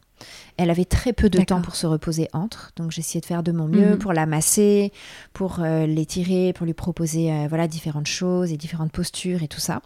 Elle 0.56 0.70
avait 0.70 0.84
très 0.84 1.12
peu 1.12 1.30
de 1.30 1.40
temps 1.42 1.62
pour 1.62 1.76
se 1.76 1.86
reposer 1.86 2.28
entre, 2.32 2.72
donc 2.76 2.90
j'essayais 2.90 3.20
de 3.20 3.26
faire 3.26 3.42
de 3.42 3.52
mon 3.52 3.66
mieux 3.66 3.92
mhm. 3.92 3.98
pour 3.98 4.12
la 4.12 4.26
masser, 4.26 4.92
pour 5.32 5.60
l'étirer, 5.60 6.52
pour 6.52 6.66
lui 6.66 6.74
proposer 6.74 7.46
voilà 7.48 7.66
différentes 7.66 8.06
choses 8.06 8.52
et 8.52 8.56
différentes 8.56 8.92
postures 8.92 9.42
et 9.42 9.48
tout 9.48 9.60
ça. 9.60 9.80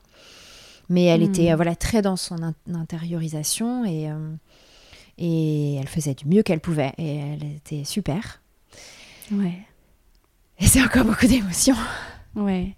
Mais 0.88 1.04
elle 1.04 1.22
était 1.22 1.50
mhm. 1.50 1.56
voilà 1.56 1.76
très 1.76 2.02
dans 2.02 2.16
son 2.16 2.36
intériorisation 2.72 3.84
et 3.84 4.10
et 5.18 5.76
elle 5.76 5.88
faisait 5.88 6.14
du 6.14 6.26
mieux 6.26 6.42
qu'elle 6.42 6.60
pouvait. 6.60 6.92
Et 6.98 7.16
elle 7.16 7.44
était 7.44 7.84
super. 7.84 8.40
Ouais. 9.32 9.58
Et 10.58 10.66
c'est 10.66 10.82
encore 10.82 11.04
beaucoup 11.04 11.26
d'émotions. 11.26 11.76
Ouais. 12.34 12.74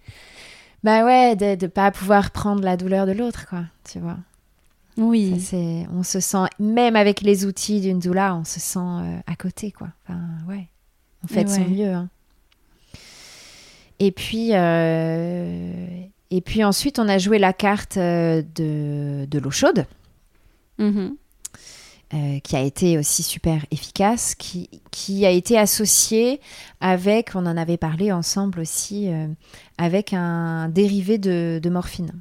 Bah 0.87 1.05
ouais, 1.05 1.35
de 1.35 1.61
ne 1.61 1.69
pas 1.69 1.91
pouvoir 1.91 2.31
prendre 2.31 2.63
la 2.63 2.77
douleur 2.77 3.07
de 3.07 3.13
l'autre, 3.13 3.49
quoi, 3.49 3.65
tu 3.91 3.99
vois. 3.99 4.19
Oui. 4.97 5.35
on 5.93 6.05
se 6.05 6.21
sent, 6.21 6.47
même 6.61 6.95
avec 6.95 7.23
les 7.23 7.45
outils 7.45 7.81
d'une 7.81 7.99
doula, 7.99 8.37
on 8.37 8.45
se 8.45 8.61
sent 8.61 8.79
euh, 8.79 9.19
à 9.27 9.35
côté, 9.35 9.73
quoi. 9.73 9.89
Enfin, 10.05 10.21
ouais. 10.49 10.69
On 11.25 11.27
fait 11.27 11.43
de 11.43 11.49
son 11.49 11.65
mieux. 11.65 11.93
Hein. 11.93 12.09
Et 13.99 14.13
puis, 14.13 14.51
euh, 14.53 16.05
et 16.31 16.41
puis 16.41 16.63
ensuite, 16.63 17.01
on 17.01 17.09
a 17.09 17.19
joué 17.19 17.41
la 17.41 17.53
carte 17.53 17.97
euh, 17.97 18.43
de, 18.55 19.27
de 19.29 19.39
l'eau 19.41 19.51
chaude. 19.51 19.87
Mm 20.79 21.09
euh, 22.15 22.39
qui 22.39 22.55
a 22.55 22.61
été 22.61 22.99
aussi 22.99 23.25
super 23.25 23.67
efficace, 23.73 24.37
qui, 24.37 24.71
qui 24.93 25.27
a 25.27 25.31
été 25.31 25.59
associé 25.59 26.41
avec, 26.81 27.35
on 27.35 27.45
en 27.47 27.57
avait 27.57 27.79
parlé 27.79 28.13
ensemble 28.13 28.61
aussi, 28.61 29.13
euh, 29.13 29.27
avec 29.77 30.13
un 30.13 30.69
dérivé 30.69 31.19
de, 31.19 31.69
morphine 31.69 32.13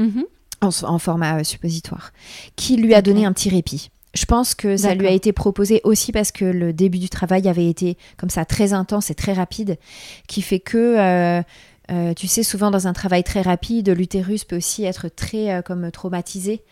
mm-hmm. 0.00 0.24
en, 0.60 0.98
format 0.98 1.38
euh, 1.38 1.44
suppositoire, 1.44 2.12
qui 2.56 2.76
lui 2.78 2.94
a 2.94 3.00
donné 3.00 3.24
un 3.24 3.32
petit 3.32 3.48
répit. 3.48 3.90
Je 4.12 4.24
pense 4.24 4.56
que 4.56 4.76
ça 4.76 4.96
lui 4.96 5.06
a 5.06 5.12
été 5.12 5.32
proposé 5.32 5.82
aussi 5.84 6.10
parce 6.10 6.32
que 6.32 6.44
le 6.44 6.72
début 6.72 6.98
du 6.98 7.08
travail 7.08 7.48
avait 7.48 7.68
été 7.68 7.96
comme 8.16 8.30
ça 8.30 8.44
très 8.44 8.72
intense 8.72 9.10
et 9.10 9.14
très 9.14 9.34
rapide, 9.34 9.78
qui 10.26 10.42
fait 10.42 10.58
que 10.58 11.44
euh, 11.90 12.14
tu 12.14 12.26
sais, 12.26 12.42
souvent 12.42 12.70
dans 12.70 12.86
un 12.86 12.92
travail 12.92 13.22
très 13.22 13.42
rapide, 13.42 13.90
l'utérus 13.90 14.44
peut 14.44 14.56
aussi 14.56 14.84
être 14.84 15.08
très 15.08 15.52
euh, 15.52 15.62
comme 15.62 15.90
traumatisé. 15.90 16.62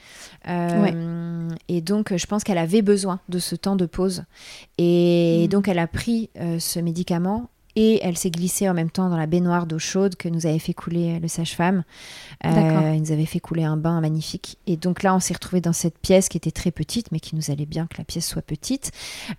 Euh, 0.48 1.48
et 1.68 1.80
donc, 1.80 2.16
je 2.16 2.26
pense 2.26 2.44
qu'elle 2.44 2.58
avait 2.58 2.82
besoin 2.82 3.20
de 3.28 3.38
ce 3.38 3.54
temps 3.54 3.76
de 3.76 3.86
pause. 3.86 4.24
Et, 4.78 5.44
mm. 5.44 5.48
donc, 5.48 5.68
elle 5.68 5.78
a 5.78 5.86
pris 5.86 6.30
ce 6.58 6.80
médicament 6.80 7.48
et 7.76 7.98
elle 8.04 8.16
s'est 8.16 8.30
glissée 8.30 8.68
en 8.68 8.74
même 8.74 8.90
temps 8.90 9.08
dans 9.08 9.16
la 9.16 9.26
baignoire 9.26 9.66
d'eau 9.66 9.80
chaude 9.80 10.14
que 10.14 10.28
nous 10.28 10.46
avait 10.46 10.60
fait 10.60 10.74
couler 10.74 11.18
le 11.18 11.26
sage-femme. 11.26 11.82
il 12.44 13.00
nous 13.00 13.12
avait 13.12 13.26
fait 13.26 13.40
couler 13.40 13.64
un 13.64 13.76
bain 13.76 14.00
magnifique. 14.00 14.58
Et 14.66 14.76
donc 14.76 15.02
là, 15.02 15.14
on 15.14 15.20
s'est 15.20 15.34
retrouvé 15.34 15.60
dans 15.60 15.72
cette 15.72 15.98
pièce 15.98 16.28
qui 16.28 16.36
était 16.36 16.52
très 16.52 16.70
petite, 16.70 17.10
mais 17.10 17.18
qui 17.20 17.34
nous 17.34 17.50
allait 17.50 17.66
bien 17.66 17.86
que 17.86 17.98
la 17.98 18.04
pièce 18.04 18.26
soit 18.26 18.42
petite, 18.42 18.92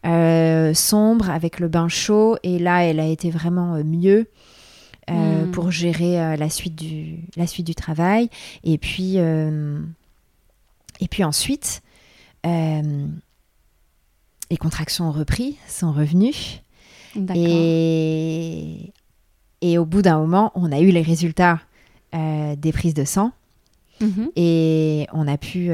sombre, 0.03 1.29
avec 1.29 1.59
le 1.59 1.67
bain 1.67 1.87
chaud. 1.87 2.37
Et 2.43 2.59
là, 2.59 2.83
elle 2.83 2.99
a 2.99 3.07
été 3.07 3.29
vraiment 3.29 3.81
mieux. 3.83 4.27
Euh, 5.11 5.45
hmm. 5.45 5.51
pour 5.51 5.69
gérer 5.69 6.19
euh, 6.19 6.35
la, 6.35 6.49
suite 6.49 6.75
du, 6.75 7.19
la 7.35 7.45
suite 7.45 7.67
du 7.67 7.75
travail. 7.75 8.27
Et 8.63 8.79
puis, 8.79 9.13
euh, 9.17 9.79
et 10.99 11.07
puis 11.07 11.23
ensuite, 11.23 11.83
les 12.43 12.97
contractions 14.59 15.09
ont 15.09 15.11
repris, 15.11 15.57
sont 15.67 15.91
revenues. 15.91 16.61
Et, 17.35 18.91
et 19.61 19.77
au 19.77 19.85
bout 19.85 20.01
d'un 20.01 20.17
moment, 20.17 20.51
on 20.55 20.71
a 20.71 20.79
eu 20.79 20.89
les 20.89 21.01
résultats 21.01 21.59
des 22.13 22.71
prises 22.71 22.93
de 22.93 23.03
sang. 23.03 23.31
Mhm. 24.01 24.31
Et 24.35 25.07
on 25.13 25.27
a 25.27 25.37
pu 25.37 25.71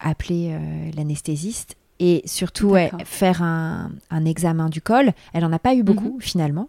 appeler 0.00 0.56
l'anesthésiste 0.96 1.76
et 1.98 2.22
surtout 2.26 2.74
faire 3.04 3.42
un, 3.42 3.90
examen 4.24 4.68
du 4.68 4.80
col. 4.80 5.12
Elle 5.32 5.42
n'en 5.42 5.52
a 5.52 5.58
pas 5.58 5.74
eu 5.74 5.82
beaucoup 5.82 6.14
mhm. 6.14 6.20
finalement. 6.20 6.68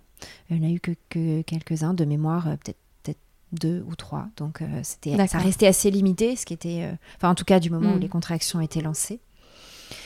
Elle 0.50 0.62
n'a 0.62 0.70
eu 0.70 0.80
que, 0.80 0.92
que 1.10 1.42
quelques-uns 1.42 1.94
de 1.94 2.06
mémoire, 2.06 2.46
peut-être 2.64 2.78
deux 3.52 3.84
ou 3.90 3.96
trois. 3.96 4.28
Donc 4.38 4.62
c'était 4.84 5.16
ça 5.28 5.40
restait 5.40 5.66
assez 5.66 5.90
limité, 5.90 6.36
ce 6.36 6.46
qui 6.46 6.54
était, 6.54 6.88
enfin 7.16 7.30
en 7.30 7.36
tout 7.36 7.46
cas 7.46 7.60
du 7.60 7.72
moment 7.72 7.92
où 7.92 7.96
mhm. 7.96 8.02
les 8.02 8.10
contractions 8.10 8.62
étaient 8.62 8.82
lancées. 8.82 9.20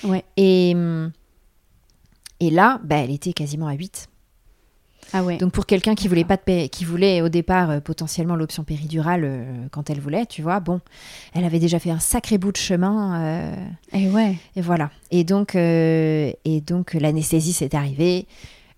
Ouais. 0.05 0.23
Et 0.37 0.73
et 2.39 2.49
là, 2.49 2.81
bah, 2.83 2.97
elle 2.97 3.11
était 3.11 3.31
quasiment 3.31 3.67
à 3.67 3.73
8. 3.73 4.09
Ah 5.11 5.23
ouais. 5.23 5.37
Donc 5.37 5.51
pour 5.51 5.65
quelqu'un 5.65 5.95
qui 5.95 6.07
voulait 6.07 6.23
pas 6.23 6.37
de 6.37 6.67
qui 6.67 6.85
voulait 6.85 7.21
au 7.21 7.29
départ 7.29 7.69
euh, 7.69 7.79
potentiellement 7.79 8.35
l'option 8.35 8.63
péridurale 8.63 9.21
euh, 9.23 9.67
quand 9.71 9.89
elle 9.89 9.99
voulait, 9.99 10.25
tu 10.25 10.41
vois, 10.41 10.59
bon, 10.59 10.81
elle 11.33 11.45
avait 11.45 11.59
déjà 11.59 11.79
fait 11.79 11.91
un 11.91 11.99
sacré 11.99 12.37
bout 12.37 12.51
de 12.51 12.57
chemin. 12.57 13.21
Euh, 13.21 13.55
et 13.93 14.09
ouais. 14.09 14.35
Et 14.55 14.61
voilà. 14.61 14.91
Et 15.11 15.23
donc 15.23 15.55
et 15.55 16.63
donc 16.65 16.93
l'anesthésie 16.93 17.53
s'est 17.53 17.75
arrivée, 17.75 18.27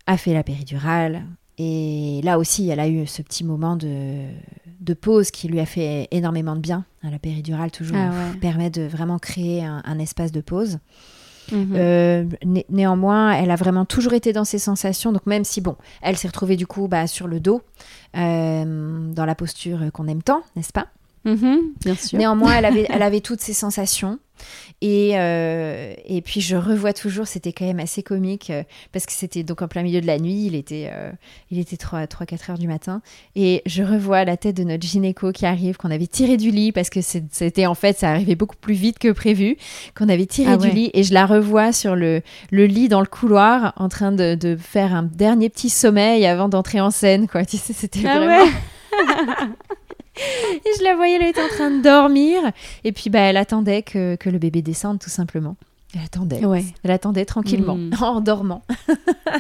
a 0.08 0.18
fait 0.18 0.34
la 0.34 0.44
péridurale. 0.44 1.24
Et 1.58 2.20
là 2.24 2.38
aussi, 2.38 2.70
elle 2.70 2.80
a 2.80 2.88
eu 2.88 3.08
ce 3.08 3.22
petit 3.22 3.44
moment 3.44 3.78
de, 3.78 4.26
de 4.82 4.94
pause 4.94 5.32
qui 5.32 5.48
lui 5.48 5.60
a 5.60 5.66
fait 5.66 6.08
énormément 6.12 6.56
de 6.56 6.62
bien. 6.62 6.86
La 7.02 7.20
péridurale 7.20 7.72
toujours 7.72 7.96
ah 7.98 8.12
permet 8.42 8.70
de 8.70 8.82
vraiment 8.82 9.20
créer 9.20 9.64
un 9.64 10.00
espace 10.00 10.32
de 10.32 10.42
pause. 10.42 10.80
Mhm. 11.52 11.74
Euh, 11.76 12.26
néanmoins, 12.70 13.34
elle 13.34 13.52
a 13.52 13.56
vraiment 13.56 13.86
toujours 13.86 14.14
été 14.14 14.34
dans 14.34 14.46
ses 14.46 14.60
sensations. 14.60 15.12
Donc 15.12 15.26
même 15.26 15.44
si, 15.44 15.62
bon, 15.62 15.76
elle 16.02 16.18
s'est 16.18 16.28
retrouvée 16.28 16.56
du 16.56 16.68
coup 16.68 16.88
bah, 16.88 17.08
sur 17.08 17.28
le 17.28 17.40
dos, 17.40 17.62
euh, 18.18 19.12
dans 19.14 19.26
la 19.26 19.36
posture 19.36 19.80
qu'on 19.94 20.08
aime 20.08 20.24
tant, 20.24 20.42
n'est-ce 20.56 20.74
pas? 20.74 20.88
Mhm, 21.26 21.74
Bien 21.84 21.96
sûr. 21.96 22.20
Néanmoins, 22.20 22.56
elle 22.56 22.66
avait, 22.66 22.86
elle 22.90 23.02
avait 23.02 23.22
toutes 23.22 23.42
ses 23.42 23.54
sensations. 23.54 24.20
Et, 24.82 25.12
euh, 25.16 25.94
et 26.06 26.22
puis 26.22 26.42
je 26.42 26.56
revois 26.56 26.94
toujours, 26.94 27.28
c'était 27.28 27.54
quand 27.54 27.66
même 27.66 27.80
assez 27.80 28.04
comique 28.04 28.50
euh, 28.50 28.64
parce 28.92 29.06
que 29.06 29.14
c'était 29.14 29.44
donc 29.44 29.62
en 29.62 29.68
plein 29.68 29.84
milieu 29.84 30.02
de 30.02 30.06
la 30.06 30.20
nuit, 30.20 30.46
il 30.46 30.56
était, 30.56 30.90
euh, 30.92 31.12
il 31.50 31.60
était 31.60 31.78
3-4 31.78 32.52
heures 32.52 32.58
du 32.58 32.68
matin. 32.68 33.02
Et 33.36 33.62
je 33.66 33.84
revois 33.84 34.26
la 34.26 34.38
tête 34.38 34.58
de 34.58 34.64
notre 34.64 34.86
gynéco 34.86 35.32
qui 35.32 35.46
arrive, 35.46 35.78
qu'on 35.78 35.92
avait 35.92 36.08
tiré 36.08 36.38
du 36.38 36.52
lit 36.52 36.72
parce 36.72 36.90
que 36.90 37.00
c'était 37.02 37.66
en 37.66 37.76
fait, 37.76 37.98
ça 37.98 38.12
arrivait 38.12 38.36
beaucoup 38.36 38.58
plus 38.58 38.74
vite 38.74 39.00
que 39.00 39.12
prévu, 39.12 39.58
qu'on 39.98 40.10
avait 40.10 40.26
tiré 40.26 40.54
ah 40.54 40.58
du 40.58 40.70
lit. 40.70 40.92
Et 40.94 41.04
je 41.04 41.14
la 41.14 41.26
revois 41.26 41.72
sur 41.72 41.96
le, 41.96 42.22
le 42.52 42.66
lit 42.66 42.90
dans 42.90 43.02
le 43.02 43.08
couloir 43.08 43.74
en 43.78 43.90
train 43.90 44.12
de, 44.12 44.36
de 44.36 44.56
faire 44.56 44.94
un 44.94 45.04
dernier 45.04 45.50
petit 45.50 45.70
sommeil 45.70 46.26
avant 46.26 46.50
d'entrer 46.50 46.82
en 46.82 46.92
scène. 46.92 47.28
Quoi. 47.28 47.46
Tu 47.46 47.58
sais, 47.58 47.74
c'était 47.74 48.06
ah 48.06 48.20
vraiment. 48.20 48.52
et 50.18 50.70
je 50.78 50.84
la 50.84 50.96
voyais, 50.96 51.16
elle 51.16 51.28
était 51.28 51.42
en 51.42 51.48
train 51.48 51.72
de 51.72 51.82
dormir. 51.82 52.42
Et 52.84 52.92
puis, 52.92 53.10
bah, 53.10 53.20
elle 53.20 53.38
attendait 53.38 53.82
que, 53.82 54.16
que 54.16 54.30
le 54.30 54.38
bébé 54.38 54.62
descende, 54.62 55.00
tout 55.00 55.10
simplement. 55.10 55.56
Elle 55.96 56.04
attendait. 56.04 56.42
Elle 56.84 56.92
attendait 56.92 57.26
tranquillement, 57.26 57.76
hmm. 57.76 57.92
en 58.02 58.22
dormant. 58.22 58.64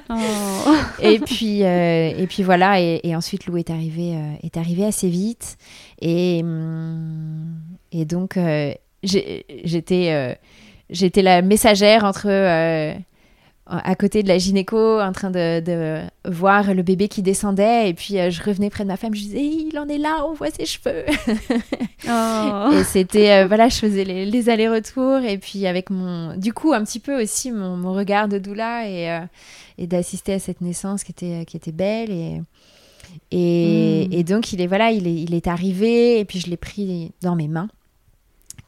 Oh. 0.10 0.74
et, 1.02 1.20
puis, 1.20 1.64
euh, 1.64 2.12
et 2.18 2.28
puis 2.28 2.44
voilà. 2.44 2.80
Et, 2.80 3.16
ensuite, 3.16 3.46
Lou 3.48 3.58
est 3.58 3.70
arrivé, 3.70 4.16
euh, 4.16 4.34
est 4.44 4.58
arrivé 4.58 4.86
assez 4.86 5.10
vite. 5.10 5.58
Et, 6.02 6.42
hum, 6.44 7.56
et 7.92 8.06
donc, 8.06 8.38
euh, 8.38 8.74
j'étais 9.04 10.38
j'étais 10.90 11.22
la 11.22 11.42
messagère 11.42 12.04
entre 12.04 12.28
à 13.68 13.96
côté 13.96 14.22
de 14.22 14.28
la 14.28 14.38
gynéco 14.38 15.02
en 15.02 15.12
train 15.12 15.32
de, 15.32 16.04
voir 16.26 16.74
le 16.74 16.84
bébé 16.84 17.08
qui 17.08 17.24
descendait. 17.24 17.90
Et 17.90 17.94
puis 17.94 18.20
euh, 18.20 18.30
je 18.30 18.44
revenais 18.44 18.70
près 18.70 18.84
de 18.84 18.90
ma 18.90 18.98
femme 18.98 19.16
je 19.16 19.22
disais 19.22 19.44
il 19.44 19.78
en 19.80 19.88
est 19.88 19.98
là 19.98 20.26
on 20.28 20.34
voit 20.34 20.52
ses 20.52 20.66
cheveux. 20.66 21.06
Oh. 22.08 22.70
et 22.72 22.84
c'était 22.84 23.32
euh, 23.32 23.48
voilà 23.48 23.68
je 23.68 23.78
faisais 23.78 24.04
les, 24.04 24.50
allers-retours. 24.50 25.20
Et 25.20 25.40
puis 25.40 25.66
avec 25.66 25.90
mon 25.90 26.38
du 26.38 26.54
coup 26.54 26.74
un 26.74 26.84
petit 26.84 27.00
peu 27.00 27.20
aussi 27.20 27.52
mon, 27.52 27.94
regard 27.94 28.28
de 28.28 28.38
doula 28.38 28.88
et, 28.88 29.10
euh, 29.10 29.22
et 29.80 29.88
d'assister 29.88 30.34
à 30.34 30.40
cette 30.40 30.62
naissance 30.62 31.04
qui 31.04 31.12
était 31.12 31.46
qui 31.46 31.58
était 31.58 31.72
belle. 31.72 32.12
Et 32.12 32.42
et, 33.32 34.08
hmm. 34.08 34.14
et 34.14 34.24
donc 34.24 34.54
il 34.54 34.62
est 34.62 34.68
voilà 34.68 34.92
il 34.92 35.08
est, 35.08 35.16
il 35.16 35.34
est 35.34 35.48
arrivé. 35.48 36.20
Et 36.20 36.26
puis 36.26 36.40
je 36.40 36.50
l'ai 36.52 36.58
pris 36.58 37.12
dans 37.22 37.36
mes 37.36 37.48
mains 37.48 37.70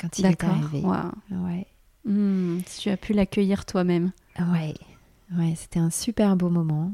quand 0.01 0.17
il 0.17 0.25
est 0.25 0.43
arrivé. 0.43 0.83
Ouais. 1.29 1.67
Hmm. 2.05 2.59
tu 2.81 2.89
as 2.89 2.97
pu 2.97 3.13
l'accueillir 3.13 3.65
toi-même 3.65 4.11
Ouais, 4.39 4.73
ouais 5.37 5.53
c'était 5.55 5.79
un 5.79 5.89
super 5.89 6.35
beau 6.35 6.49
moment. 6.49 6.91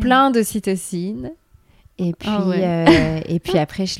Plein 0.00 0.30
de 0.30 0.42
cytocine. 0.42 1.32
Et 1.98 2.12
puis, 2.12 2.28
ah 2.30 2.42
euh, 2.48 3.20
et 3.26 3.40
puis 3.40 3.58
après, 3.58 3.84
je, 3.84 3.96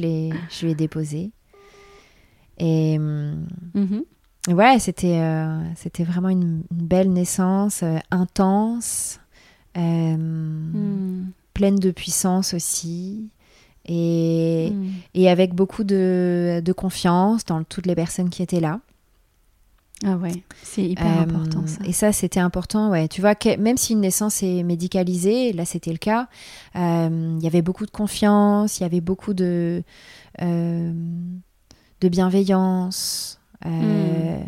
je 0.50 0.64
lui 0.64 0.72
ai 0.72 0.74
déposé. 0.74 1.32
Et 2.58 2.98
mm 2.98 4.02
ouais, 4.52 4.78
c'était 4.78 5.18
euh, 5.20 5.60
c'était 5.74 6.04
vraiment 6.04 6.28
une, 6.28 6.62
belle 6.70 7.12
naissance, 7.12 7.82
euh, 7.82 7.98
intense, 8.10 9.20
mm. 9.76 11.26
pleine 11.54 11.76
de 11.76 11.90
puissance 11.90 12.54
aussi. 12.54 13.30
Et, 13.86 14.70
mm. 14.70 14.90
et 15.14 15.30
avec 15.30 15.54
beaucoup 15.54 15.84
de, 15.84 16.60
de, 16.62 16.72
confiance 16.72 17.44
dans 17.44 17.64
toutes 17.64 17.86
les 17.86 17.94
personnes 17.94 18.28
qui 18.28 18.42
étaient 18.42 18.60
là. 18.60 18.80
Ah 20.04 20.16
ouais, 20.16 20.44
c'est 20.62 20.84
hyper 20.84 21.06
euh, 21.06 21.22
important 21.22 21.66
ça. 21.66 21.80
Et 21.84 21.92
ça, 21.92 22.12
c'était 22.12 22.38
important, 22.38 22.90
ouais. 22.90 23.08
Tu 23.08 23.20
vois, 23.20 23.34
que, 23.34 23.56
même 23.56 23.76
si 23.76 23.94
une 23.94 24.00
naissance 24.00 24.42
est 24.44 24.62
médicalisée, 24.62 25.52
là 25.52 25.64
c'était 25.64 25.90
le 25.90 25.98
cas, 25.98 26.28
euh, 26.76 27.36
il 27.36 27.42
y 27.42 27.46
avait 27.48 27.62
beaucoup 27.62 27.84
de 27.84 27.90
confiance, 27.90 28.78
il 28.78 28.84
y 28.84 28.86
avait 28.86 29.00
beaucoup 29.00 29.34
de, 29.34 29.82
euh, 30.40 30.92
de 32.00 32.08
bienveillance. 32.08 33.40
Hmm. 33.64 34.42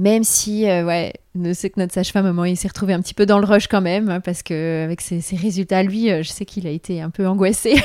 Même 0.00 0.24
si, 0.24 0.64
ouais, 0.64 1.12
je 1.38 1.52
sais 1.52 1.68
que 1.68 1.78
notre 1.78 1.92
sage-femme, 1.92 2.24
moment, 2.24 2.46
il 2.46 2.56
s'est 2.56 2.68
retrouvé 2.68 2.94
un 2.94 3.00
petit 3.02 3.12
peu 3.12 3.26
dans 3.26 3.38
le 3.38 3.44
rush 3.44 3.66
quand 3.66 3.82
même, 3.82 4.08
hein, 4.08 4.20
parce 4.20 4.42
que 4.42 4.82
avec 4.82 5.02
ses, 5.02 5.20
résultats, 5.36 5.82
lui, 5.82 6.08
je 6.08 6.28
sais 6.28 6.46
qu'il 6.46 6.66
a 6.66 6.70
été 6.70 7.02
un 7.02 7.10
peu 7.10 7.26
angoissé. 7.26 7.76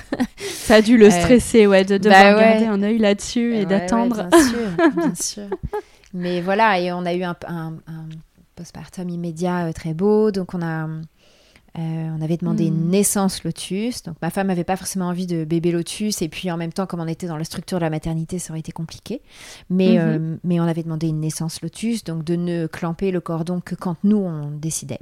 ça 0.36 0.76
a 0.76 0.82
dû 0.82 0.98
le 0.98 1.08
stresser, 1.08 1.66
ouais, 1.66 1.84
de 1.84 1.96
devoir 1.96 2.34
bah 2.34 2.42
garder 2.42 2.66
un 2.66 2.82
œil 2.82 2.98
là-dessus 2.98 3.56
et 3.56 3.64
d'attendre. 3.64 4.28
bien 4.30 4.44
sûr, 4.44 4.90
bien 4.96 5.14
sûr. 5.14 5.48
Mais 6.12 6.42
voilà, 6.42 6.78
et 6.78 6.92
on 6.92 7.06
a 7.06 7.14
eu 7.14 7.22
un, 7.22 7.36
un, 7.46 7.78
postpartum 8.54 9.08
immédiat 9.08 9.66
euh, 9.66 9.72
très 9.72 9.94
beau, 9.94 10.30
donc 10.30 10.54
on 10.54 10.62
a... 10.62 10.86
Euh, 11.78 12.10
on 12.14 12.20
avait 12.20 12.36
demandé 12.36 12.66
une 12.66 12.86
hmm. 12.86 12.90
naissance 12.90 13.44
lotus. 13.44 14.02
Donc 14.02 14.16
ma 14.20 14.30
femme 14.30 14.48
n'avait 14.48 14.64
pas 14.64 14.76
forcément 14.76 15.06
envie 15.06 15.26
de 15.26 15.44
bébé 15.44 15.72
lotus. 15.72 16.20
Et 16.22 16.28
puis 16.28 16.50
en 16.50 16.56
même 16.56 16.72
temps, 16.72 16.86
comme 16.86 17.00
on 17.00 17.08
était 17.08 17.26
dans 17.26 17.38
la 17.38 17.44
structure 17.44 17.78
de 17.78 17.84
la 17.84 17.90
maternité, 17.90 18.38
ça 18.38 18.52
aurait 18.52 18.60
été 18.60 18.72
compliqué. 18.72 19.22
Mais, 19.70 19.92
mhm. 19.92 19.98
euh, 19.98 20.36
mais 20.44 20.60
on 20.60 20.64
avait 20.64 20.82
demandé 20.82 21.08
une 21.08 21.20
naissance 21.20 21.62
lotus, 21.62 22.04
donc 22.04 22.24
de 22.24 22.36
ne 22.36 22.66
clamper 22.66 23.10
le 23.10 23.20
cordon 23.20 23.60
que 23.60 23.74
quand 23.74 23.96
nous, 24.04 24.18
on 24.18 24.50
décidait. 24.50 25.00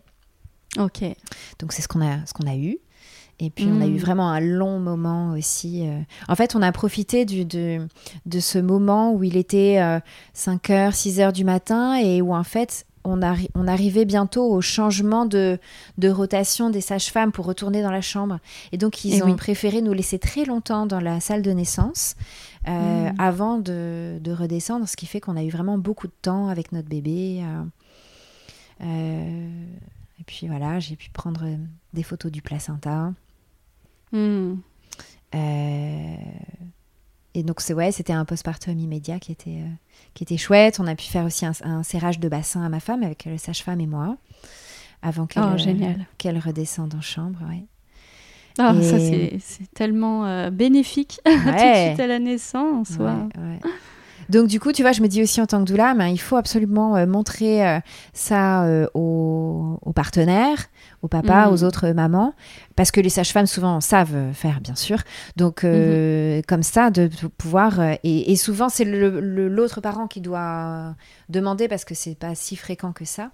Ok. 0.78 1.02
Donc 1.58 1.72
c'est 1.72 1.82
ce 1.82 1.88
qu'on 1.88 2.02
a, 2.02 2.24
ce 2.26 2.32
qu'on 2.32 2.46
a 2.46 2.56
eu. 2.56 2.78
Et 3.42 3.48
puis, 3.48 3.66
on 3.66 3.80
a 3.80 3.86
eu 3.86 3.94
hmm. 3.94 3.96
vraiment 3.96 4.30
un 4.30 4.40
long 4.40 4.78
moment 4.78 5.32
aussi. 5.32 5.88
Euh. 5.88 5.98
En 6.28 6.36
fait, 6.36 6.54
on 6.54 6.60
a 6.60 6.70
profité 6.72 7.24
du, 7.24 7.46
de, 7.46 7.88
de 8.26 8.38
ce 8.38 8.58
moment 8.58 9.14
où 9.14 9.24
il 9.24 9.38
était 9.38 9.76
5h, 10.36 10.70
euh, 10.70 10.90
6h 10.90 11.32
du 11.32 11.44
matin 11.44 11.96
et 11.96 12.20
où, 12.20 12.34
en 12.34 12.44
fait, 12.44 12.84
on, 13.04 13.20
on 13.54 13.68
arrivait 13.68 14.04
bientôt 14.04 14.50
au 14.50 14.60
changement 14.60 15.26
de, 15.26 15.58
de 15.98 16.08
rotation 16.08 16.70
des 16.70 16.80
sages-femmes 16.80 17.32
pour 17.32 17.46
retourner 17.46 17.82
dans 17.82 17.90
la 17.90 18.00
chambre. 18.00 18.38
Et 18.72 18.78
donc, 18.78 19.04
ils 19.04 19.22
ont 19.22 19.34
préféré 19.36 19.82
nous 19.82 19.92
laisser 19.92 20.18
très 20.18 20.44
longtemps 20.44 20.86
dans 20.86 21.00
la 21.00 21.20
salle 21.20 21.42
de 21.42 21.50
naissance 21.50 22.16
euh, 22.68 23.10
hmm. 23.10 23.14
avant 23.18 23.58
de, 23.58 24.18
de, 24.20 24.32
redescendre, 24.32 24.88
ce 24.88 24.96
qui 24.96 25.06
fait 25.06 25.20
qu'on 25.20 25.36
a 25.36 25.42
eu 25.42 25.50
vraiment 25.50 25.78
beaucoup 25.78 26.06
de 26.06 26.12
temps 26.22 26.48
avec 26.48 26.72
notre 26.72 26.88
bébé. 26.88 27.42
et 28.80 30.24
puis 30.26 30.48
voilà, 30.48 30.78
j'ai 30.78 30.96
pu 30.96 31.10
prendre 31.10 31.44
des 31.94 32.02
photos 32.02 32.30
du 32.30 32.42
placenta. 32.42 33.12
Hmm. 34.12 34.56
Euh, 37.36 37.40
et 37.40 37.42
donc 37.42 37.60
c'est 37.60 37.74
ouais, 37.74 37.92
c'était 37.92 38.12
un 38.12 38.24
postpartum 38.24 38.78
immédiat 38.78 39.18
qui 39.18 39.32
était 39.32 39.60
euh, 39.60 39.68
qui 40.14 40.24
était 40.24 40.36
chouette. 40.36 40.78
On 40.80 40.86
a 40.86 40.94
pu 40.94 41.04
faire 41.04 41.24
aussi 41.24 41.46
un, 41.46 41.82
serrage 41.82 42.18
de 42.18 42.28
bassin 42.28 42.62
à 42.62 42.68
ma 42.68 42.80
femme 42.80 43.02
avec 43.02 43.24
le 43.24 43.38
sage-femme 43.38 43.80
et 43.80 43.86
moi 43.86 44.16
avant 45.02 45.26
qu'elle 45.26 45.42
oh, 45.42 46.02
qu'elle 46.18 46.38
redescende 46.38 46.94
en 46.94 47.00
chambre. 47.00 47.38
Ouais. 47.48 47.64
Ah, 48.58 48.74
ça 48.82 48.98
c'est 48.98 49.72
tellement 49.72 50.50
bénéfique 50.50 51.20
tout 51.24 51.30
de 51.30 51.38
suite 51.38 52.00
à 52.00 52.06
la 52.06 52.18
naissance. 52.18 52.98
Donc 54.30 54.46
du 54.46 54.60
coup, 54.60 54.72
tu 54.72 54.82
vois, 54.82 54.92
je 54.92 55.02
me 55.02 55.08
dis 55.08 55.22
aussi 55.22 55.40
en 55.40 55.46
tant 55.46 55.62
que 55.64 55.70
doula, 55.70 55.94
ben, 55.94 56.06
il 56.06 56.20
faut 56.20 56.36
absolument 56.36 57.06
montrer 57.06 57.80
ça 58.12 58.66
aux, 58.94 59.78
aux, 59.82 59.92
partenaires, 59.92 60.66
aux 61.02 61.08
papas, 61.08 61.50
aux 61.50 61.64
autres 61.64 61.90
mamans, 61.90 62.34
parce 62.76 62.90
que 62.90 63.00
les 63.00 63.10
sages-femmes 63.10 63.46
souvent 63.46 63.80
savent 63.80 64.32
faire, 64.32 64.60
bien 64.60 64.76
sûr. 64.76 64.98
Donc 65.36 65.64
mhm. 65.64 66.42
comme 66.46 66.62
ça, 66.62 66.90
de, 66.90 67.10
pouvoir 67.36 67.80
et, 67.80 68.32
et 68.32 68.36
souvent 68.36 68.68
c'est 68.68 68.84
l'autre 68.84 69.80
parent 69.80 70.06
qui 70.06 70.20
doit 70.20 70.94
demander 71.28 71.68
parce 71.68 71.84
que 71.84 71.94
c'est 71.94 72.14
pas 72.14 72.34
si 72.34 72.56
fréquent 72.56 72.92
que 72.92 73.04
ça. 73.04 73.30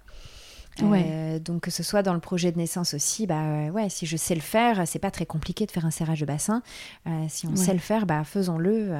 Euh, 0.83 1.39
donc 1.39 1.61
que 1.61 1.71
ce 1.71 1.83
soit 1.83 2.03
dans 2.03 2.13
le 2.13 2.19
projet 2.19 2.51
de 2.51 2.57
naissance 2.57 2.93
aussi, 2.93 3.27
bah 3.27 3.41
euh, 3.41 3.69
ouais, 3.69 3.89
si 3.89 4.05
je 4.05 4.17
sais 4.17 4.35
le 4.35 4.41
faire, 4.41 4.87
c'est 4.87 4.99
pas 4.99 5.11
très 5.11 5.25
compliqué 5.25 5.65
de 5.65 5.71
faire 5.71 5.85
un 5.85 5.91
serrage 5.91 6.19
de 6.19 6.25
bassin. 6.25 6.61
Euh, 7.07 7.25
si 7.29 7.47
on 7.47 7.55
sait 7.55 7.73
le 7.73 7.79
faire, 7.79 8.05
bah 8.05 8.23
faisons-le. 8.23 8.93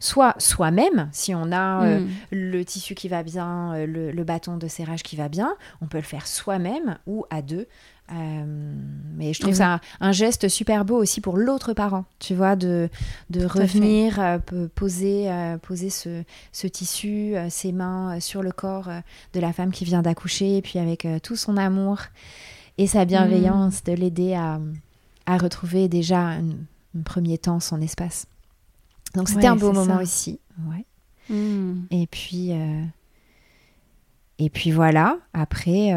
Soit 0.00 0.34
soi-même, 0.38 1.08
si 1.12 1.34
on 1.34 1.52
a 1.52 1.84
mm. 1.84 2.08
le 2.32 2.64
tissu 2.64 2.94
qui 2.94 3.08
va 3.08 3.22
bien, 3.22 3.86
le, 3.86 4.24
bâton 4.24 4.56
de 4.56 4.68
serrage 4.68 5.02
qui 5.02 5.16
va 5.16 5.28
bien, 5.28 5.56
on 5.80 5.86
peut 5.86 5.98
le 5.98 6.04
faire 6.04 6.26
soi-même 6.26 6.98
ou 7.06 7.24
à 7.30 7.42
deux. 7.42 7.66
Euh, 8.10 8.74
mais 9.16 9.34
je 9.34 9.40
trouve 9.40 9.54
ça 9.54 9.80
un, 10.00 10.12
geste 10.12 10.48
super 10.48 10.86
beau 10.86 10.96
aussi 10.96 11.20
pour 11.20 11.36
l'autre 11.36 11.74
parent, 11.74 12.06
tu 12.18 12.34
vois, 12.34 12.56
de, 12.56 12.88
de 13.28 13.44
revenir 13.44 14.18
euh, 14.18 14.38
poser, 14.74 15.30
euh, 15.30 15.58
poser 15.58 15.90
ce, 15.90 16.22
ce 16.52 16.66
tissu, 16.66 17.34
ses 17.50 17.72
mains 17.72 18.18
sur 18.20 18.42
le 18.42 18.50
corps 18.50 18.88
de 19.34 19.40
la 19.40 19.52
femme 19.52 19.72
qui 19.72 19.84
vient 19.84 20.00
d'accoucher, 20.00 20.56
et 20.56 20.62
puis 20.62 20.78
avec 20.78 21.06
tout 21.22 21.36
son 21.36 21.56
amour 21.56 21.98
et 22.78 22.86
sa 22.86 23.04
bienveillance, 23.04 23.82
mm. 23.82 23.90
de 23.90 23.92
l'aider 23.92 24.34
à, 24.34 24.60
à, 25.26 25.36
retrouver 25.36 25.88
déjà 25.88 26.20
un, 26.20 26.44
premier 27.04 27.36
temps 27.36 27.60
son 27.60 27.80
espace. 27.82 28.26
Donc 29.14 29.28
c'était 29.28 29.46
un 29.46 29.56
beau 29.56 29.72
moment 29.72 29.98
aussi. 30.00 30.40
Ouais. 30.68 30.84
Mm. 31.34 31.86
Et 31.90 32.06
puis. 32.06 32.52
Et 34.40 34.50
puis 34.50 34.70
voilà, 34.70 35.18
après, 35.32 35.92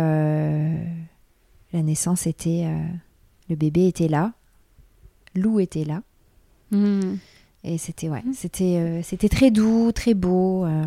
la 1.74 1.82
naissance 1.82 2.28
était. 2.28 2.66
Euh, 2.66 2.86
le 3.50 3.56
bébé 3.56 3.88
était 3.88 4.08
là. 4.08 4.34
Lou 5.36 5.60
était 5.60 5.84
là. 5.84 6.02
Hmm. 6.72 7.16
Et 7.64 7.78
c'était 7.78 8.10
ouais, 8.10 8.22
hmm. 8.22 8.34
c'était 8.34 8.78
euh, 8.78 9.02
c'était 9.04 9.30
très 9.30 9.52
doux, 9.52 9.92
très 9.92 10.14
beau. 10.14 10.66
Euh, 10.66 10.86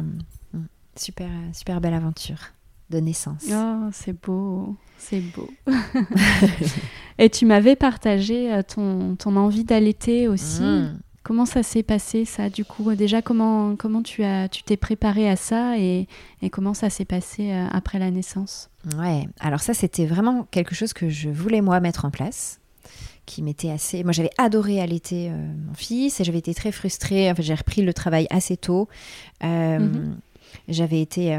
hmm. 0.53 0.65
super 0.97 1.29
super 1.53 1.81
belle 1.81 1.95
aventure 1.95 2.53
de 2.91 2.99
naissance. 2.99 3.45
Oh, 3.51 3.89
c'est 3.93 4.19
beau, 4.19 4.77
c'est 4.99 5.21
beau. 5.21 5.49
Et 7.19 7.31
tu 7.31 7.47
m'avais 7.47 7.77
partagé 7.77 8.61
ton, 8.67 9.15
ton 9.17 9.37
envie 9.37 9.65
d'allaiter 9.65 10.27
aussi. 10.27 10.63
Comment 11.25 11.47
ça 11.47 11.63
s'est 11.63 11.83
passé 11.83 12.27
ça 12.27 12.51
du 12.51 12.65
coup? 12.65 12.95
Déjà 12.95 13.23
comment 13.23 13.77
comment 13.77 14.03
tu 14.03 14.23
as 14.23 14.49
tu 14.49 14.63
t'es 14.63 14.77
préparé 14.77 15.29
à 15.29 15.37
ça 15.37 15.79
et, 15.79 16.07
et 16.43 16.51
comment 16.51 16.75
ça 16.75 16.91
s'est 16.91 17.07
passé 17.07 17.51
euh, 17.51 17.67
après 17.73 17.99
la 17.99 18.11
naissance? 18.11 18.71
Ouais, 18.99 19.27
alors 19.41 19.61
ça 19.61 19.73
c'était 19.73 20.05
vraiment 20.05 20.47
quelque 20.51 20.75
chose 20.75 20.93
que 20.93 21.09
je 21.09 21.31
voulais 21.31 21.63
moi 21.63 21.81
mettre 21.81 22.05
en 22.05 22.11
place 22.11 22.61
qui 23.25 23.43
m'était 23.43 23.71
assez. 23.71 24.05
Moi, 24.05 24.13
j'avais 24.13 24.31
adoré 24.37 24.83
allaiter 24.83 25.31
euh, 25.31 25.47
mon 25.67 25.73
fils 25.73 26.21
et 26.21 26.25
j'avais 26.25 26.41
été 26.41 26.53
très 26.53 26.73
frustrée. 26.73 27.31
Enfin, 27.31 27.43
j'ai 27.43 27.55
repris 27.55 27.81
le 27.81 27.95
travail 27.95 28.27
assez 28.29 28.59
tôt. 28.59 28.87
Euh, 29.43 29.79
mhm. 29.79 30.19
J'avais 30.69 31.01
été 31.01 31.37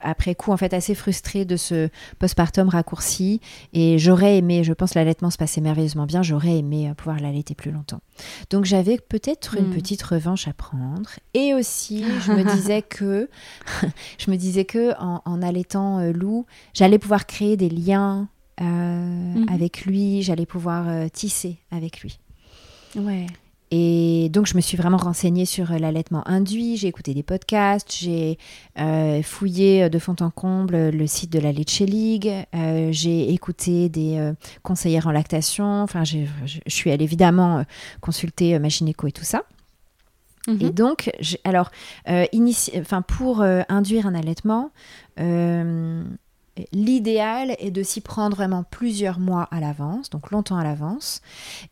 après 0.00 0.34
coup 0.34 0.52
en 0.52 0.56
fait 0.56 0.74
assez 0.74 0.94
frustrée 0.94 1.44
de 1.44 1.56
ce 1.56 1.88
postpartum 2.18 2.68
raccourci 2.68 3.40
et 3.72 3.98
j'aurais 3.98 4.38
aimé, 4.38 4.64
je 4.64 4.72
pense 4.72 4.94
l'allaitement 4.94 5.30
se 5.30 5.38
passait 5.38 5.60
merveilleusement 5.60 6.06
bien, 6.06 6.22
j'aurais 6.22 6.58
aimé 6.58 6.88
euh, 6.88 6.94
pouvoir 6.94 7.20
l'allaiter 7.20 7.54
plus 7.54 7.70
longtemps. 7.70 8.00
Donc 8.50 8.64
j'avais 8.64 8.98
peut-être 8.98 9.56
une 9.56 9.70
hmm. 9.70 9.74
petite 9.74 10.02
revanche 10.02 10.48
à 10.48 10.52
prendre 10.52 11.10
et 11.34 11.54
aussi 11.54 12.04
je 12.20 12.32
me 12.32 12.44
disais 12.56 12.82
que 12.82 13.28
je 14.18 14.30
me 14.30 14.36
disais 14.36 14.64
que 14.64 14.92
en, 15.00 15.42
allaitant 15.42 15.98
euh, 15.98 16.12
Lou, 16.12 16.46
j'allais 16.74 16.98
pouvoir 16.98 17.26
créer 17.26 17.56
des 17.56 17.68
liens 17.68 18.28
euh, 18.60 18.64
mhm. 18.64 19.46
avec 19.52 19.84
lui, 19.84 20.22
j'allais 20.22 20.46
pouvoir 20.46 21.10
tisser 21.10 21.58
avec 21.70 22.00
lui. 22.00 22.18
Ouais. 22.96 23.26
Et 23.72 24.28
donc, 24.30 24.46
je 24.46 24.54
me 24.54 24.60
suis 24.60 24.76
vraiment 24.76 24.96
renseignée 24.96 25.44
sur 25.44 25.72
euh, 25.72 25.78
l'allaitement 25.78 26.26
induit. 26.28 26.76
J'ai 26.76 26.86
écouté 26.86 27.14
des 27.14 27.24
podcasts, 27.24 27.92
j'ai 27.98 28.38
euh, 28.78 29.22
fouillé 29.22 29.84
euh, 29.84 29.88
de 29.88 29.98
fond 29.98 30.14
en 30.20 30.30
comble 30.30 30.90
le 30.90 31.06
site 31.06 31.32
de 31.32 31.40
la 31.40 31.52
Leche 31.52 31.80
League, 31.80 32.30
j'ai 32.90 33.32
écouté 33.32 33.88
des 33.88 34.32
conseillères 34.62 35.06
en 35.06 35.12
lactation. 35.12 35.82
Enfin, 35.82 36.04
je 36.04 36.26
suis 36.66 36.90
allée 36.90 37.04
évidemment 37.04 37.64
consulter 38.00 38.58
ma 38.58 38.68
gynéco 38.68 39.06
et 39.06 39.12
tout 39.12 39.24
ça. 39.24 39.42
Mhm. 40.48 40.58
Et 40.60 40.70
donc, 40.70 41.10
alors, 41.44 41.70
pour 43.08 43.42
induire 43.42 44.06
un 44.06 44.14
allaitement, 44.14 44.70
L'idéal 46.72 47.54
est 47.58 47.70
de 47.70 47.82
s'y 47.82 48.00
prendre 48.00 48.36
vraiment 48.36 48.64
plusieurs 48.64 49.18
mois 49.18 49.48
à 49.50 49.60
l'avance, 49.60 50.10
donc 50.10 50.30
longtemps 50.30 50.56
à 50.56 50.64
l'avance, 50.64 51.20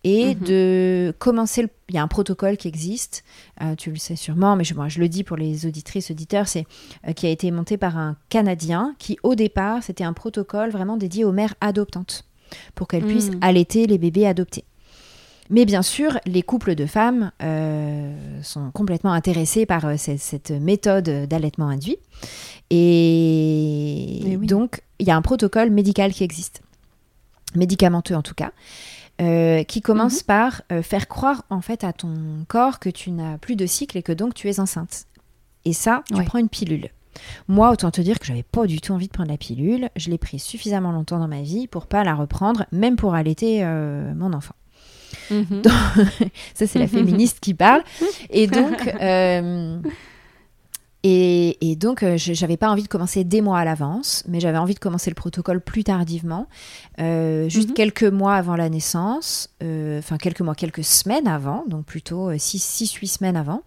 et 0.03 0.35
mhm. 0.35 0.41
de 0.45 1.15
commencer. 1.19 1.63
Le... 1.63 1.69
Il 1.91 1.95
y 1.95 1.99
a 1.99 2.03
un 2.03 2.09
protocole 2.09 2.57
qui 2.57 2.67
existe, 2.69 3.25
euh, 3.61 3.75
tu 3.75 3.91
le 3.91 3.97
sais 3.97 4.17
sûrement, 4.17 4.57
mais 4.57 4.65
je, 4.65 4.75
je 4.89 5.01
le 5.01 5.09
dis 5.09 5.23
pour 5.23 5.37
les 5.37 5.67
auditrices, 5.67 6.11
auditeurs, 6.11 6.49
c'est 6.49 6.67
euh, 7.07 7.13
qui 7.13 7.27
a 7.27 7.31
été 7.31 7.51
monté 7.51 7.77
par 7.77 7.99
un 7.99 8.17
Canadien 8.31 8.95
qui, 8.99 9.19
au 9.23 9.35
départ, 9.35 9.83
c'était 9.83 10.05
un 10.05 10.15
protocole 10.15 10.71
vraiment 10.71 10.97
dédié 10.97 11.25
aux 11.25 11.33
mères 11.33 11.55
adoptantes 11.61 12.25
pour 12.75 12.89
qu'elles 12.89 13.05
puissent 13.05 13.31
mhm. 13.31 13.39
allaiter 13.43 13.87
les 13.87 13.99
bébés 13.99 14.27
adoptés. 14.27 14.65
Mais 15.51 15.67
bien 15.67 15.83
sûr, 15.83 16.19
les 16.25 16.43
couples 16.43 16.75
de 16.75 16.87
femmes 16.87 17.31
euh, 17.43 18.15
sont 18.43 18.71
complètement 18.71 19.13
intéressés 19.13 19.67
par 19.67 19.99
cette 19.99 20.51
méthode 20.51 21.09
d'allaitement 21.29 21.69
induit. 21.69 21.99
Et, 22.71 24.39
donc, 24.43 24.83
il 24.99 25.07
y 25.07 25.11
a 25.11 25.17
un 25.17 25.23
protocole 25.23 25.71
médical 25.71 26.13
qui 26.13 26.25
existe, 26.25 26.63
médicamenteux 27.55 28.15
en 28.15 28.23
tout 28.23 28.35
cas, 28.35 28.53
euh, 29.21 29.63
qui 29.65 29.81
commence 29.81 30.23
mhm. 30.23 30.27
par 30.27 30.63
euh, 30.73 30.83
faire 30.83 31.07
croire 31.07 31.45
en 31.51 31.61
fait 31.61 31.85
à 31.85 31.93
ton 31.93 32.45
corps 32.49 32.81
que 32.81 32.89
tu 32.89 33.11
n'as 33.13 33.39
plus 33.39 33.55
de 33.55 33.67
cycle 33.67 33.97
et 33.97 34.03
que 34.03 34.13
donc 34.13 34.35
tu 34.35 34.49
es 34.49 34.59
enceinte. 34.59 35.05
Et 35.65 35.73
ça, 35.73 36.03
tu 36.13 36.23
prends 36.25 36.39
une 36.39 36.49
pilule. 36.49 36.91
Moi, 37.49 37.71
autant 37.71 37.91
te 37.91 38.01
dire 38.01 38.19
que 38.19 38.27
j'avais 38.27 38.43
pas 38.43 38.67
du 38.67 38.81
tout 38.81 38.93
envie 38.93 39.07
de 39.07 39.13
prendre 39.13 39.31
la 39.31 39.39
pilule. 39.39 39.89
Je 39.97 40.11
l'ai 40.11 40.19
prise 40.19 40.43
suffisamment 40.43 40.91
longtemps 40.91 41.19
dans 41.19 41.29
ma 41.29 41.43
vie 41.43 41.69
pour 41.69 41.87
pas 41.87 42.03
la 42.03 42.15
reprendre, 42.15 42.67
même 42.73 42.97
pour 42.97 43.15
allaiter 43.15 43.65
euh, 43.65 44.13
mon 44.15 44.33
enfant. 44.33 44.55
Mhm. 45.31 45.63
ça, 46.55 46.67
c'est 46.67 46.79
la 46.79 46.89
féministe 46.89 47.39
qui 47.41 47.55
parle. 47.55 47.83
Et 48.31 48.47
donc, 48.47 48.91
et, 51.07 51.77
donc, 51.77 52.03
euh, 52.03 52.17
je 52.17 52.33
n'avais 52.41 52.57
pas 52.57 52.71
envie 52.71 52.83
de 52.83 52.89
commencer 52.89 53.25
des 53.25 53.43
mois 53.43 53.59
à 53.59 53.65
l'avance, 53.67 54.25
mais 54.27 54.41
j'avais 54.41 54.57
envie 54.57 54.73
de 54.73 54.79
commencer 54.79 55.11
le 55.11 55.15
protocole 55.15 55.61
plus 55.61 55.85
tardivement, 55.85 56.47
euh, 56.99 57.47
juste 57.51 57.69
mhm. 57.69 57.75
quelques 57.75 58.05
mois 58.05 58.35
avant 58.37 58.57
la 58.57 58.71
naissance, 58.71 59.51
euh, 59.63 59.99
enfin 59.99 60.17
quelques 60.17 60.41
mois, 60.41 60.55
quelques 60.55 60.83
semaines 60.83 61.29
avant, 61.29 61.65
donc 61.69 61.85
plutôt 61.85 62.33
6-8 62.33 63.07
semaines 63.07 63.37
avant. 63.37 63.61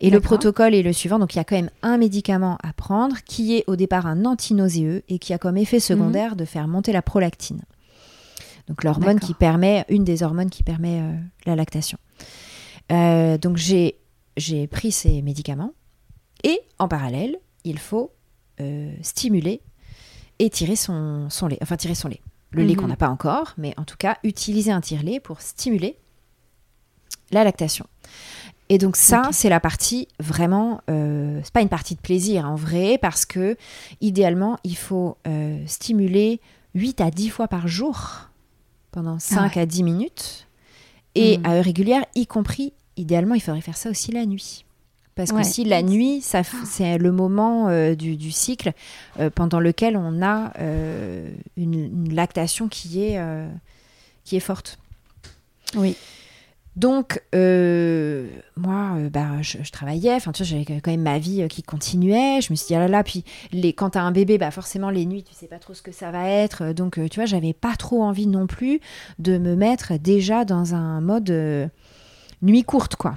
Et 0.00 0.08
le 0.08 0.18
protocole 0.18 0.74
est 0.74 0.82
le 0.82 0.94
suivant, 0.94 1.18
donc 1.18 1.34
il 1.34 1.36
y 1.36 1.40
a 1.40 1.44
quand 1.44 1.56
même 1.56 1.70
un 1.82 1.98
médicament 1.98 2.56
à 2.62 2.72
prendre 2.72 3.16
qui 3.26 3.54
est 3.54 3.64
au 3.66 3.76
départ 3.76 4.06
un 4.06 4.24
antinauséeux 4.24 5.02
et 5.10 5.18
qui 5.18 5.34
a 5.34 5.38
comme 5.38 5.58
effet 5.58 5.78
secondaire 5.78 6.30
mhm. 6.30 6.36
de 6.38 6.44
faire 6.46 6.68
monter 6.68 6.92
la 6.92 7.02
prolactine. 7.02 7.60
Donc 8.72 8.84
l'hormone 8.84 9.20
qui 9.20 9.34
permet, 9.34 9.84
une 9.90 10.02
des 10.02 10.22
hormones 10.22 10.48
qui 10.48 10.62
permet 10.62 11.02
la 11.44 11.54
lactation. 11.54 11.98
donc 12.88 13.58
j'ai 13.58 14.66
pris 14.68 14.92
ces 14.92 15.20
médicaments 15.20 15.74
et 16.44 16.60
en 16.78 16.88
parallèle, 16.88 17.36
il 17.64 17.78
faut 17.78 18.12
euh, 18.60 18.92
stimuler 19.02 19.62
et 20.38 20.50
tirer 20.50 20.76
son, 20.76 21.28
son, 21.30 21.46
lait. 21.46 21.58
Enfin, 21.62 21.76
tirer 21.76 21.94
son 21.94 22.08
lait. 22.08 22.20
Le 22.50 22.64
lait 22.64 22.74
qu'on 22.74 22.82
mhm. 22.82 22.90
n'a 22.90 22.96
pas 22.96 23.08
encore, 23.08 23.54
mais 23.56 23.72
en 23.78 23.84
tout 23.84 23.96
cas, 23.96 24.18
utiliser 24.24 24.72
un 24.72 24.80
tire-lait 24.80 25.20
pour 25.20 25.40
stimuler 25.40 25.96
la 27.30 27.44
lactation. 27.44 27.86
Et 28.68 28.78
donc 28.78 28.96
ça, 28.96 29.28
c'est 29.32 29.48
la 29.48 29.60
partie 29.60 30.08
vraiment, 30.18 30.80
euh, 30.90 31.40
c'est 31.44 31.52
pas 31.52 31.62
une 31.62 31.68
partie 31.68 31.94
de 31.94 32.00
plaisir 32.00 32.46
en 32.46 32.54
vrai, 32.54 32.98
parce 33.00 33.24
que 33.24 33.56
idéalement, 34.00 34.58
il 34.64 34.76
faut 34.76 35.16
euh, 35.26 35.62
stimuler 35.66 36.40
8 36.74 37.00
à 37.00 37.10
10 37.10 37.28
fois 37.30 37.48
par 37.48 37.68
jour 37.68 38.30
pendant 38.92 39.18
5 39.18 39.56
ah 39.56 39.60
à 39.60 39.66
10 39.66 39.82
minutes, 39.82 40.46
et 41.14 41.38
mhm. 41.38 41.46
à 41.46 41.54
heure 41.54 41.64
régulière, 41.64 42.04
y 42.14 42.26
compris, 42.26 42.72
idéalement, 42.96 43.34
il 43.34 43.40
faudrait 43.40 43.60
faire 43.60 43.76
ça 43.76 43.90
aussi 43.90 44.12
la 44.12 44.24
nuit. 44.24 44.64
Parce 45.14 45.32
que 45.32 45.42
si 45.42 45.64
la 45.64 45.82
nuit, 45.82 46.22
ça, 46.22 46.42
c'est 46.42 46.96
le 46.96 47.12
moment 47.12 47.68
euh, 47.68 47.94
du, 47.94 48.30
cycle 48.30 48.72
euh, 49.20 49.28
pendant 49.28 49.60
lequel 49.60 49.96
on 49.96 50.22
a 50.22 50.52
euh, 50.58 51.30
une, 51.58 52.14
lactation 52.14 52.68
qui 52.68 53.02
est, 53.02 53.20
qui 54.24 54.36
est 54.36 54.40
forte. 54.40 54.78
Oui. 55.74 55.96
Donc, 56.76 57.22
moi, 57.32 58.96
bah, 59.10 59.42
je, 59.42 59.70
travaillais, 59.70 60.14
enfin, 60.14 60.32
tu 60.32 60.42
vois, 60.42 60.50
j'avais 60.50 60.80
quand 60.80 60.90
même 60.90 61.02
ma 61.02 61.18
vie 61.18 61.46
qui 61.48 61.62
continuait. 61.62 62.40
Je 62.40 62.52
me 62.52 62.56
suis 62.56 62.68
dit, 62.68 62.74
ah 62.74 62.80
là 62.80 62.88
là, 62.88 63.04
puis 63.04 63.24
les, 63.52 63.72
quand 63.72 63.90
tu 63.90 63.98
as 63.98 64.02
un 64.02 64.12
bébé, 64.12 64.38
bah, 64.38 64.50
forcément, 64.50 64.90
les 64.90 65.04
nuits, 65.04 65.22
tu 65.22 65.34
sais 65.34 65.48
pas 65.48 65.58
trop 65.58 65.74
ce 65.74 65.82
que 65.82 65.92
ça 65.92 66.10
va 66.10 66.28
être. 66.28 66.72
Donc, 66.72 66.98
tu 67.10 67.16
vois, 67.16 67.26
j'avais 67.26 67.52
pas 67.52 67.76
trop 67.76 68.02
envie 68.02 68.26
non 68.26 68.46
plus 68.46 68.80
de 69.18 69.38
me 69.38 69.54
mettre 69.54 69.98
déjà 69.98 70.44
dans 70.44 70.74
un 70.74 71.00
mode 71.00 71.70
nuit 72.42 72.64
courte, 72.64 72.96
quoi. 72.96 73.16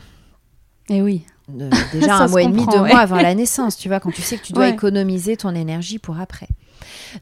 Et 0.90 0.98
eh 0.98 1.02
oui. 1.02 1.26
déjà 1.94 2.18
un 2.18 2.28
mois 2.28 2.42
et 2.42 2.48
demi, 2.48 2.66
deux 2.66 2.80
mois 2.80 3.00
avant 3.00 3.18
la 3.18 3.36
naissance, 3.36 3.78
tu 3.78 3.88
vois, 3.88 4.00
quand 4.00 4.12
tu 4.12 4.22
sais 4.22 4.38
que 4.38 4.44
tu 4.44 4.54
dois 4.54 4.70
économiser 4.70 5.38
ton 5.38 5.54
énergie 5.54 6.00
pour 6.00 6.20
après. 6.20 6.48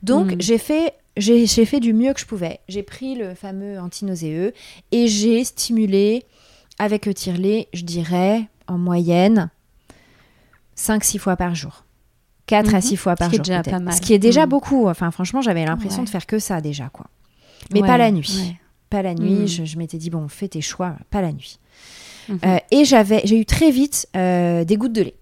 Donc, 0.02 0.34
mm. 0.34 0.36
j'ai 0.40 0.58
fait 0.58 0.94
j'ai 1.18 1.66
fait 1.66 1.80
du 1.80 1.94
mieux 1.94 2.14
que 2.14 2.20
je 2.20 2.26
pouvais. 2.26 2.60
J'ai 2.68 2.84
pris 2.84 3.16
le 3.16 3.36
fameux 3.36 3.80
antinauséeux 3.80 4.54
et 4.92 5.08
j'ai 5.08 5.44
stimulé 5.44 6.26
avec 6.80 7.06
le 7.06 7.14
tirelet, 7.14 7.68
je 7.74 7.84
dirais, 7.84 8.48
en 8.68 8.78
moyenne, 8.78 9.50
5-6 10.78 11.20
fois 11.20 11.36
par 11.36 11.56
jour. 11.56 11.86
4 12.48 12.76
à 12.76 12.82
6 12.82 12.92
mhm. 12.92 12.98
fois 12.98 13.16
par 13.16 13.32
jour. 13.32 13.46
Ce 13.46 14.02
qui 14.02 14.14
est 14.14 14.20
déjà 14.20 14.46
mm. 14.46 14.50
beaucoup. 14.50 14.88
Enfin, 14.88 15.12
franchement, 15.12 15.42
j'avais 15.42 15.66
l'impression 15.66 16.04
de 16.04 16.10
faire 16.10 16.26
que 16.26 16.40
ça 16.40 16.62
déjà, 16.62 16.90
quoi. 16.90 17.08
Mais 17.72 17.82
pas 17.82 17.98
la 17.98 18.12
nuit. 18.12 18.56
Pas 18.90 19.02
la 19.02 19.14
nuit. 19.14 19.44
Mm. 19.44 19.66
Je, 19.66 19.78
m'étais 19.78 19.98
dit, 19.98 20.10
bon, 20.10 20.28
fais 20.28 20.48
tes 20.48 20.62
choix, 20.62 20.96
pas 21.10 21.22
la 21.22 21.32
nuit. 21.32 21.60
Mhm. 22.30 22.40
Euh, 22.46 22.58
et 22.72 22.86
j'avais, 22.86 23.22
j'ai 23.26 23.40
eu 23.40 23.46
très 23.46 23.72
vite 23.72 24.08
euh, 24.16 24.66
des 24.66 24.78
gouttes 24.78 24.94
de 24.94 25.04
lait. 25.04 25.16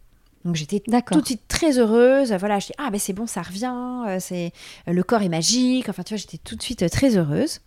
Donc 0.45 0.55
j'étais 0.55 0.79
tout 0.79 1.21
de 1.21 1.25
suite 1.25 1.47
très 1.47 1.77
heureuse. 1.77 2.33
Voilà, 2.33 2.59
je 2.59 2.67
dis 2.67 2.73
ah 2.77 2.89
ben 2.91 2.99
c'est 2.99 3.13
bon, 3.13 3.27
ça 3.27 3.41
revient. 3.41 3.73
Euh, 4.07 4.17
c'est 4.19 4.51
le 4.87 5.03
corps 5.03 5.21
est 5.21 5.29
magique. 5.29 5.89
Enfin 5.89 6.03
tu 6.03 6.13
vois, 6.13 6.17
j'étais 6.17 6.37
tout 6.37 6.55
de 6.55 6.61
suite 6.61 6.89
très 6.89 7.17
heureuse. 7.17 7.59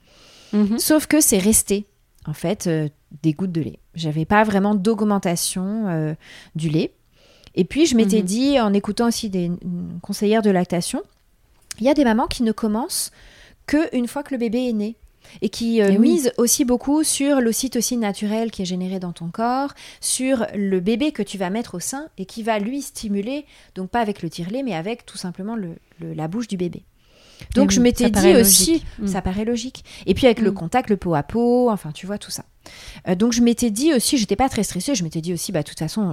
Mhm. 0.52 0.78
Sauf 0.78 1.06
que 1.06 1.20
c'est 1.20 1.38
resté 1.38 1.86
en 2.26 2.32
fait 2.32 2.68
des 3.22 3.32
gouttes 3.32 3.52
de 3.52 3.60
lait. 3.60 3.78
J'avais 3.94 4.24
pas 4.24 4.44
vraiment 4.44 4.74
d'augmentation 4.74 6.16
du 6.54 6.68
lait. 6.68 6.92
Et 7.54 7.64
puis 7.64 7.86
je 7.86 7.96
m'étais 7.96 8.20
mhm. 8.20 8.24
dit 8.24 8.60
en 8.60 8.72
écoutant 8.72 9.08
aussi 9.08 9.30
des 9.30 9.50
conseillères 10.02 10.42
de 10.42 10.50
lactation, 10.50 11.02
il 11.78 11.86
y 11.86 11.88
a 11.88 11.94
des 11.94 12.04
mamans 12.04 12.26
qui 12.26 12.42
ne 12.42 12.52
commencent 12.52 13.10
que 13.66 13.94
une 13.96 14.08
fois 14.08 14.22
que 14.22 14.34
le 14.34 14.38
bébé 14.38 14.68
est 14.68 14.72
né 14.72 14.96
et 15.42 15.48
qui 15.48 15.82
euh, 15.82 15.98
mise 15.98 16.32
aussi 16.38 16.64
beaucoup 16.64 17.04
sur 17.04 17.40
l'ocytocine 17.40 18.00
naturelle 18.00 18.50
qui 18.50 18.62
est 18.62 18.66
générée 18.66 19.00
dans 19.00 19.12
ton 19.12 19.28
corps, 19.28 19.72
sur 20.00 20.46
le 20.54 20.80
bébé 20.80 21.12
que 21.12 21.22
tu 21.22 21.38
vas 21.38 21.50
mettre 21.50 21.76
au 21.76 21.80
sein 21.80 22.08
et 22.18 22.26
qui 22.26 22.42
va 22.42 22.58
lui 22.58 22.82
stimuler, 22.82 23.46
donc 23.74 23.90
pas 23.90 24.00
avec 24.00 24.22
le 24.22 24.30
tire-lait, 24.30 24.62
mais 24.62 24.74
avec 24.74 25.06
tout 25.06 25.18
simplement 25.18 25.56
le, 25.56 25.76
la 26.00 26.28
bouche 26.28 26.48
du 26.48 26.56
bébé. 26.56 26.84
Donc 27.54 27.70
je 27.70 27.80
m'étais 27.80 28.10
dit 28.10 28.34
aussi, 28.34 28.84
mm. 28.98 29.06
ça 29.06 29.22
paraît 29.22 29.44
logique. 29.44 29.84
Et 30.06 30.14
puis 30.14 30.26
avec 30.26 30.40
le 30.40 30.50
mm. 30.50 30.54
contact, 30.54 30.90
le 30.90 30.96
peau 30.96 31.14
à 31.14 31.22
peau, 31.22 31.70
enfin 31.70 31.92
tu 31.92 32.06
vois 32.06 32.18
tout 32.18 32.30
ça. 32.30 32.44
Euh, 33.08 33.14
donc 33.14 33.32
je 33.32 33.42
m'étais 33.42 33.70
dit 33.70 33.92
aussi, 33.92 34.16
j'étais 34.18 34.36
pas 34.36 34.48
très 34.48 34.62
stressée, 34.62 34.94
je 34.94 35.04
m'étais 35.04 35.20
dit 35.20 35.32
aussi, 35.32 35.52
bah 35.52 35.62
de 35.62 35.68
toute 35.68 35.78
façon, 35.78 36.12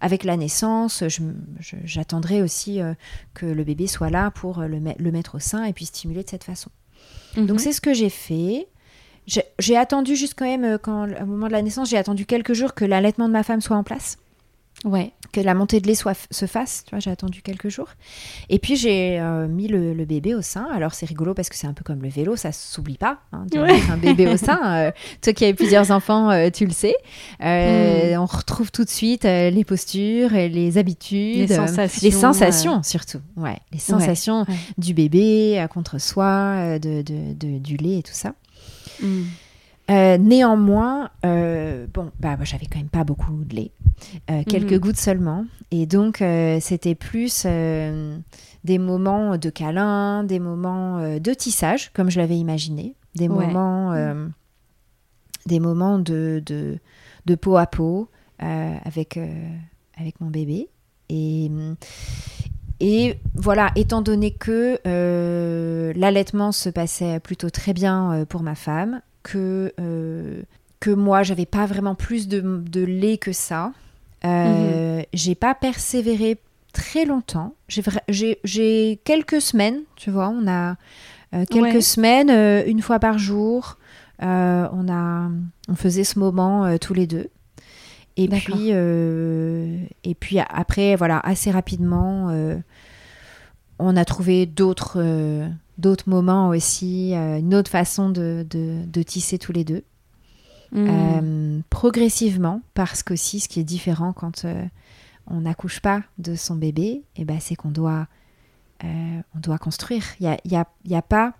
avec 0.00 0.24
la 0.24 0.36
naissance, 0.36 1.04
j'attendrai 1.84 2.42
aussi 2.42 2.80
euh, 2.80 2.94
que 3.34 3.46
le 3.46 3.64
bébé 3.64 3.86
soit 3.86 4.10
là 4.10 4.30
pour 4.30 4.60
le, 4.60 4.78
le 4.96 5.12
mettre 5.12 5.36
au 5.36 5.40
sein 5.40 5.64
et 5.64 5.72
puis 5.72 5.86
stimuler 5.86 6.22
de 6.22 6.30
cette 6.30 6.44
façon. 6.44 6.70
Donc 7.36 7.50
mhm. 7.50 7.58
c'est 7.58 7.72
ce 7.72 7.80
que 7.80 7.94
j'ai 7.94 8.10
fait. 8.10 8.68
J'ai 9.58 9.76
attendu 9.76 10.16
juste 10.16 10.34
quand 10.36 10.44
même, 10.44 10.64
euh, 10.64 10.78
quand, 10.78 11.04
au 11.04 11.26
moment 11.26 11.46
de 11.46 11.52
la 11.52 11.62
naissance, 11.62 11.88
j'ai 11.88 11.96
attendu 11.96 12.26
quelques 12.26 12.54
jours 12.54 12.74
que 12.74 12.84
l'allaitement 12.84 13.28
de 13.28 13.32
ma 13.32 13.44
femme 13.44 13.60
soit 13.60 13.76
en 13.76 13.84
place. 13.84 14.18
Ouais. 14.84 15.12
Que 15.32 15.40
la 15.40 15.54
montée 15.54 15.80
de 15.80 15.86
lait 15.86 15.94
soit, 15.94 16.28
se 16.30 16.46
fasse, 16.46 16.84
tu 16.84 16.90
vois, 16.90 17.00
j'ai 17.00 17.10
attendu 17.10 17.40
quelques 17.42 17.68
jours. 17.68 17.88
Et 18.50 18.58
puis 18.58 18.76
j'ai 18.76 19.18
euh, 19.18 19.48
mis 19.48 19.66
le, 19.66 20.04
bébé 20.04 20.34
au 20.34 20.42
sein. 20.42 20.68
Alors 20.72 20.94
c'est 20.94 21.06
rigolo 21.06 21.32
parce 21.32 21.48
que 21.48 21.56
c'est 21.56 21.66
un 21.66 21.72
peu 21.72 21.84
comme 21.84 22.02
le 22.02 22.08
vélo, 22.08 22.36
ça 22.36 22.52
s'oublie 22.52 22.98
pas. 22.98 23.18
Hein, 23.32 23.46
Un 23.90 23.96
bébé 23.96 24.28
au 24.28 24.36
sein. 24.36 24.60
Euh, 24.72 24.90
toi 25.20 25.32
qui 25.32 25.44
as 25.44 25.52
plusieurs 25.54 25.90
enfants, 25.90 26.30
tu 26.52 26.64
le 26.64 26.72
sais. 26.72 26.94
Mm. 27.40 28.18
On 28.18 28.26
retrouve 28.26 28.70
tout 28.70 28.84
de 28.84 28.88
suite 28.88 29.24
les 29.24 29.64
postures, 29.64 30.30
les 30.30 30.78
habitudes, 30.78 31.48
les 31.48 31.54
sensations, 31.54 32.00
les 32.02 32.10
sensations 32.10 32.82
surtout. 32.82 33.20
Ouais, 33.36 33.58
les 33.72 33.78
sensations 33.78 34.46
du 34.78 34.94
bébé 34.94 35.64
contre 35.70 35.98
soi, 35.98 36.78
de, 36.78 37.02
de, 37.02 37.58
du 37.58 37.76
lait 37.76 37.98
et 37.98 38.02
tout 38.02 38.14
ça. 38.14 38.34
Mm. 39.02 39.22
Euh, 39.90 40.16
néanmoins, 40.16 41.10
euh, 41.26 41.86
bon, 41.92 42.12
bah, 42.20 42.36
j'avais 42.42 42.66
quand 42.66 42.78
même 42.78 42.88
pas 42.88 43.04
beaucoup 43.04 43.44
de 43.44 43.56
lait, 43.56 43.72
euh, 44.30 44.42
quelques 44.44 44.72
mhm. 44.72 44.78
gouttes 44.78 44.96
seulement, 44.96 45.44
et 45.70 45.86
donc 45.86 46.22
c'était 46.60 46.94
plus 46.94 47.44
des 47.44 48.78
moments 48.78 49.36
de 49.36 49.50
câlin, 49.50 50.24
des 50.24 50.38
moments 50.38 51.18
de 51.18 51.34
tissage, 51.34 51.92
comme 51.94 52.10
je 52.10 52.20
l'avais 52.20 52.38
imaginé, 52.38 52.94
des 53.16 53.28
moments, 53.28 53.92
des 55.46 55.58
moments 55.58 55.98
de, 55.98 56.42
de, 56.46 56.78
de, 57.26 57.34
peau 57.34 57.56
à 57.56 57.66
peau 57.66 58.08
avec 58.38 59.18
avec 59.98 60.20
mon 60.20 60.30
bébé, 60.30 60.68
et 61.08 61.50
et 62.78 63.18
voilà, 63.34 63.70
étant 63.74 64.02
donné 64.02 64.30
que 64.30 64.78
l'allaitement 65.96 66.52
se 66.52 66.68
passait 66.68 67.18
plutôt 67.18 67.50
très 67.50 67.72
bien 67.72 68.24
pour 68.28 68.42
ma 68.42 68.54
femme, 68.54 69.00
que, 69.22 69.72
euh, 69.80 70.42
que 70.80 70.90
moi, 70.90 71.22
j'avais 71.22 71.46
pas 71.46 71.66
vraiment 71.66 71.94
plus 71.94 72.28
de, 72.28 72.84
lait 72.84 73.18
que 73.18 73.32
ça. 73.32 73.72
Euh, 74.24 74.98
mhm. 74.98 75.04
J'ai 75.12 75.34
pas 75.34 75.54
persévéré 75.54 76.38
très 76.72 77.04
longtemps. 77.04 77.54
J'ai 77.68 79.00
quelques 79.04 79.40
semaines, 79.40 79.80
tu 79.96 80.10
vois, 80.10 80.28
on 80.28 80.46
a 80.48 80.76
euh, 81.34 81.44
quelques 81.46 81.82
semaines, 81.82 82.30
une 82.66 82.82
fois 82.82 82.98
par 82.98 83.18
jour. 83.18 83.78
on, 84.20 84.24
a, 84.88 85.30
on 85.68 85.74
faisait 85.74 86.04
ce 86.04 86.18
moment 86.18 86.76
tous 86.78 86.94
les 86.94 87.06
deux. 87.06 87.28
Et 88.16 88.28
puis, 88.28 88.70
et 88.70 90.14
puis 90.14 90.38
après, 90.38 90.96
voilà, 90.96 91.20
assez 91.20 91.50
rapidement, 91.50 92.30
on 93.78 93.96
a 93.96 94.04
trouvé 94.04 94.46
d'autres 94.46 95.02
d'autres 95.78 96.08
moments 96.08 96.48
aussi, 96.48 97.14
euh, 97.14 97.38
une 97.38 97.54
autre 97.54 97.70
façon 97.70 98.10
de, 98.10 98.46
de, 98.48 99.02
tisser 99.02 99.38
tous 99.38 99.52
les 99.52 99.64
deux. 99.64 99.82
Hmm. 100.72 100.86
Euh, 100.88 101.60
progressivement, 101.70 102.62
parce 102.74 103.02
qu'aussi, 103.02 103.40
ce 103.40 103.48
qui 103.48 103.60
est 103.60 103.64
différent 103.64 104.12
quand 104.12 104.44
euh, 104.44 104.64
on 105.26 105.42
n'accouche 105.42 105.80
pas 105.80 106.02
de 106.18 106.34
son 106.34 106.56
bébé, 106.56 106.82
et 106.82 107.04
eh 107.16 107.24
ben, 107.24 107.38
c'est 107.40 107.54
qu'on 107.54 107.70
doit, 107.70 108.06
on 108.82 109.38
doit 109.38 109.58
construire. 109.58 110.04
Il 110.18 110.26
y 110.26 110.28
a, 110.28 110.38
y 110.44 110.56
a, 110.56 110.66
y 110.86 110.96
a, 110.96 111.02
pas, 111.02 111.34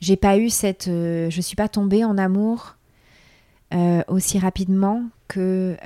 j'ai 0.00 0.16
pas 0.16 0.38
eu 0.38 0.48
cette, 0.48 0.84
je 0.86 1.40
suis 1.40 1.56
pas 1.56 1.68
tombée 1.68 2.04
en 2.04 2.16
amour 2.18 2.76
aussi 4.06 4.38
rapidement 4.38 5.02
que 5.26 5.76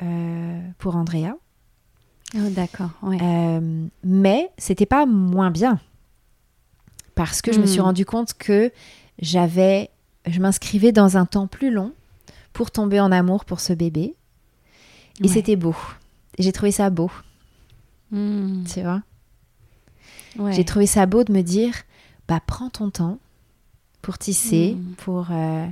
pour 0.77 0.97
Andrea. 0.97 1.37
Oh, 2.35 2.51
D'accord. 2.51 2.91
Ouais. 3.01 3.61
mais 4.05 4.51
c'était 4.59 4.85
pas 4.85 5.07
moins 5.07 5.51
bien 5.51 5.81
parce 7.19 7.43
que 7.43 7.53
je 7.53 7.59
me 7.59 7.67
suis 7.67 7.81
hmm. 7.81 7.83
rendu 7.83 8.05
compte 8.05 8.35
que 8.35 8.71
j'avais, 9.19 9.91
je 10.29 10.39
m'inscrivais 10.39 10.93
dans 10.93 11.17
un 11.17 11.27
temps 11.27 11.49
plus 11.49 11.73
long 11.73 11.93
pour 12.53 12.71
tomber 12.71 13.01
en 13.01 13.11
amour 13.11 13.45
pour 13.45 13.59
ce 13.59 13.73
bébé. 13.73 14.15
Et 15.25 15.27
c'était 15.27 15.57
beau. 15.57 15.75
J'ai 16.39 16.53
trouvé 16.53 16.71
ça 16.71 16.91
beau. 16.91 17.11
Hmm. 18.13 18.63
Tu 18.73 18.83
vois? 18.83 19.03
J'ai 20.53 20.65
trouvé 20.65 20.87
ça 20.87 21.07
beau 21.07 21.25
de 21.25 21.33
me 21.33 21.43
dire, 21.43 21.75
bah 22.29 22.39
prends 22.47 22.71
ton 22.71 22.89
temps 22.89 23.19
pour 24.01 24.17
tisser, 24.17 24.77
hmm. 24.77 24.95
pour, 24.99 25.27
euh, 25.33 25.67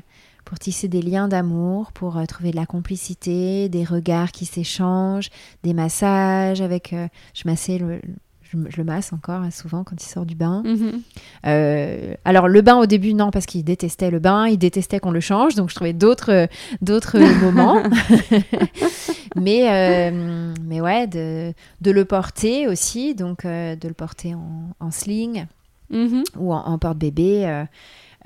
pour 0.45 0.59
tisser 0.59 0.89
des 0.89 1.01
liens 1.01 1.29
d'amour, 1.29 1.93
pour 1.93 2.17
euh, 2.17 2.25
trouver 2.25 2.51
de 2.51 2.57
la 2.57 2.67
complicité, 2.67 3.69
des 3.69 3.85
regards 3.85 4.33
qui 4.33 4.47
s'échangent, 4.47 5.31
des 5.63 5.75
massages 5.75 6.61
avec... 6.61 6.93
Euh, 6.93 7.07
je 7.35 7.43
massais 7.45 7.79
le, 7.79 8.01
je, 8.51 8.77
le 8.77 8.85
masse 8.85 9.13
encore 9.13 9.43
hein, 9.43 9.51
souvent 9.51 9.85
quand 9.85 10.03
il 10.03 10.07
sort 10.07 10.27
du 10.27 10.35
bain. 10.35 10.63
Mhm. 10.65 11.03
Euh, 11.47 12.15
alors 12.25 12.49
le 12.49 12.61
bain 12.63 12.77
au 12.77 12.87
début 12.87 13.15
non 13.15 13.31
parce 13.31 13.47
qu'il 13.47 13.65
détestait 13.65 14.11
le 14.11 14.19
bain, 14.19 14.47
il 14.47 14.59
détestait 14.59 14.99
qu'on 14.99 15.11
le 15.11 15.21
change, 15.21 15.55
donc 15.55 15.71
je 15.71 15.75
trouvais 15.75 15.93
d'autres 15.93 16.49
d'autres 16.83 17.19
moments. 17.43 17.83
mais 19.37 19.71
euh, 19.71 20.55
mais 20.63 20.81
ouais 20.81 21.07
de, 21.07 21.53
de, 21.81 21.91
le 21.91 22.05
porter 22.05 22.69
aussi, 22.69 23.15
donc 23.15 23.45
euh, 23.45 23.77
de 23.77 23.89
le 23.89 23.95
porter 23.95 24.35
en, 24.35 24.71
en 24.81 24.91
sling 24.91 25.47
mhm. 25.91 26.25
ou 26.39 26.53
en, 26.53 26.65
en 26.67 26.79
porte-bébé. 26.79 27.65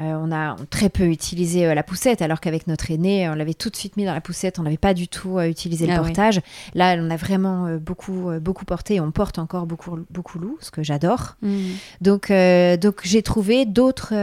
Euh, 0.00 0.18
on 0.18 0.32
a 0.32 0.56
très 0.70 0.88
peu 0.88 1.04
utilisé 1.08 1.66
euh, 1.66 1.74
la 1.74 1.82
poussette, 1.82 2.22
alors 2.22 2.40
qu'avec 2.40 2.66
notre 2.66 2.90
aîné, 2.90 3.28
on 3.28 3.34
l'avait 3.34 3.54
tout 3.54 3.68
de 3.68 3.76
suite 3.76 3.98
mis 3.98 4.06
dans 4.06 4.14
la 4.14 4.22
poussette. 4.22 4.58
On 4.58 4.62
n'avait 4.62 4.78
pas 4.78 4.94
du 4.94 5.08
tout 5.08 5.38
euh, 5.38 5.46
utilisé 5.48 5.86
le 5.86 5.92
ah 5.92 5.98
portage. 5.98 6.40
Là, 6.74 6.96
on 6.98 7.10
a 7.10 7.16
vraiment 7.16 7.76
beaucoup, 7.76 8.30
beaucoup 8.40 8.64
porté. 8.64 8.94
Et 8.94 9.00
on 9.00 9.10
porte 9.10 9.38
encore 9.38 9.66
beaucoup, 9.66 9.98
beaucoup 10.10 10.38
loup, 10.38 10.56
ce 10.60 10.70
que 10.70 10.82
j'adore. 10.82 11.36
Mm. 11.42 11.72
Donc, 12.00 12.32
donc 12.80 13.00
j'ai 13.04 13.22
trouvé 13.22 13.66
d'autres, 13.66 14.14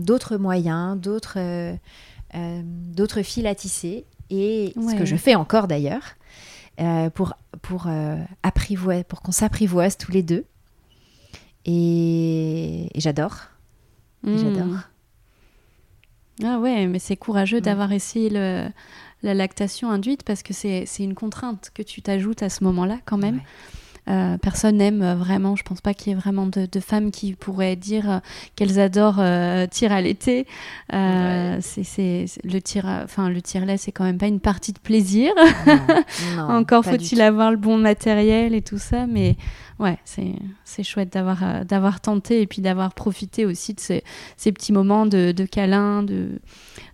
d'autres 0.00 0.36
moyens, 0.36 0.98
d'autres, 0.98 1.38
d'autres 2.34 3.22
fils 3.22 3.44
à 3.46 3.54
tisser. 3.54 4.06
Et 4.30 4.72
ce 4.76 4.94
que 4.94 5.04
je 5.04 5.16
fais 5.16 5.34
encore 5.34 5.68
d'ailleurs, 5.68 6.16
pour, 7.14 7.34
pour, 7.62 7.86
apprivoiser, 8.42 9.04
pour 9.04 9.20
qu'on 9.20 9.32
s'apprivoise 9.32 9.96
tous 9.98 10.12
les 10.12 10.22
deux. 10.22 10.44
Et, 11.66 12.88
j'adore. 12.94 13.36
Mm. 14.22 14.36
J'adore. 14.38 14.78
Ah 16.44 16.58
ouais, 16.58 16.86
mais 16.86 16.98
c'est 16.98 17.16
courageux 17.16 17.60
d'avoir 17.60 17.92
essayé 17.92 18.30
le, 18.30 18.68
la 19.22 19.34
lactation 19.34 19.90
induite 19.90 20.22
parce 20.22 20.42
que 20.42 20.52
c'est 20.52 20.86
une 20.98 21.14
contrainte 21.14 21.70
que 21.74 21.82
tu 21.82 22.02
t'ajoutes 22.02 22.42
à 22.42 22.48
ce 22.48 22.64
moment-là 22.64 22.98
quand 23.04 23.18
même. 23.18 23.40
personne 24.40 24.76
n'aime 24.76 25.14
vraiment. 25.14 25.56
Je 25.56 25.64
pense 25.64 25.80
pas 25.80 25.94
qu'il 25.94 26.12
y 26.12 26.16
ait 26.16 26.18
vraiment 26.18 26.46
de, 26.46 26.80
femmes 26.80 27.10
qui 27.10 27.34
pourraient 27.34 27.76
dire 27.76 28.20
qu'elles 28.56 28.78
adorent 28.78 29.22
tir 29.70 29.92
à 29.92 30.00
l'été. 30.00 30.46
C'est 30.90 32.24
le 32.44 32.58
tir, 32.60 32.86
enfin 32.86 33.28
le 33.28 33.42
tire-lait, 33.42 33.76
c'est 33.76 33.92
quand 33.92 34.04
même 34.04 34.18
pas 34.18 34.28
une 34.28 34.40
partie 34.40 34.72
de 34.72 34.78
plaisir. 34.78 35.32
Encore 36.38 36.84
faut-il 36.84 37.20
avoir 37.20 37.50
le 37.50 37.56
bon 37.56 37.76
matériel 37.76 38.54
et 38.54 38.62
tout 38.62 38.78
ça, 38.78 39.06
mais 39.06 39.36
ouais, 39.78 39.98
c'est 40.04 40.82
chouette 40.82 41.12
d'avoir 41.12 41.42
euh, 41.42 41.64
d'avoir 41.64 42.00
tenté 42.00 42.42
et 42.42 42.46
puis 42.46 42.62
d'avoir 42.62 42.94
profité 42.94 43.46
aussi 43.46 43.74
de 43.74 43.80
ces, 43.80 44.04
ces 44.36 44.52
petits 44.52 44.72
moments 44.72 45.06
de, 45.06 45.32
de 45.32 45.44
câlin, 45.44 46.02
de, 46.02 46.40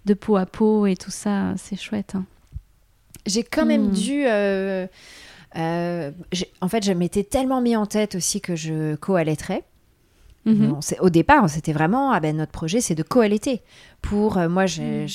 de 0.04 0.14
peau 0.14 0.36
à 0.36 0.46
peau 0.46 0.86
et 0.86 0.96
tout 0.96 1.10
ça. 1.10 1.54
C'est 1.56 1.76
chouette. 1.76 2.14
Hein. 2.14 2.24
J'ai 3.26 3.42
quand 3.42 3.66
même 3.66 3.88
hmm. 3.88 3.92
dû. 3.92 4.24
Euh, 4.26 4.86
euh, 5.56 6.10
en 6.60 6.68
fait, 6.68 6.84
je 6.84 6.92
m'étais 6.92 7.22
tellement 7.22 7.60
mis 7.60 7.76
en 7.76 7.86
tête 7.86 8.16
aussi 8.16 8.40
que 8.40 8.56
je 8.56 8.96
co-allaiterais. 8.96 9.62
Mhm. 10.46 10.78
au 11.00 11.10
départ, 11.10 11.48
c'était 11.48 11.72
vraiment 11.72 12.12
ah 12.12 12.20
ben, 12.20 12.36
notre 12.36 12.52
projet, 12.52 12.80
c'est 12.80 12.94
de 12.94 13.02
co-allaiter. 13.02 13.62
Pour 14.02 14.36
euh, 14.36 14.48
moi, 14.48 14.64
mhm. 14.64 15.06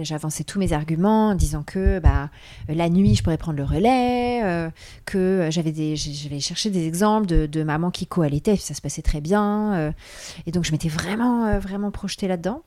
j'avançais 0.00 0.42
tous 0.42 0.58
mes 0.58 0.72
arguments 0.72 1.28
en 1.28 1.34
disant 1.34 1.62
que 1.62 2.00
bah, 2.00 2.30
la 2.68 2.88
nuit, 2.88 3.14
je 3.14 3.22
pourrais 3.22 3.36
prendre 3.36 3.56
le 3.56 3.64
relais, 3.64 4.42
euh, 4.42 4.70
que 5.04 5.46
j'avais 5.50 5.70
des, 5.70 5.94
j'avais 5.94 6.40
cherché 6.40 6.70
des 6.70 6.86
exemples 6.86 7.26
de, 7.26 7.46
de 7.46 7.62
mamans 7.62 7.92
qui 7.92 8.06
co-allaitaient, 8.06 8.56
ça 8.56 8.74
se 8.74 8.80
passait 8.80 9.02
très 9.02 9.20
bien. 9.20 9.74
Euh. 9.74 9.92
et 10.46 10.50
donc, 10.50 10.64
je 10.64 10.72
m'étais 10.72 10.88
vraiment, 10.88 11.58
vraiment 11.60 11.90
projetée 11.92 12.26
là-dedans. 12.26 12.62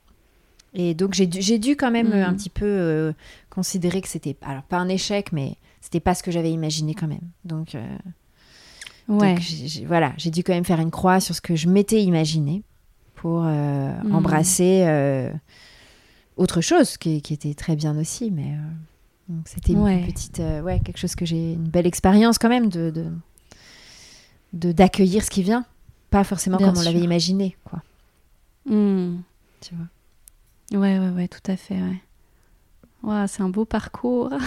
Et 0.74 0.94
donc, 0.94 1.14
j'ai 1.14 1.58
dû, 1.58 1.76
quand 1.76 1.90
même 1.90 2.12
un 2.12 2.30
mhm. 2.30 2.36
petit 2.36 2.50
peu 2.50 3.12
considérer 3.50 4.00
que 4.00 4.08
c'était, 4.08 4.36
alors 4.42 4.62
pas 4.62 4.76
un 4.78 4.88
échec, 4.88 5.32
mais 5.32 5.56
c'était 5.80 6.00
pas 6.00 6.14
ce 6.14 6.22
que 6.22 6.30
j'avais 6.30 6.52
imaginé 6.52 6.94
quand 6.94 7.08
même. 7.08 7.28
Donc, 7.44 7.76
Ouais. 9.08 9.36
voilà, 9.86 10.12
j'ai 10.18 10.30
dû 10.30 10.44
quand 10.44 10.52
même 10.52 10.66
faire 10.66 10.80
une 10.80 10.90
croix 10.90 11.18
sur 11.20 11.34
ce 11.34 11.40
que 11.40 11.56
je 11.56 11.68
m'étais 11.68 12.02
imaginé 12.02 12.62
pour 13.14 13.44
euh, 13.44 13.92
hmm. 14.04 14.14
embrasser 14.14 14.84
euh, 14.86 15.32
autre 16.36 16.60
chose 16.60 16.98
qui, 16.98 17.16
était 17.16 17.54
très 17.54 17.74
bien 17.74 17.98
aussi. 17.98 18.30
Mais 18.30 18.52
euh, 19.30 19.34
c'était 19.46 19.72
une 19.72 20.06
petite, 20.06 20.42
ouais, 20.62 20.80
quelque 20.80 20.98
chose 20.98 21.14
que 21.14 21.24
j'ai 21.24 21.54
une 21.54 21.68
belle 21.68 21.86
expérience 21.86 22.38
quand 22.38 22.50
même 22.50 22.68
de 22.68 22.92
d'accueillir 24.52 25.22
ce 25.24 25.30
qui 25.30 25.42
vient, 25.42 25.66
pas 26.10 26.24
forcément 26.24 26.56
comme 26.56 26.76
on 26.76 26.82
l'avait 26.82 27.00
imaginé, 27.00 27.56
quoi. 27.64 27.82
Hmm. 28.64 29.18
Tu 29.60 29.74
vois. 29.74 30.80
Ouais, 30.80 30.98
ouais, 30.98 31.10
ouais, 31.10 31.28
tout 31.28 31.50
à 31.50 31.56
fait. 31.56 31.78
Ouais. 33.02 33.26
c'est 33.26 33.42
un 33.42 33.48
beau 33.48 33.64
parcours. 33.64 34.30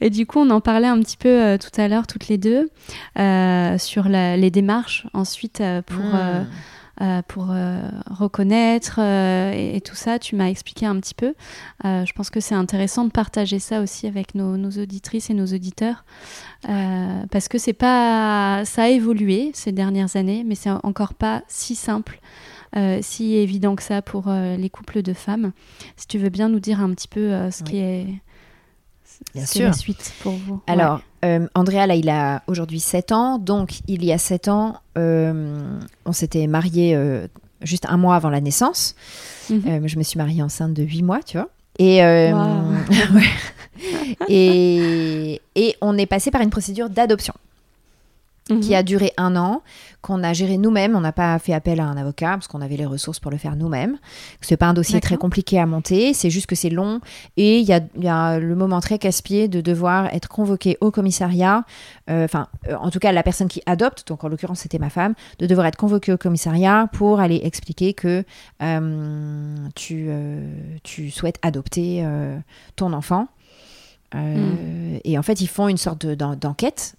Et 0.00 0.10
du 0.10 0.26
coup, 0.26 0.40
on 0.40 0.50
en 0.50 0.60
parlait 0.60 0.88
un 0.88 1.00
petit 1.00 1.16
peu 1.16 1.28
euh, 1.28 1.58
tout 1.58 1.80
à 1.80 1.88
l'heure, 1.88 2.06
toutes 2.06 2.28
les 2.28 2.38
deux, 2.38 2.68
euh, 3.18 3.78
sur 3.78 4.08
les 4.08 4.50
démarches 4.50 5.06
ensuite 5.14 5.60
euh, 5.60 5.82
pour, 5.82 6.04
hmm. 6.04 7.22
pour 7.28 7.54
reconnaître 8.10 9.00
et, 9.00 9.80
tout 9.84 9.94
ça. 9.94 10.18
Tu 10.18 10.36
m'as 10.36 10.48
expliqué 10.48 10.86
un 10.86 10.98
petit 11.00 11.14
peu. 11.14 11.34
je 11.84 12.12
pense 12.12 12.30
que 12.30 12.40
c'est 12.40 12.54
intéressant 12.54 13.04
de 13.04 13.10
partager 13.10 13.58
ça 13.58 13.80
aussi 13.80 14.06
avec 14.06 14.34
nos, 14.34 14.56
nos 14.56 14.70
auditrices 14.70 15.30
et 15.30 15.34
nos 15.34 15.46
auditeurs. 15.46 16.04
parce 16.62 17.48
que 17.48 17.58
c'est 17.58 17.74
pas. 17.74 18.64
Ça 18.64 18.84
a 18.84 18.88
évolué 18.88 19.50
ces 19.54 19.72
dernières 19.72 20.16
années, 20.16 20.44
mais 20.46 20.54
c'est 20.54 20.70
encore 20.70 21.14
pas 21.14 21.42
si 21.48 21.74
simple. 21.74 22.20
si 23.02 23.34
évident 23.36 23.76
que 23.76 23.82
ça 23.82 24.00
pour 24.00 24.30
les 24.30 24.70
couples 24.70 25.02
de 25.02 25.12
femmes. 25.12 25.52
Si 25.96 26.06
tu 26.06 26.18
veux 26.18 26.30
bien 26.30 26.48
nous 26.48 26.60
dire 26.60 26.80
un 26.80 26.90
petit 26.94 27.08
peu 27.08 27.50
ce 27.50 27.62
qui 27.62 27.76
est 27.78 28.06
Bien 29.34 29.46
sûr. 29.46 29.66
la 29.66 29.72
suite 29.72 30.12
pour 30.22 30.32
vous 30.32 30.60
Alors, 30.66 31.00
euh, 31.24 31.46
Andrea, 31.54 31.86
là, 31.86 31.94
il 31.94 32.08
a 32.08 32.42
aujourd'hui 32.46 32.80
7 32.80 33.12
ans. 33.12 33.38
Donc, 33.38 33.80
il 33.86 34.04
y 34.04 34.12
a 34.12 34.18
7 34.18 34.48
ans, 34.48 34.76
euh, 34.98 35.78
on 36.04 36.12
s'était 36.12 36.46
mariés 36.46 36.94
euh, 36.94 37.26
juste 37.62 37.86
un 37.88 37.96
mois 37.96 38.16
avant 38.16 38.30
la 38.30 38.40
naissance. 38.40 38.94
Mhm. 39.48 39.86
je 39.86 39.98
me 39.98 40.02
suis 40.02 40.18
mariée 40.18 40.42
enceinte 40.42 40.74
de 40.74 40.82
8 40.82 41.02
mois, 41.02 41.22
tu 41.22 41.38
vois. 41.38 41.48
Et, 41.78 41.98
et, 44.28 45.40
et 45.54 45.76
on 45.80 45.98
est 45.98 46.06
passé 46.06 46.30
par 46.30 46.40
une 46.40 46.50
procédure 46.50 46.90
d'adoption 46.90 47.34
qui 48.46 48.74
a 48.74 48.78
mhm. 48.78 48.84
duré 48.84 49.12
un 49.16 49.36
an, 49.36 49.62
qu'on 50.02 50.22
a 50.22 50.32
géré 50.32 50.56
nous-mêmes. 50.56 50.94
On 50.94 51.00
n'a 51.00 51.12
pas 51.12 51.38
fait 51.38 51.52
appel 51.52 51.80
à 51.80 51.84
un 51.84 51.96
avocat 51.96 52.30
parce 52.30 52.46
qu'on 52.46 52.60
avait 52.60 52.76
les 52.76 52.86
ressources 52.86 53.18
pour 53.18 53.30
le 53.30 53.36
faire 53.36 53.56
nous-mêmes. 53.56 53.98
C'est 54.40 54.56
pas 54.56 54.66
un 54.66 54.74
dossier 54.74 55.00
très 55.00 55.16
compliqué 55.16 55.58
à 55.58 55.66
monter, 55.66 56.14
c'est 56.14 56.30
juste 56.30 56.46
que 56.46 56.54
c'est 56.54 56.70
long 56.70 57.00
et 57.36 57.58
il 57.58 57.66
y 57.66 58.08
a, 58.08 58.38
le 58.38 58.54
moment 58.54 58.80
très 58.80 58.98
casse-pied 58.98 59.48
de 59.48 59.60
devoir 59.60 60.06
être 60.14 60.28
convoqué 60.28 60.78
au 60.80 60.90
commissariat. 60.90 61.64
Euh, 62.08 62.24
enfin, 62.24 62.46
euh, 62.68 62.76
en 62.76 62.90
tout 62.90 63.00
cas, 63.00 63.10
la 63.12 63.22
personne 63.22 63.48
qui 63.48 63.62
adopte, 63.66 64.06
donc 64.06 64.22
en 64.22 64.28
l'occurrence 64.28 64.60
c'était 64.60 64.78
ma 64.78 64.90
femme, 64.90 65.14
de 65.38 65.46
devoir 65.46 65.66
être 65.66 65.76
convoqué 65.76 66.12
au 66.12 66.16
commissariat 66.16 66.88
pour 66.92 67.18
aller 67.18 67.40
expliquer 67.42 67.94
que 67.94 68.24
euh, 68.62 69.56
tu, 69.74 70.08
tu 70.84 71.10
souhaites 71.10 71.38
adopter 71.42 72.06
ton 72.76 72.92
enfant. 72.92 73.28
Hmm. 74.14 74.98
Et 75.04 75.18
en 75.18 75.22
fait, 75.22 75.40
ils 75.40 75.48
font 75.48 75.68
une 75.68 75.76
sorte 75.76 76.06
d'enquête 76.06 76.94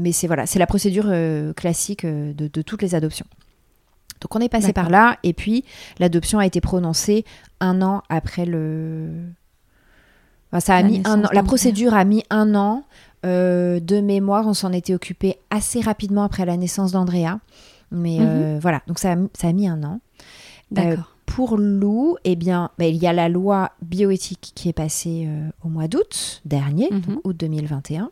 mais 0.00 0.12
c'est 0.12 0.26
voilà, 0.26 0.46
c'est 0.46 0.58
la 0.58 0.66
procédure 0.66 1.06
euh, 1.08 1.52
classique 1.52 2.04
euh, 2.04 2.32
de, 2.32 2.62
toutes 2.62 2.82
les 2.82 2.94
adoptions. 2.94 3.26
Donc 4.20 4.34
on 4.34 4.40
est 4.40 4.48
passé 4.48 4.72
par 4.72 4.90
là, 4.90 5.18
et 5.22 5.32
puis 5.32 5.64
l'adoption 5.98 6.38
a 6.38 6.46
été 6.46 6.60
prononcée 6.60 7.24
un 7.60 7.80
an 7.80 8.02
après 8.08 8.44
le. 8.44 9.08
ça 10.58 10.76
a 10.76 10.82
la 10.82 10.88
mis 10.88 11.02
un 11.04 11.24
an. 11.24 11.28
La 11.32 11.42
procédure 11.42 11.94
a 11.94 12.04
mis 12.04 12.24
un 12.30 12.54
an. 12.54 12.84
Euh, 13.26 13.80
de 13.80 14.00
mémoire, 14.00 14.46
on 14.46 14.54
s'en 14.54 14.72
était 14.72 14.94
occupé 14.94 15.36
assez 15.50 15.80
rapidement 15.80 16.22
après 16.22 16.46
la 16.46 16.56
naissance 16.56 16.92
d'Andrea. 16.92 17.38
Mais 17.90 18.18
mhm. 18.18 18.58
voilà, 18.60 18.82
donc 18.86 18.98
ça 18.98 19.12
a, 19.12 19.16
ça 19.34 19.48
a 19.48 19.52
mis 19.52 19.68
un 19.68 19.82
an. 19.84 20.00
D'accord. 20.70 21.16
pour 21.26 21.58
Lou, 21.58 22.16
eh 22.24 22.36
bien, 22.36 22.70
bah, 22.78 22.86
il 22.86 22.96
y 22.96 23.06
a 23.06 23.12
la 23.12 23.28
loi 23.28 23.72
bioéthique 23.82 24.52
qui 24.54 24.68
est 24.68 24.74
passée 24.74 25.28
au 25.64 25.68
mois 25.68 25.88
d'août 25.88 26.40
dernier, 26.44 26.88
mhm. 26.90 27.20
août 27.24 27.36
2021 27.36 28.10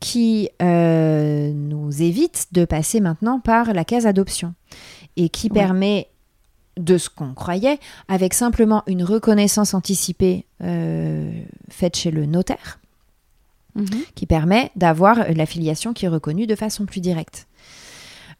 qui 0.00 0.48
euh, 0.62 1.50
nous 1.52 2.02
évite 2.02 2.48
de 2.52 2.64
passer 2.64 3.00
maintenant 3.00 3.40
par 3.40 3.72
la 3.72 3.84
case 3.84 4.06
adoption 4.06 4.54
et 5.16 5.28
qui 5.28 5.50
permet 5.50 6.08
de 6.76 6.96
ce 6.96 7.10
qu'on 7.10 7.34
croyait, 7.34 7.80
avec 8.06 8.34
simplement 8.34 8.84
une 8.86 9.02
reconnaissance 9.02 9.74
anticipée 9.74 10.46
euh, 10.62 11.32
faite 11.68 11.96
chez 11.96 12.12
le 12.12 12.24
notaire, 12.24 12.78
mhm. 13.74 13.88
qui 14.14 14.26
permet 14.26 14.70
d'avoir 14.76 15.32
la 15.32 15.46
filiation 15.46 15.92
qui 15.92 16.04
est 16.04 16.08
reconnue 16.08 16.46
de 16.46 16.54
façon 16.54 16.86
plus 16.86 17.00
directe. 17.00 17.48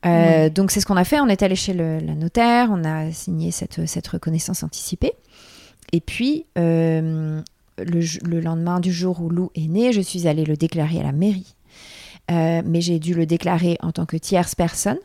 Euh, 0.07 0.49
donc 0.49 0.71
c'est 0.71 0.81
ce 0.81 0.87
qu'on 0.87 0.97
a 0.97 1.03
fait, 1.03 1.19
on 1.19 1.27
est 1.27 1.43
allé 1.43 1.57
chez 1.57 1.73
le, 1.73 2.01
notaire, 2.01 2.69
on 2.71 2.85
a 2.85 3.11
signé 3.11 3.51
cette, 3.51 3.87
cette 3.87 4.07
reconnaissance 4.07 4.63
anticipée. 4.63 5.15
Et 5.93 6.01
puis, 6.01 6.47
le, 7.85 8.41
lendemain 8.41 8.81
du 8.81 8.93
jour 8.93 9.21
où 9.21 9.29
Lou 9.29 9.51
est 9.55 9.69
né, 9.69 9.93
je 9.93 10.01
suis 10.01 10.27
allée 10.27 10.45
le 10.45 10.57
déclarer 10.57 11.01
à 11.01 11.03
la 11.03 11.13
mairie. 11.13 11.55
Euh, 12.31 12.63
mais 12.65 12.81
j'ai 12.81 12.99
dû 12.99 13.15
le 13.15 13.25
déclarer 13.25 13.79
en 13.81 13.93
tant 13.93 14.05
que 14.05 14.17
tierce 14.17 14.55
personne. 14.55 14.99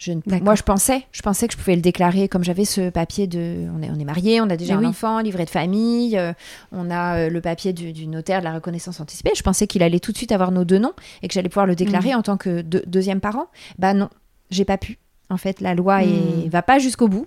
Je 0.00 0.12
moi, 0.42 0.54
je 0.54 0.62
pensais, 0.62 1.02
je 1.12 1.20
pensais 1.20 1.46
que 1.46 1.52
je 1.52 1.58
pouvais 1.58 1.76
le 1.76 1.82
déclarer 1.82 2.26
comme 2.26 2.42
j'avais 2.42 2.64
ce 2.64 2.88
papier 2.88 3.26
de, 3.26 3.66
on 3.76 3.82
est, 3.82 3.90
on 3.90 3.98
est 3.98 4.04
marié, 4.04 4.40
on 4.40 4.48
a 4.48 4.56
déjà 4.56 4.76
un 4.76 4.84
enfant, 4.86 5.20
livré 5.20 5.44
de 5.44 5.50
famille, 5.50 6.16
euh, 6.16 6.32
on 6.72 6.90
a 6.90 7.18
euh, 7.18 7.28
le 7.28 7.40
papier 7.42 7.74
du, 7.74 8.06
notaire 8.06 8.38
de 8.38 8.44
la 8.44 8.54
reconnaissance 8.54 8.98
anticipée. 8.98 9.32
Je 9.36 9.42
pensais 9.42 9.66
qu'il 9.66 9.82
allait 9.82 10.00
tout 10.00 10.12
de 10.12 10.16
suite 10.16 10.32
avoir 10.32 10.52
nos 10.52 10.64
deux 10.64 10.78
noms 10.78 10.94
et 11.22 11.28
que 11.28 11.34
j'allais 11.34 11.50
pouvoir 11.50 11.66
le 11.66 11.74
déclarer 11.74 12.12
mhm. 12.12 12.18
en 12.18 12.22
tant 12.22 12.38
que 12.38 12.62
deuxième 12.62 13.20
parent. 13.20 13.48
Bah 13.78 13.92
non, 13.92 14.08
j'ai 14.50 14.64
pas 14.64 14.78
pu. 14.78 14.96
En 15.28 15.36
fait, 15.36 15.60
la 15.60 15.74
loi 15.74 16.00
ne 16.00 16.44
mhm. 16.44 16.48
va 16.48 16.62
pas 16.62 16.78
jusqu'au 16.78 17.08
bout. 17.08 17.26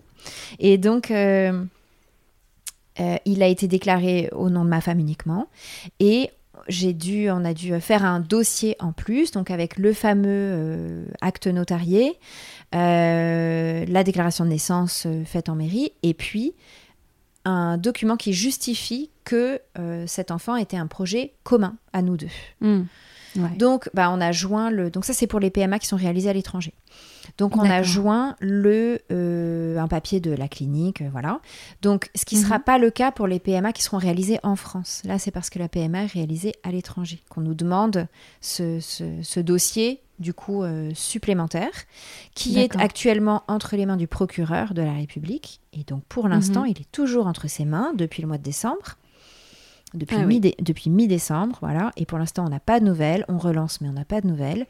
Et 0.57 0.79
donc, 0.79 1.11
euh, 1.11 1.63
il 2.97 3.43
a 3.43 3.47
été 3.47 3.67
déclaré 3.67 4.29
au 4.33 4.49
nom 4.49 4.63
de 4.63 4.69
ma 4.69 4.81
femme 4.81 4.99
uniquement. 4.99 5.47
Et 5.99 6.29
j'ai 6.67 6.93
dû, 6.93 7.29
on 7.29 7.43
a 7.43 7.53
dû 7.53 7.79
faire 7.81 8.05
un 8.05 8.19
dossier 8.19 8.75
en 8.79 8.91
plus, 8.91 9.31
donc 9.31 9.51
avec 9.51 9.77
le 9.77 9.93
fameux 9.93 10.27
euh, 10.27 11.05
acte 11.21 11.47
notarié, 11.47 12.17
euh, 12.75 13.85
la 13.87 14.03
déclaration 14.03 14.45
de 14.45 14.49
naissance 14.49 15.07
faite 15.25 15.49
en 15.49 15.55
mairie, 15.55 15.91
et 16.03 16.13
puis 16.13 16.53
un 17.45 17.77
document 17.77 18.15
qui 18.15 18.31
justifie 18.33 19.09
que 19.25 19.59
cet 20.05 20.31
enfant 20.31 20.55
était 20.55 20.77
un 20.77 20.87
projet 20.87 21.33
commun 21.43 21.75
à 21.91 22.01
nous 22.01 22.15
deux. 22.15 22.29
Hmm. 22.61 22.83
Donc, 23.57 23.89
bah, 23.93 24.09
on 24.11 24.21
a 24.21 24.31
joint 24.31 24.69
le. 24.69 24.89
Donc, 24.89 25.05
ça, 25.05 25.13
c'est 25.13 25.27
pour 25.27 25.39
les 25.39 25.49
PMA 25.49 25.79
qui 25.79 25.87
sont 25.87 25.97
réalisés 25.97 26.29
à 26.29 26.33
l'étranger. 26.33 26.73
Donc, 27.37 27.57
on 27.57 27.61
a 27.61 27.83
joint 27.83 28.35
le, 28.39 28.99
euh, 29.11 29.77
un 29.77 29.87
papier 29.87 30.19
de 30.19 30.31
la 30.31 30.47
clinique, 30.47 31.01
euh, 31.01 31.09
voilà. 31.11 31.39
Donc, 31.81 32.09
ce 32.15 32.25
qui 32.25 32.35
ne 32.35 32.41
sera 32.41 32.57
mhm. 32.57 32.63
pas 32.63 32.77
le 32.77 32.89
cas 32.91 33.11
pour 33.11 33.27
les 33.27 33.39
PMA 33.39 33.73
qui 33.73 33.83
seront 33.83 33.97
réalisés 33.97 34.39
en 34.43 34.55
France. 34.55 35.01
Là, 35.05 35.19
c'est 35.19 35.31
parce 35.31 35.49
que 35.49 35.59
la 35.59 35.67
PMA 35.67 36.03
est 36.03 36.07
réalisée 36.07 36.53
à 36.63 36.71
l'étranger 36.71 37.19
qu'on 37.29 37.41
nous 37.41 37.53
demande 37.55 38.07
ce, 38.41 39.39
dossier 39.39 40.01
du 40.19 40.33
coup 40.33 40.63
euh, 40.63 40.91
supplémentaire, 40.93 41.71
qui 42.35 42.59
est 42.59 42.75
actuellement 42.77 43.43
entre 43.47 43.75
les 43.75 43.85
mains 43.85 43.97
du 43.97 44.07
procureur 44.07 44.73
de 44.73 44.81
la 44.81 44.93
République. 44.93 45.59
Et 45.73 45.83
donc 45.83 46.03
pour 46.05 46.27
l'instant, 46.27 46.61
mhm. 46.61 46.67
il 46.67 46.81
est 46.81 46.91
toujours 46.91 47.27
entre 47.27 47.49
ses 47.49 47.65
mains 47.65 47.93
depuis 47.95 48.21
le 48.21 48.27
mois 48.27 48.37
de 48.37 48.43
décembre. 48.43 48.97
Depuis 49.93 50.15
Ah 50.19 50.51
depuis 50.61 50.89
mi-décembre, 50.89 51.57
voilà. 51.61 51.91
Et 51.97 52.05
pour 52.05 52.17
l'instant, 52.17 52.45
on 52.45 52.49
n'a 52.49 52.59
pas 52.59 52.79
de 52.79 52.85
nouvelles. 52.85 53.25
On 53.27 53.37
relance, 53.37 53.81
mais 53.81 53.89
on 53.89 53.93
n'a 53.93 54.05
pas 54.05 54.21
de 54.21 54.27
nouvelles. 54.27 54.65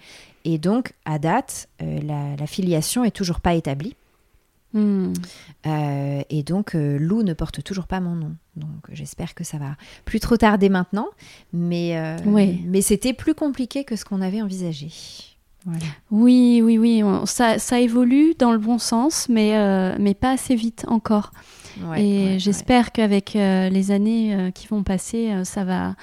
Et 0.45 0.57
donc, 0.57 0.93
à 1.05 1.19
date, 1.19 1.69
euh, 1.81 1.99
la, 2.01 2.35
la 2.35 2.47
filiation 2.47 3.03
est 3.03 3.11
toujours 3.11 3.39
pas 3.39 3.53
établie. 3.55 3.95
Hmm. 4.73 5.13
Euh, 5.67 6.21
et 6.29 6.41
donc, 6.43 6.73
euh, 6.75 6.97
Lou 6.97 7.21
ne 7.23 7.33
porte 7.33 7.63
toujours 7.63 7.85
pas 7.87 7.99
mon 7.99 8.15
nom. 8.15 8.35
Donc, 8.55 8.69
j'espère 8.91 9.35
que 9.35 9.43
ça 9.43 9.57
va 9.57 9.75
plus 10.03 10.19
trop 10.19 10.35
tarder 10.35 10.67
maintenant. 10.69 11.07
Mais, 11.53 11.95
Oui. 12.25 12.61
mais 12.65 12.81
c'était 12.81 13.13
plus 13.13 13.35
compliqué 13.35 13.83
que 13.83 13.95
ce 13.95 14.03
qu'on 14.03 14.21
avait 14.21 14.41
envisagé. 14.41 14.89
Voilà. 15.65 15.85
Oui, 16.11 16.61
oui, 16.63 16.77
oui. 16.77 17.03
on- 17.03 17.25
ça, 17.25 17.57
ça 17.59 17.79
évolue 17.79 18.33
dans 18.37 18.51
le 18.51 18.57
bon 18.57 18.79
sens, 18.79 19.29
mais, 19.29 19.97
mais 19.99 20.13
pas 20.13 20.31
assez 20.31 20.55
vite 20.55 20.85
encore. 20.87 21.31
Ouais, 21.81 22.03
et 22.05 22.25
ouais, 22.33 22.39
j'espère 22.39 22.91
qu'avec 22.91 23.35
euh, 23.35 23.69
les 23.69 23.91
années 23.91 24.35
euh, 24.35 24.51
qui 24.51 24.67
vont 24.67 24.83
passer, 24.83 25.31
euh, 25.31 25.43
ça 25.43 25.63
va 25.63 25.95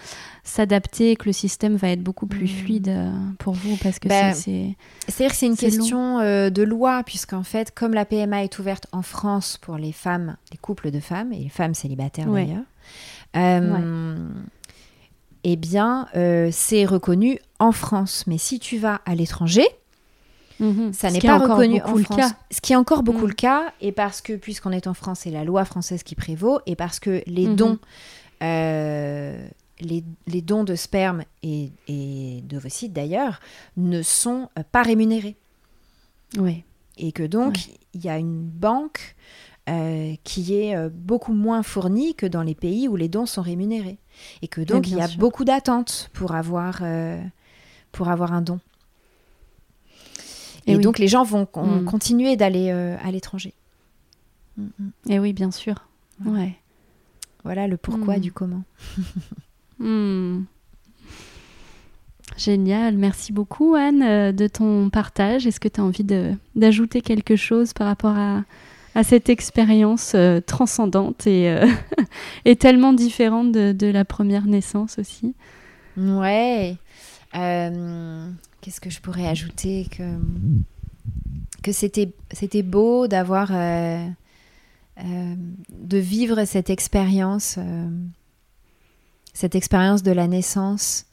s'adapter, 0.43 1.15
que 1.17 1.27
le 1.27 1.33
système 1.33 1.77
va 1.77 1.91
être 1.91 2.03
beaucoup 2.03 2.27
plus 2.27 2.45
Mm. 2.47 2.49
fluide 2.65 3.13
pour 3.39 3.55
vous, 3.55 3.77
parce 3.77 3.99
que 3.99 4.09
Bah, 4.09 4.33
c'est- 4.33 4.41
c'est... 4.43 4.77
C'est-à-dire 5.13 5.31
que 5.33 5.37
c'est 5.37 5.47
une 5.47 5.57
question 5.57 6.19
de 6.51 6.63
loi, 6.63 7.03
puisqu'en 7.05 7.43
fait, 7.45 7.73
comme 7.75 7.95
la 7.95 8.05
PMA 8.05 8.43
est 8.45 8.59
ouverte 8.59 8.87
en 8.93 9.03
France 9.03 9.59
pour 9.61 9.77
les 9.77 9.93
femmes, 9.93 10.37
les 10.51 10.59
couples 10.59 10.91
de 10.91 10.99
femmes, 11.01 11.33
et 11.33 11.39
les 11.39 11.49
femmes 11.49 11.75
célibataires 11.75 12.29
d'ailleurs, 12.31 12.65
eh 15.45 15.57
bien, 15.57 16.07
c'est 16.51 16.85
reconnu 16.85 17.39
en 17.59 17.73
France. 17.73 18.25
Mais 18.27 18.39
si 18.39 18.59
tu 18.59 18.79
vas 18.79 19.01
à 19.07 19.15
l'étranger, 19.15 19.67
Mhm. 20.61 20.93
ça 20.93 21.09
Ce 21.09 21.15
n'est 21.15 21.21
pas 21.21 21.37
encore 21.37 21.57
reconnu 21.57 21.79
beaucoup 21.81 21.93
en 21.95 21.97
le 21.97 22.03
France. 22.05 22.17
cas. 22.19 22.31
Ce 22.51 22.61
qui 22.61 22.73
est 22.73 22.77
encore 22.77 23.03
beaucoup 23.03 23.25
Mm. 23.25 23.29
le 23.31 23.35
cas, 23.35 23.73
et 23.81 23.93
parce 23.93 24.21
que, 24.21 24.35
puisqu'on 24.35 24.73
est 24.73 24.87
en 24.87 24.95
France, 24.95 25.21
c'est 25.21 25.31
la 25.31 25.43
loi 25.45 25.65
française 25.65 26.03
qui 26.03 26.15
prévaut, 26.15 26.61
et 26.67 26.77
parce 26.77 27.01
que 27.01 27.23
les 27.27 27.47
Mhm. 27.49 27.57
dons, 27.57 27.79
euh, 28.43 29.49
les, 29.81 30.05
les 30.27 30.43
dons 30.43 30.65
de 30.65 30.75
sperme 30.75 31.23
et, 31.43 31.71
et 31.89 32.43
d'ovocytes 32.45 32.93
d'ailleurs, 32.93 33.41
ne 33.77 34.03
sont 34.03 34.49
pas 34.73 34.83
rémunérés. 34.83 35.37
Oui. 36.39 36.65
Et 36.99 37.13
que 37.13 37.23
donc, 37.23 37.69
il 37.95 38.05
y 38.05 38.09
a 38.09 38.19
une 38.19 38.43
banque 38.43 39.17
euh, 39.69 40.15
qui 40.25 40.55
est 40.57 40.75
euh, 40.77 40.89
beaucoup 40.93 41.33
moins 41.33 41.63
fournie 41.63 42.15
que 42.15 42.27
dans 42.27 42.43
les 42.43 42.55
pays 42.55 42.89
où 42.89 42.97
les 42.97 43.09
dons 43.09 43.27
sont 43.27 43.43
rémunérés. 43.43 43.99
Et 44.43 44.49
que 44.49 44.61
donc, 44.61 44.89
il 44.89 44.97
y 44.97 45.01
a 45.01 45.07
sûr. 45.09 45.19
beaucoup 45.19 45.45
d'attentes 45.45 46.11
pour 46.13 46.35
avoir, 46.35 46.81
euh, 46.83 47.23
pour 47.93 48.09
avoir 48.09 48.33
un 48.33 48.43
don. 48.43 48.59
Et 50.67 50.73
Et, 50.73 50.77
oui. 50.77 50.83
donc, 50.83 50.99
les 50.99 51.09
gens 51.09 51.25
vont 51.25 51.47
con- 51.47 51.81
Mm. 51.81 51.85
continuer 51.85 52.37
d'aller 52.37 52.71
euh, 52.71 52.97
à 53.03 53.11
l'étranger. 53.11 53.55
Mm, 54.57 54.65
mm. 54.79 54.91
Et 55.11 55.19
oui, 55.19 55.33
bien 55.33 55.51
sûr. 55.51 55.87
Ouais. 56.25 56.55
Voilà 57.45 57.67
le 57.67 57.77
pourquoi 57.79 58.19
du 58.19 58.33
comment. 58.33 58.63
Génial, 62.37 62.97
merci 62.97 63.33
beaucoup 63.33 63.75
Anne 63.75 64.03
euh, 64.03 64.33
de 64.33 64.47
ton 64.47 64.89
partage. 64.91 65.47
Est-ce 65.47 65.61
que 65.61 65.69
tu 65.69 65.81
as 65.81 65.85
envie 65.85 66.07
d'ajouter 66.55 67.01
quelque 67.03 67.37
chose 67.37 67.73
par 67.73 67.87
rapport 67.87 68.17
à, 68.17 68.45
à 68.95 69.05
cette 69.05 69.29
expérience 69.29 70.13
euh, 70.15 70.41
transcendante 70.41 71.27
et, 71.27 71.51
euh, 71.51 71.67
et 72.45 72.57
tellement 72.57 72.93
différente 72.93 73.53
de, 73.53 73.73
de 73.73 73.87
la 73.89 74.05
première 74.05 74.47
naissance 74.47 74.99
aussi? 74.99 75.35
Ouais. 75.97 76.77
Euh, 77.35 78.31
Qu'est-ce 78.61 78.81
que 78.81 78.91
je 78.91 79.01
pourrais 79.01 79.27
ajouter 79.27 79.87
que 79.91 80.19
que 81.63 81.73
c'était 81.73 82.13
c'était 82.33 82.63
beau 82.63 83.07
d'avoir 83.07 83.51
euh, 83.53 84.07
euh, 84.99 85.35
de 85.71 85.99
vivre 85.99 86.45
cette 86.45 86.69
expérience 86.71 87.59
cette 89.33 89.55
expérience 89.55 90.03
de 90.03 90.13
la 90.13 90.27
naissance 90.27 91.07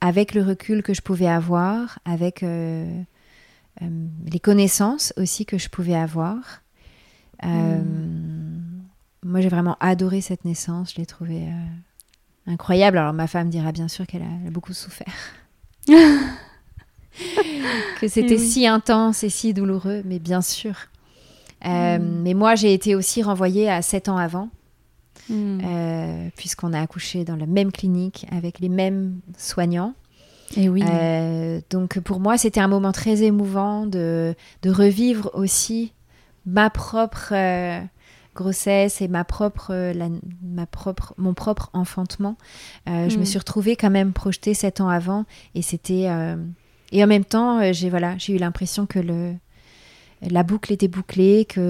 avec 0.00 0.34
le 0.34 0.42
recul 0.42 0.82
que 0.82 0.94
je 0.94 1.02
pouvais 1.02 1.28
avoir 1.28 1.98
avec 2.04 2.42
euh, 2.42 3.02
euh, 3.82 4.06
les 4.26 4.40
connaissances 4.40 5.12
aussi 5.16 5.44
que 5.46 5.58
je 5.58 5.68
pouvais 5.68 5.94
avoir. 5.94 6.62
Euh, 7.44 7.82
moi 9.24 9.40
j'ai 9.40 9.48
vraiment 9.48 9.76
adoré 9.80 10.20
cette 10.20 10.44
naissance. 10.44 10.92
Je 10.92 10.98
l'ai 10.98 11.06
trouvée 11.06 11.48
incroyable. 12.48 12.98
Alors 12.98 13.12
ma 13.12 13.26
femme 13.26 13.48
dira 13.50 13.70
bien 13.72 13.88
sûr 13.88 14.06
qu'elle 14.06 14.22
a, 14.22 14.50
beaucoup 14.50 14.72
souffert. 14.72 15.12
que 18.00 18.08
c'était 18.08 18.34
Eh 18.34 18.38
oui. 18.38 18.48
si 18.48 18.66
intense 18.66 19.24
et 19.24 19.28
si 19.28 19.54
douloureux, 19.54 20.02
mais 20.04 20.18
bien 20.18 20.40
sûr. 20.40 20.74
Euh, 21.66 21.98
Mm. 21.98 22.22
Mais 22.22 22.34
moi, 22.34 22.54
j'ai 22.54 22.72
été 22.72 22.94
aussi 22.94 23.22
renvoyée 23.22 23.68
à 23.68 23.82
7 23.82 24.08
ans 24.08 24.16
avant, 24.18 24.48
Hmm. 25.28 25.60
euh, 25.62 26.28
puisqu'on 26.36 26.72
a 26.72 26.80
accouché 26.80 27.24
dans 27.24 27.36
la 27.36 27.44
même 27.46 27.70
clinique 27.72 28.24
avec 28.30 28.60
les 28.60 28.68
mêmes 28.70 29.18
soignants. 29.36 29.92
Et 30.56 30.68
oui, 30.70 30.82
Euh, 30.88 31.60
donc 31.68 31.98
pour 32.00 32.20
moi, 32.20 32.38
c'était 32.38 32.60
un 32.60 32.68
moment 32.68 32.92
très 32.92 33.22
émouvant 33.24 33.84
de, 33.84 34.34
de 34.62 34.70
revivre 34.70 35.30
aussi 35.34 35.92
ma 36.46 36.70
propre 36.70 37.34
grossesse 38.42 39.00
et 39.02 39.08
ma 39.08 39.24
propre, 39.24 39.68
euh, 39.72 39.92
la- 39.92 40.08
ma 40.42 40.66
propre, 40.66 41.14
mon 41.18 41.34
propre 41.34 41.70
enfantement. 41.72 42.36
Euh, 42.88 43.08
Je 43.08 43.16
me 43.18 43.22
Mm. 43.22 43.26
suis 43.26 43.38
retrouvée 43.38 43.76
quand 43.76 43.90
même 43.90 44.12
projetée 44.12 44.54
sept 44.54 44.80
ans 44.80 44.88
avant 44.88 45.24
et 45.54 45.62
c'était 45.62 46.06
euh, 46.08 46.36
et 46.92 47.02
en 47.04 47.06
même 47.06 47.24
temps, 47.24 47.72
j'ai 47.72 47.90
voilà, 47.90 48.16
j'ai 48.18 48.32
eu 48.34 48.38
l'impression 48.38 48.86
que 48.86 48.98
le 49.00 49.34
la 50.22 50.42
boucle 50.42 50.72
était 50.72 50.88
bouclée, 50.88 51.44
que 51.44 51.60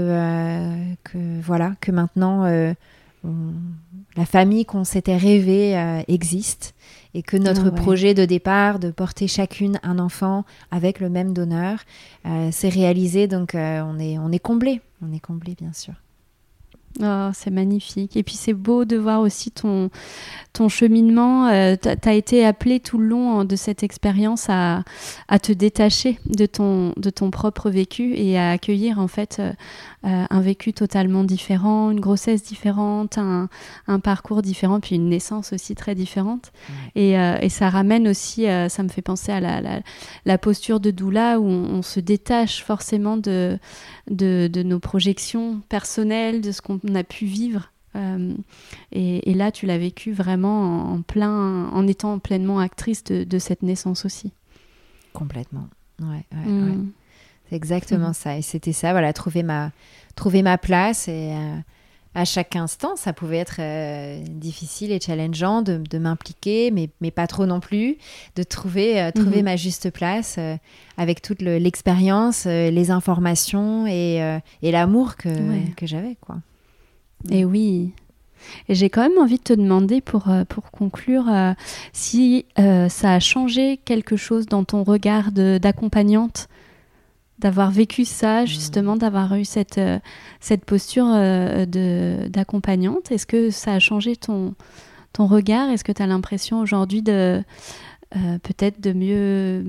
que 1.04 1.18
voilà, 1.42 1.74
que 1.80 1.90
maintenant 1.92 2.44
la 4.16 4.24
famille 4.24 4.64
qu'on 4.64 4.84
s'était 4.84 5.16
rêvé 5.16 5.76
euh, 5.76 6.00
existe 6.08 6.74
et 7.14 7.22
que 7.22 7.36
notre 7.36 7.66
Ah 7.68 7.70
ouais. 7.74 7.80
projet 7.84 8.14
de 8.14 8.24
départ 8.24 8.78
de 8.78 8.90
porter 8.90 9.26
chacune 9.28 9.78
un 9.82 9.98
enfant 9.98 10.44
avec 10.70 11.00
le 11.00 11.08
même 11.10 11.32
donneur 11.34 11.80
euh, 12.26 12.50
s'est 12.52 12.68
réalisé. 12.80 13.26
Donc 13.26 13.54
euh, 13.54 13.82
on 13.84 13.98
est 13.98 14.18
on 14.18 14.30
est 14.32 14.38
comblé, 14.50 14.80
on 15.02 15.12
est 15.12 15.20
comblé 15.20 15.54
bien 15.60 15.72
sûr. 15.72 15.94
Oh, 17.01 17.30
c'est 17.32 17.51
magnifique. 17.51 18.16
Et 18.16 18.22
puis 18.22 18.34
c'est 18.34 18.55
beau 18.55 18.84
de 18.84 18.97
voir 18.97 19.20
aussi 19.20 19.51
ton, 19.51 19.91
cheminement. 20.68 21.47
Euh, 21.47 21.76
tu 21.80 22.09
as 22.09 22.14
été 22.14 22.45
appelé 22.45 22.80
tout 22.80 22.99
le 22.99 23.07
long 23.07 23.39
hein, 23.39 23.45
de 23.45 23.55
cette 23.55 23.82
expérience 23.82 24.47
à, 24.49 24.82
te 25.41 25.53
détacher 25.53 26.18
de 26.26 26.47
ton, 26.47 26.93
de 26.97 27.11
ton 27.11 27.30
propre 27.30 27.70
vécu 27.70 28.14
et 28.14 28.36
à 28.36 28.51
accueillir 28.51 28.99
en 28.99 29.07
fait 29.07 29.41
euh, 30.05 30.24
un 30.30 30.40
vécu 30.40 30.72
totalement 30.72 31.24
différent, 31.24 31.90
une 31.90 31.99
grossesse 32.01 32.42
différente, 32.44 33.18
un, 33.18 33.49
un 33.86 34.01
parcours 34.01 34.42
différent, 34.42 34.78
puis 34.80 34.94
une 34.94 35.09
naissance 35.09 35.53
aussi 35.53 35.74
très 35.74 35.94
différente. 35.94 36.53
Et, 36.94 37.18
euh, 37.18 37.36
et 37.40 37.49
ça 37.49 37.68
ramène 37.68 38.07
aussi, 38.09 38.46
euh, 38.49 38.68
ça 38.68 38.82
me 38.82 38.88
fait 38.88 39.03
penser 39.03 39.32
à 39.32 39.40
la, 39.40 39.61
la, 39.61 39.80
la 40.24 40.38
posture 40.38 40.78
de 40.80 40.90
doula 40.92 41.40
où 41.40 41.44
on, 41.46 41.64
on 41.78 41.82
se 41.82 42.01
détache 42.01 42.62
forcément 42.62 43.16
de, 43.16 43.59
de, 44.11 44.49
de 44.53 44.62
nos 44.62 44.78
projections 44.78 45.61
personnelles, 45.68 46.40
de 46.42 46.53
ce 46.53 46.62
qu'on 46.62 46.78
a 46.94 47.03
pu 47.05 47.24
vivre. 47.24 47.72
Euh, 47.96 48.34
et, 48.92 49.30
et 49.30 49.34
là, 49.34 49.51
tu 49.51 49.66
l'as 49.66 49.78
vécu 49.78 50.12
vraiment 50.12 50.92
en, 50.92 51.03
plein, 51.03 51.68
en 51.70 51.86
étant 51.88 52.18
pleinement 52.20 52.61
actrice 52.61 53.03
de, 53.03 53.24
de 53.24 53.38
cette 53.38 53.62
naissance 53.62 54.05
aussi. 54.05 54.30
Complètement. 55.12 55.66
Ouais, 56.01 56.24
ouais, 56.32 56.46
Mm. 56.53 56.68
ouais. 56.70 56.76
C'est 57.49 57.57
exactement 57.57 58.12
ça. 58.12 58.36
Et 58.36 58.42
c'était 58.42 58.72
ça, 58.72 58.92
voilà, 58.92 59.12
trouver 59.12 59.42
ma, 59.42 59.70
trouver 60.16 60.42
ma 60.42 60.59
place. 60.59 61.09
Et 61.09 61.32
euh, 61.32 61.57
à 62.14 62.24
chaque 62.24 62.57
instant, 62.57 62.96
ça 62.96 63.12
pouvait 63.12 63.36
être 63.38 63.57
euh, 63.61 64.22
difficile 64.28 64.90
et 64.92 65.01
challengeant 65.01 65.62
de, 65.62 65.76
de 65.78 65.99
m'impliquer, 65.99 66.70
mais, 66.70 66.90
mais 67.01 67.11
pas 67.11 67.26
trop 67.26 67.46
non 67.46 67.61
plus, 67.61 67.96
de 68.36 68.42
trouver, 68.42 69.01
euh, 69.01 69.11
trouver 69.12 69.38
Mhm. 69.38 69.44
ma 69.44 69.57
juste 69.57 69.90
place 69.90 70.38
avec 70.96 71.22
toute 71.22 71.42
le- 71.42 71.59
l'expérience, 71.59 72.44
les 72.46 72.90
informations 72.90 73.86
et, 73.86 74.38
et 74.62 74.72
l'amour 74.72 75.16
que, 75.16 75.28
Ouais. 75.28 75.72
que 75.76 75.86
j'avais, 75.86 76.16
quoi. 76.20 76.36
Et 77.30 77.44
oui. 77.44 77.92
Et 78.68 78.74
j'ai 78.76 78.88
quand 78.88 79.03
même 79.03 79.18
envie 79.18 79.38
de 79.38 79.42
te 79.42 79.53
demander 79.53 80.01
pour, 80.01 80.28
pour 80.49 80.70
conclure 80.70 81.28
euh, 81.28 81.53
si 81.92 82.46
euh, 82.59 82.88
ça 82.88 83.14
a 83.14 83.20
changé 83.20 83.78
quelque 83.84 84.16
chose 84.16 84.46
dans 84.46 84.62
ton 84.64 84.84
regard 84.84 85.32
d'accompagnante, 85.32 86.49
d'avoir 87.39 87.70
vécu 87.70 88.05
ça, 88.05 88.45
justement, 88.47 88.97
d'avoir 88.97 89.34
eu 89.36 89.45
cette, 89.45 89.78
euh, 89.78 89.99
cette 90.41 90.64
posture 90.64 91.07
euh, 91.09 91.66
de- 91.66 92.28
d'accompagnante. 92.28 93.12
Est-ce 93.12 93.26
que 93.26 93.51
ça 93.51 93.74
a 93.74 93.78
changé 93.78 94.16
ton, 94.16 94.55
ton 95.12 95.26
regard? 95.26 95.70
Est-ce 95.70 95.84
que 95.84 95.93
tu 95.93 96.03
as 96.03 96.07
l'impression 96.07 96.61
aujourd'hui 96.61 97.03
de 97.03 97.43
euh, 98.16 98.39
peut-être 98.39 98.80
de 98.80 98.93
mieux 98.93 99.64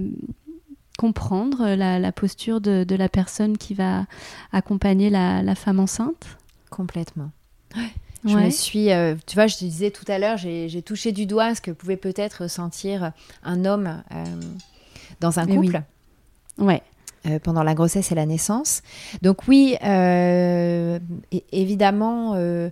comprendre 0.97 1.76
la, 1.76 1.99
la 1.99 2.11
posture 2.11 2.59
de, 2.59 2.84
de 2.84 2.95
la 2.95 3.07
personne 3.09 3.57
qui 3.57 3.74
va 3.74 4.05
accompagner 4.51 5.09
la, 5.09 5.41
la 5.43 5.55
femme 5.55 5.80
enceinte? 5.80 6.38
Complètement. 6.70 7.32
Je 8.26 8.36
me 8.36 8.49
suis, 8.49 8.91
euh, 8.91 9.15
tu 9.28 9.36
vois, 9.36 9.47
je 9.47 9.55
te 9.55 9.63
disais 9.63 9.91
tout 9.91 10.03
à 10.09 10.20
l'heure, 10.20 10.36
j'ai 10.36 10.67
j'ai 10.67 10.82
touché 10.82 11.13
du 11.13 11.26
doigt 11.26 11.55
ce 11.55 11.61
que 11.61 11.72
pouvait 11.72 11.95
peut-être 11.95 12.43
ressentir 12.43 13.13
un 13.43 13.63
homme 13.63 14.03
euh, 14.11 14.24
dans 15.22 15.39
un 15.39 15.45
Eh 15.47 15.57
oui. 15.57 15.67
couple 15.67 15.84
Ouais. 16.57 16.82
Euh, 17.28 17.38
pendant 17.38 17.63
la 17.63 17.74
grossesse 17.74 18.13
et 18.13 18.15
la 18.15 18.26
naissance. 18.26 18.82
Donc 19.22 19.49
oui, 19.49 19.76
euh, 19.84 20.99
évidemment, 21.51 22.32
euh, 22.36 22.70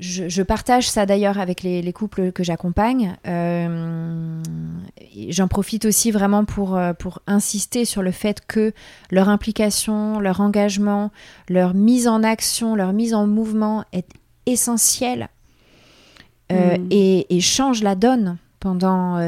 je, 0.00 0.42
partage 0.42 0.88
ça 0.88 1.04
d'ailleurs 1.04 1.38
avec 1.38 1.62
les, 1.62 1.92
couples 1.92 2.32
que 2.32 2.42
j'accompagne. 2.42 3.16
J'en 5.28 5.48
profite 5.48 5.84
aussi 5.84 6.10
vraiment 6.10 6.46
pour, 6.46 6.80
pour 6.98 7.20
insister 7.26 7.84
sur 7.84 8.00
le 8.00 8.10
fait 8.10 8.40
que 8.46 8.72
leur 9.10 9.28
implication, 9.28 10.18
leur 10.18 10.40
engagement, 10.40 11.10
leur 11.50 11.74
mise 11.74 12.08
en 12.08 12.22
action, 12.22 12.74
leur 12.74 12.94
mise 12.94 13.12
en 13.12 13.26
mouvement 13.26 13.84
est 13.92 14.08
essentielle 14.46 15.28
mm. 16.50 16.86
et, 16.90 17.40
change 17.42 17.82
la 17.82 17.96
donne 17.96 18.38
pendant, 18.60 19.18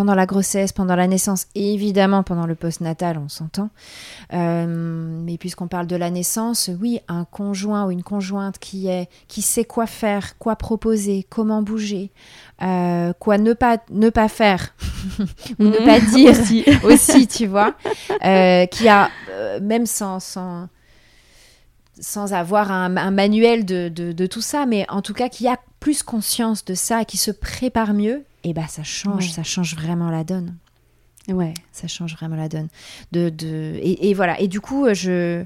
pendant 0.00 0.14
la 0.14 0.24
grossesse, 0.24 0.72
pendant 0.72 0.96
la 0.96 1.06
naissance 1.06 1.46
et 1.54 1.74
évidemment 1.74 2.22
pendant 2.22 2.46
le 2.46 2.54
postnatal, 2.54 3.18
on 3.18 3.28
s'entend. 3.28 3.68
Euh, 4.32 4.64
mais 4.66 5.36
puisqu'on 5.36 5.68
parle 5.68 5.86
de 5.86 5.94
la 5.94 6.08
naissance, 6.08 6.70
oui, 6.80 7.00
un 7.06 7.26
conjoint 7.26 7.84
ou 7.84 7.90
une 7.90 8.02
conjointe 8.02 8.58
qui 8.58 8.88
est 8.88 9.10
qui 9.28 9.42
sait 9.42 9.66
quoi 9.66 9.86
faire, 9.86 10.38
quoi 10.38 10.56
proposer, 10.56 11.26
comment 11.28 11.60
bouger, 11.60 12.12
euh, 12.62 13.12
quoi 13.18 13.36
ne 13.36 13.52
pas 13.52 13.76
ne 13.90 14.08
pas 14.08 14.28
faire 14.28 14.74
ou 15.58 15.64
ne 15.64 15.84
pas 15.84 16.00
dire 16.00 16.32
aussi. 16.84 17.26
tu 17.26 17.46
vois, 17.46 17.74
euh, 18.24 18.64
qui 18.64 18.88
a 18.88 19.10
même 19.60 19.84
sans, 19.84 20.18
sans 20.18 20.70
sans 22.00 22.32
avoir 22.32 22.72
un, 22.72 23.10
manuel 23.10 23.66
de, 23.66 23.90
de, 23.90 24.26
tout 24.26 24.40
ça, 24.40 24.64
mais 24.64 24.86
en 24.88 25.02
tout 25.02 25.12
cas 25.12 25.28
qui 25.28 25.46
a 25.46 25.58
plus 25.78 26.02
conscience 26.02 26.64
de 26.64 26.72
ça, 26.72 27.04
qui 27.04 27.18
se 27.18 27.30
prépare 27.30 27.92
mieux, 27.92 28.24
et 28.44 28.52
bah 28.52 28.66
ça 28.68 28.82
change, 28.82 29.30
ça 29.30 29.42
change 29.42 29.74
vraiment 29.74 30.10
la 30.10 30.24
donne. 30.24 30.56
Ouais. 31.28 31.54
Ça 31.72 31.86
change 31.86 32.16
vraiment 32.16 32.36
la 32.36 32.48
donne. 32.48 32.68
De, 33.12 33.28
de... 33.28 33.78
Et, 33.82 34.14
voilà. 34.14 34.40
Et 34.40 34.48
du 34.48 34.60
coup, 34.60 34.86
je... 34.92 35.44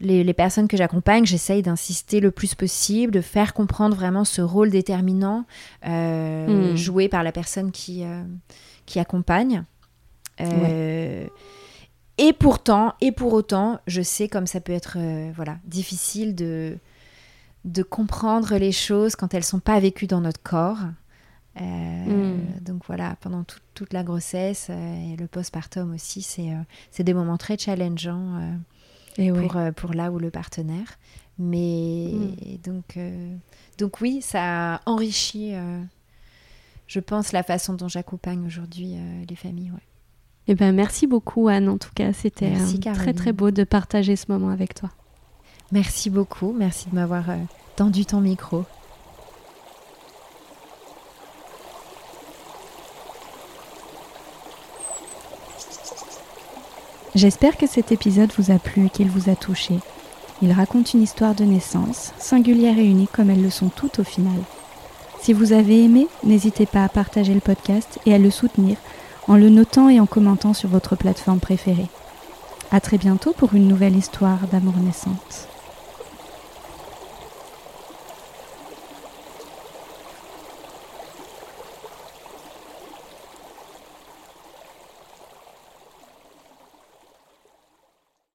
les, 0.00 0.24
les 0.24 0.34
personnes 0.34 0.68
que 0.68 0.76
j'accompagne, 0.76 1.24
j'essaye 1.24 1.62
d'insister 1.62 2.20
le 2.20 2.30
plus 2.30 2.54
possible, 2.54 3.12
de 3.12 3.20
faire 3.20 3.54
comprendre 3.54 3.96
vraiment 3.96 4.24
ce 4.24 4.42
rôle 4.42 4.70
déterminant 4.70 5.46
euh, 5.86 6.72
hmm. 6.72 6.76
joué 6.76 7.08
par 7.08 7.22
la 7.22 7.32
personne 7.32 7.72
qui, 7.72 8.04
euh, 8.04 8.22
qui 8.86 8.98
accompagne. 8.98 9.64
Euh, 10.40 11.26
et 12.18 12.32
pourtant, 12.32 12.94
et 13.00 13.12
pour 13.12 13.32
autant, 13.32 13.80
je 13.86 14.02
sais 14.02 14.28
comme 14.28 14.46
ça 14.46 14.60
peut 14.60 14.72
être 14.72 14.98
voilà, 15.34 15.58
difficile 15.64 16.34
de, 16.34 16.76
de 17.64 17.82
comprendre 17.82 18.56
les 18.56 18.72
choses 18.72 19.16
quand 19.16 19.34
elles 19.34 19.44
sont 19.44 19.60
pas 19.60 19.80
vécues 19.80 20.06
dans 20.06 20.20
notre 20.20 20.42
corps. 20.42 20.78
Euh, 21.60 21.62
hmm. 21.62 22.62
Donc 22.62 22.82
voilà, 22.86 23.16
pendant 23.20 23.44
toute 23.74 23.92
la 23.92 24.02
grossesse 24.02 24.68
euh, 24.70 25.12
et 25.12 25.16
le 25.16 25.26
postpartum 25.26 25.92
aussi, 25.94 26.22
c'est 26.22 26.52
euh, 26.52 27.02
des 27.02 27.14
moments 27.14 27.38
très 27.38 27.58
challengeants 27.58 28.40
et 29.18 29.32
pour, 29.32 29.56
pour 29.76 29.94
là 29.94 30.10
ou 30.12 30.18
le 30.18 30.30
partenaire. 30.30 30.98
Mais 31.38 32.10
hmm. 32.12 32.56
donc, 32.64 32.98
donc 33.78 34.00
oui, 34.00 34.20
ça 34.22 34.74
a 34.74 34.80
enrichi, 34.86 35.54
je 36.86 37.00
pense, 37.00 37.32
la 37.32 37.42
façon 37.42 37.74
dont 37.74 37.88
j'accompagne 37.88 38.46
aujourd'hui 38.46 38.94
les 39.28 39.36
familles. 39.36 39.70
Ouais. 39.70 39.78
Eh 40.48 40.54
ben, 40.54 40.74
merci 40.74 41.06
beaucoup 41.06 41.48
Anne, 41.48 41.68
en 41.68 41.78
tout 41.78 41.92
cas, 41.94 42.12
c'était 42.12 42.52
très 42.94 43.14
très 43.14 43.32
beau 43.32 43.50
de 43.50 43.64
partager 43.64 44.16
ce 44.16 44.26
moment 44.30 44.50
avec 44.50 44.74
toi. 44.74 44.90
Merci 45.72 46.10
beaucoup, 46.10 46.52
merci 46.52 46.90
de 46.90 46.94
m'avoir 46.94 47.24
tendu 47.76 48.04
ton 48.04 48.20
micro. 48.20 48.64
J'espère 57.14 57.56
que 57.56 57.66
cet 57.66 57.90
épisode 57.90 58.32
vous 58.38 58.52
a 58.52 58.58
plu 58.58 58.86
et 58.86 58.90
qu'il 58.90 59.10
vous 59.10 59.30
a 59.30 59.34
touché. 59.34 59.74
Il 60.42 60.52
raconte 60.52 60.94
une 60.94 61.02
histoire 61.02 61.34
de 61.34 61.44
naissance, 61.44 62.12
singulière 62.18 62.78
et 62.78 62.86
unique 62.86 63.12
comme 63.12 63.30
elles 63.30 63.42
le 63.42 63.50
sont 63.50 63.68
toutes 63.68 63.98
au 63.98 64.04
final. 64.04 64.40
Si 65.20 65.32
vous 65.32 65.52
avez 65.52 65.84
aimé, 65.84 66.06
n'hésitez 66.24 66.66
pas 66.66 66.84
à 66.84 66.88
partager 66.88 67.34
le 67.34 67.40
podcast 67.40 67.98
et 68.06 68.14
à 68.14 68.18
le 68.18 68.30
soutenir 68.30 68.76
en 69.28 69.36
le 69.36 69.48
notant 69.48 69.88
et 69.88 70.00
en 70.00 70.06
commentant 70.06 70.54
sur 70.54 70.68
votre 70.68 70.96
plateforme 70.96 71.40
préférée. 71.40 71.88
À 72.70 72.80
très 72.80 72.96
bientôt 72.96 73.32
pour 73.32 73.54
une 73.54 73.68
nouvelle 73.68 73.96
histoire 73.96 74.46
d'amour 74.50 74.76
naissante. 74.78 75.49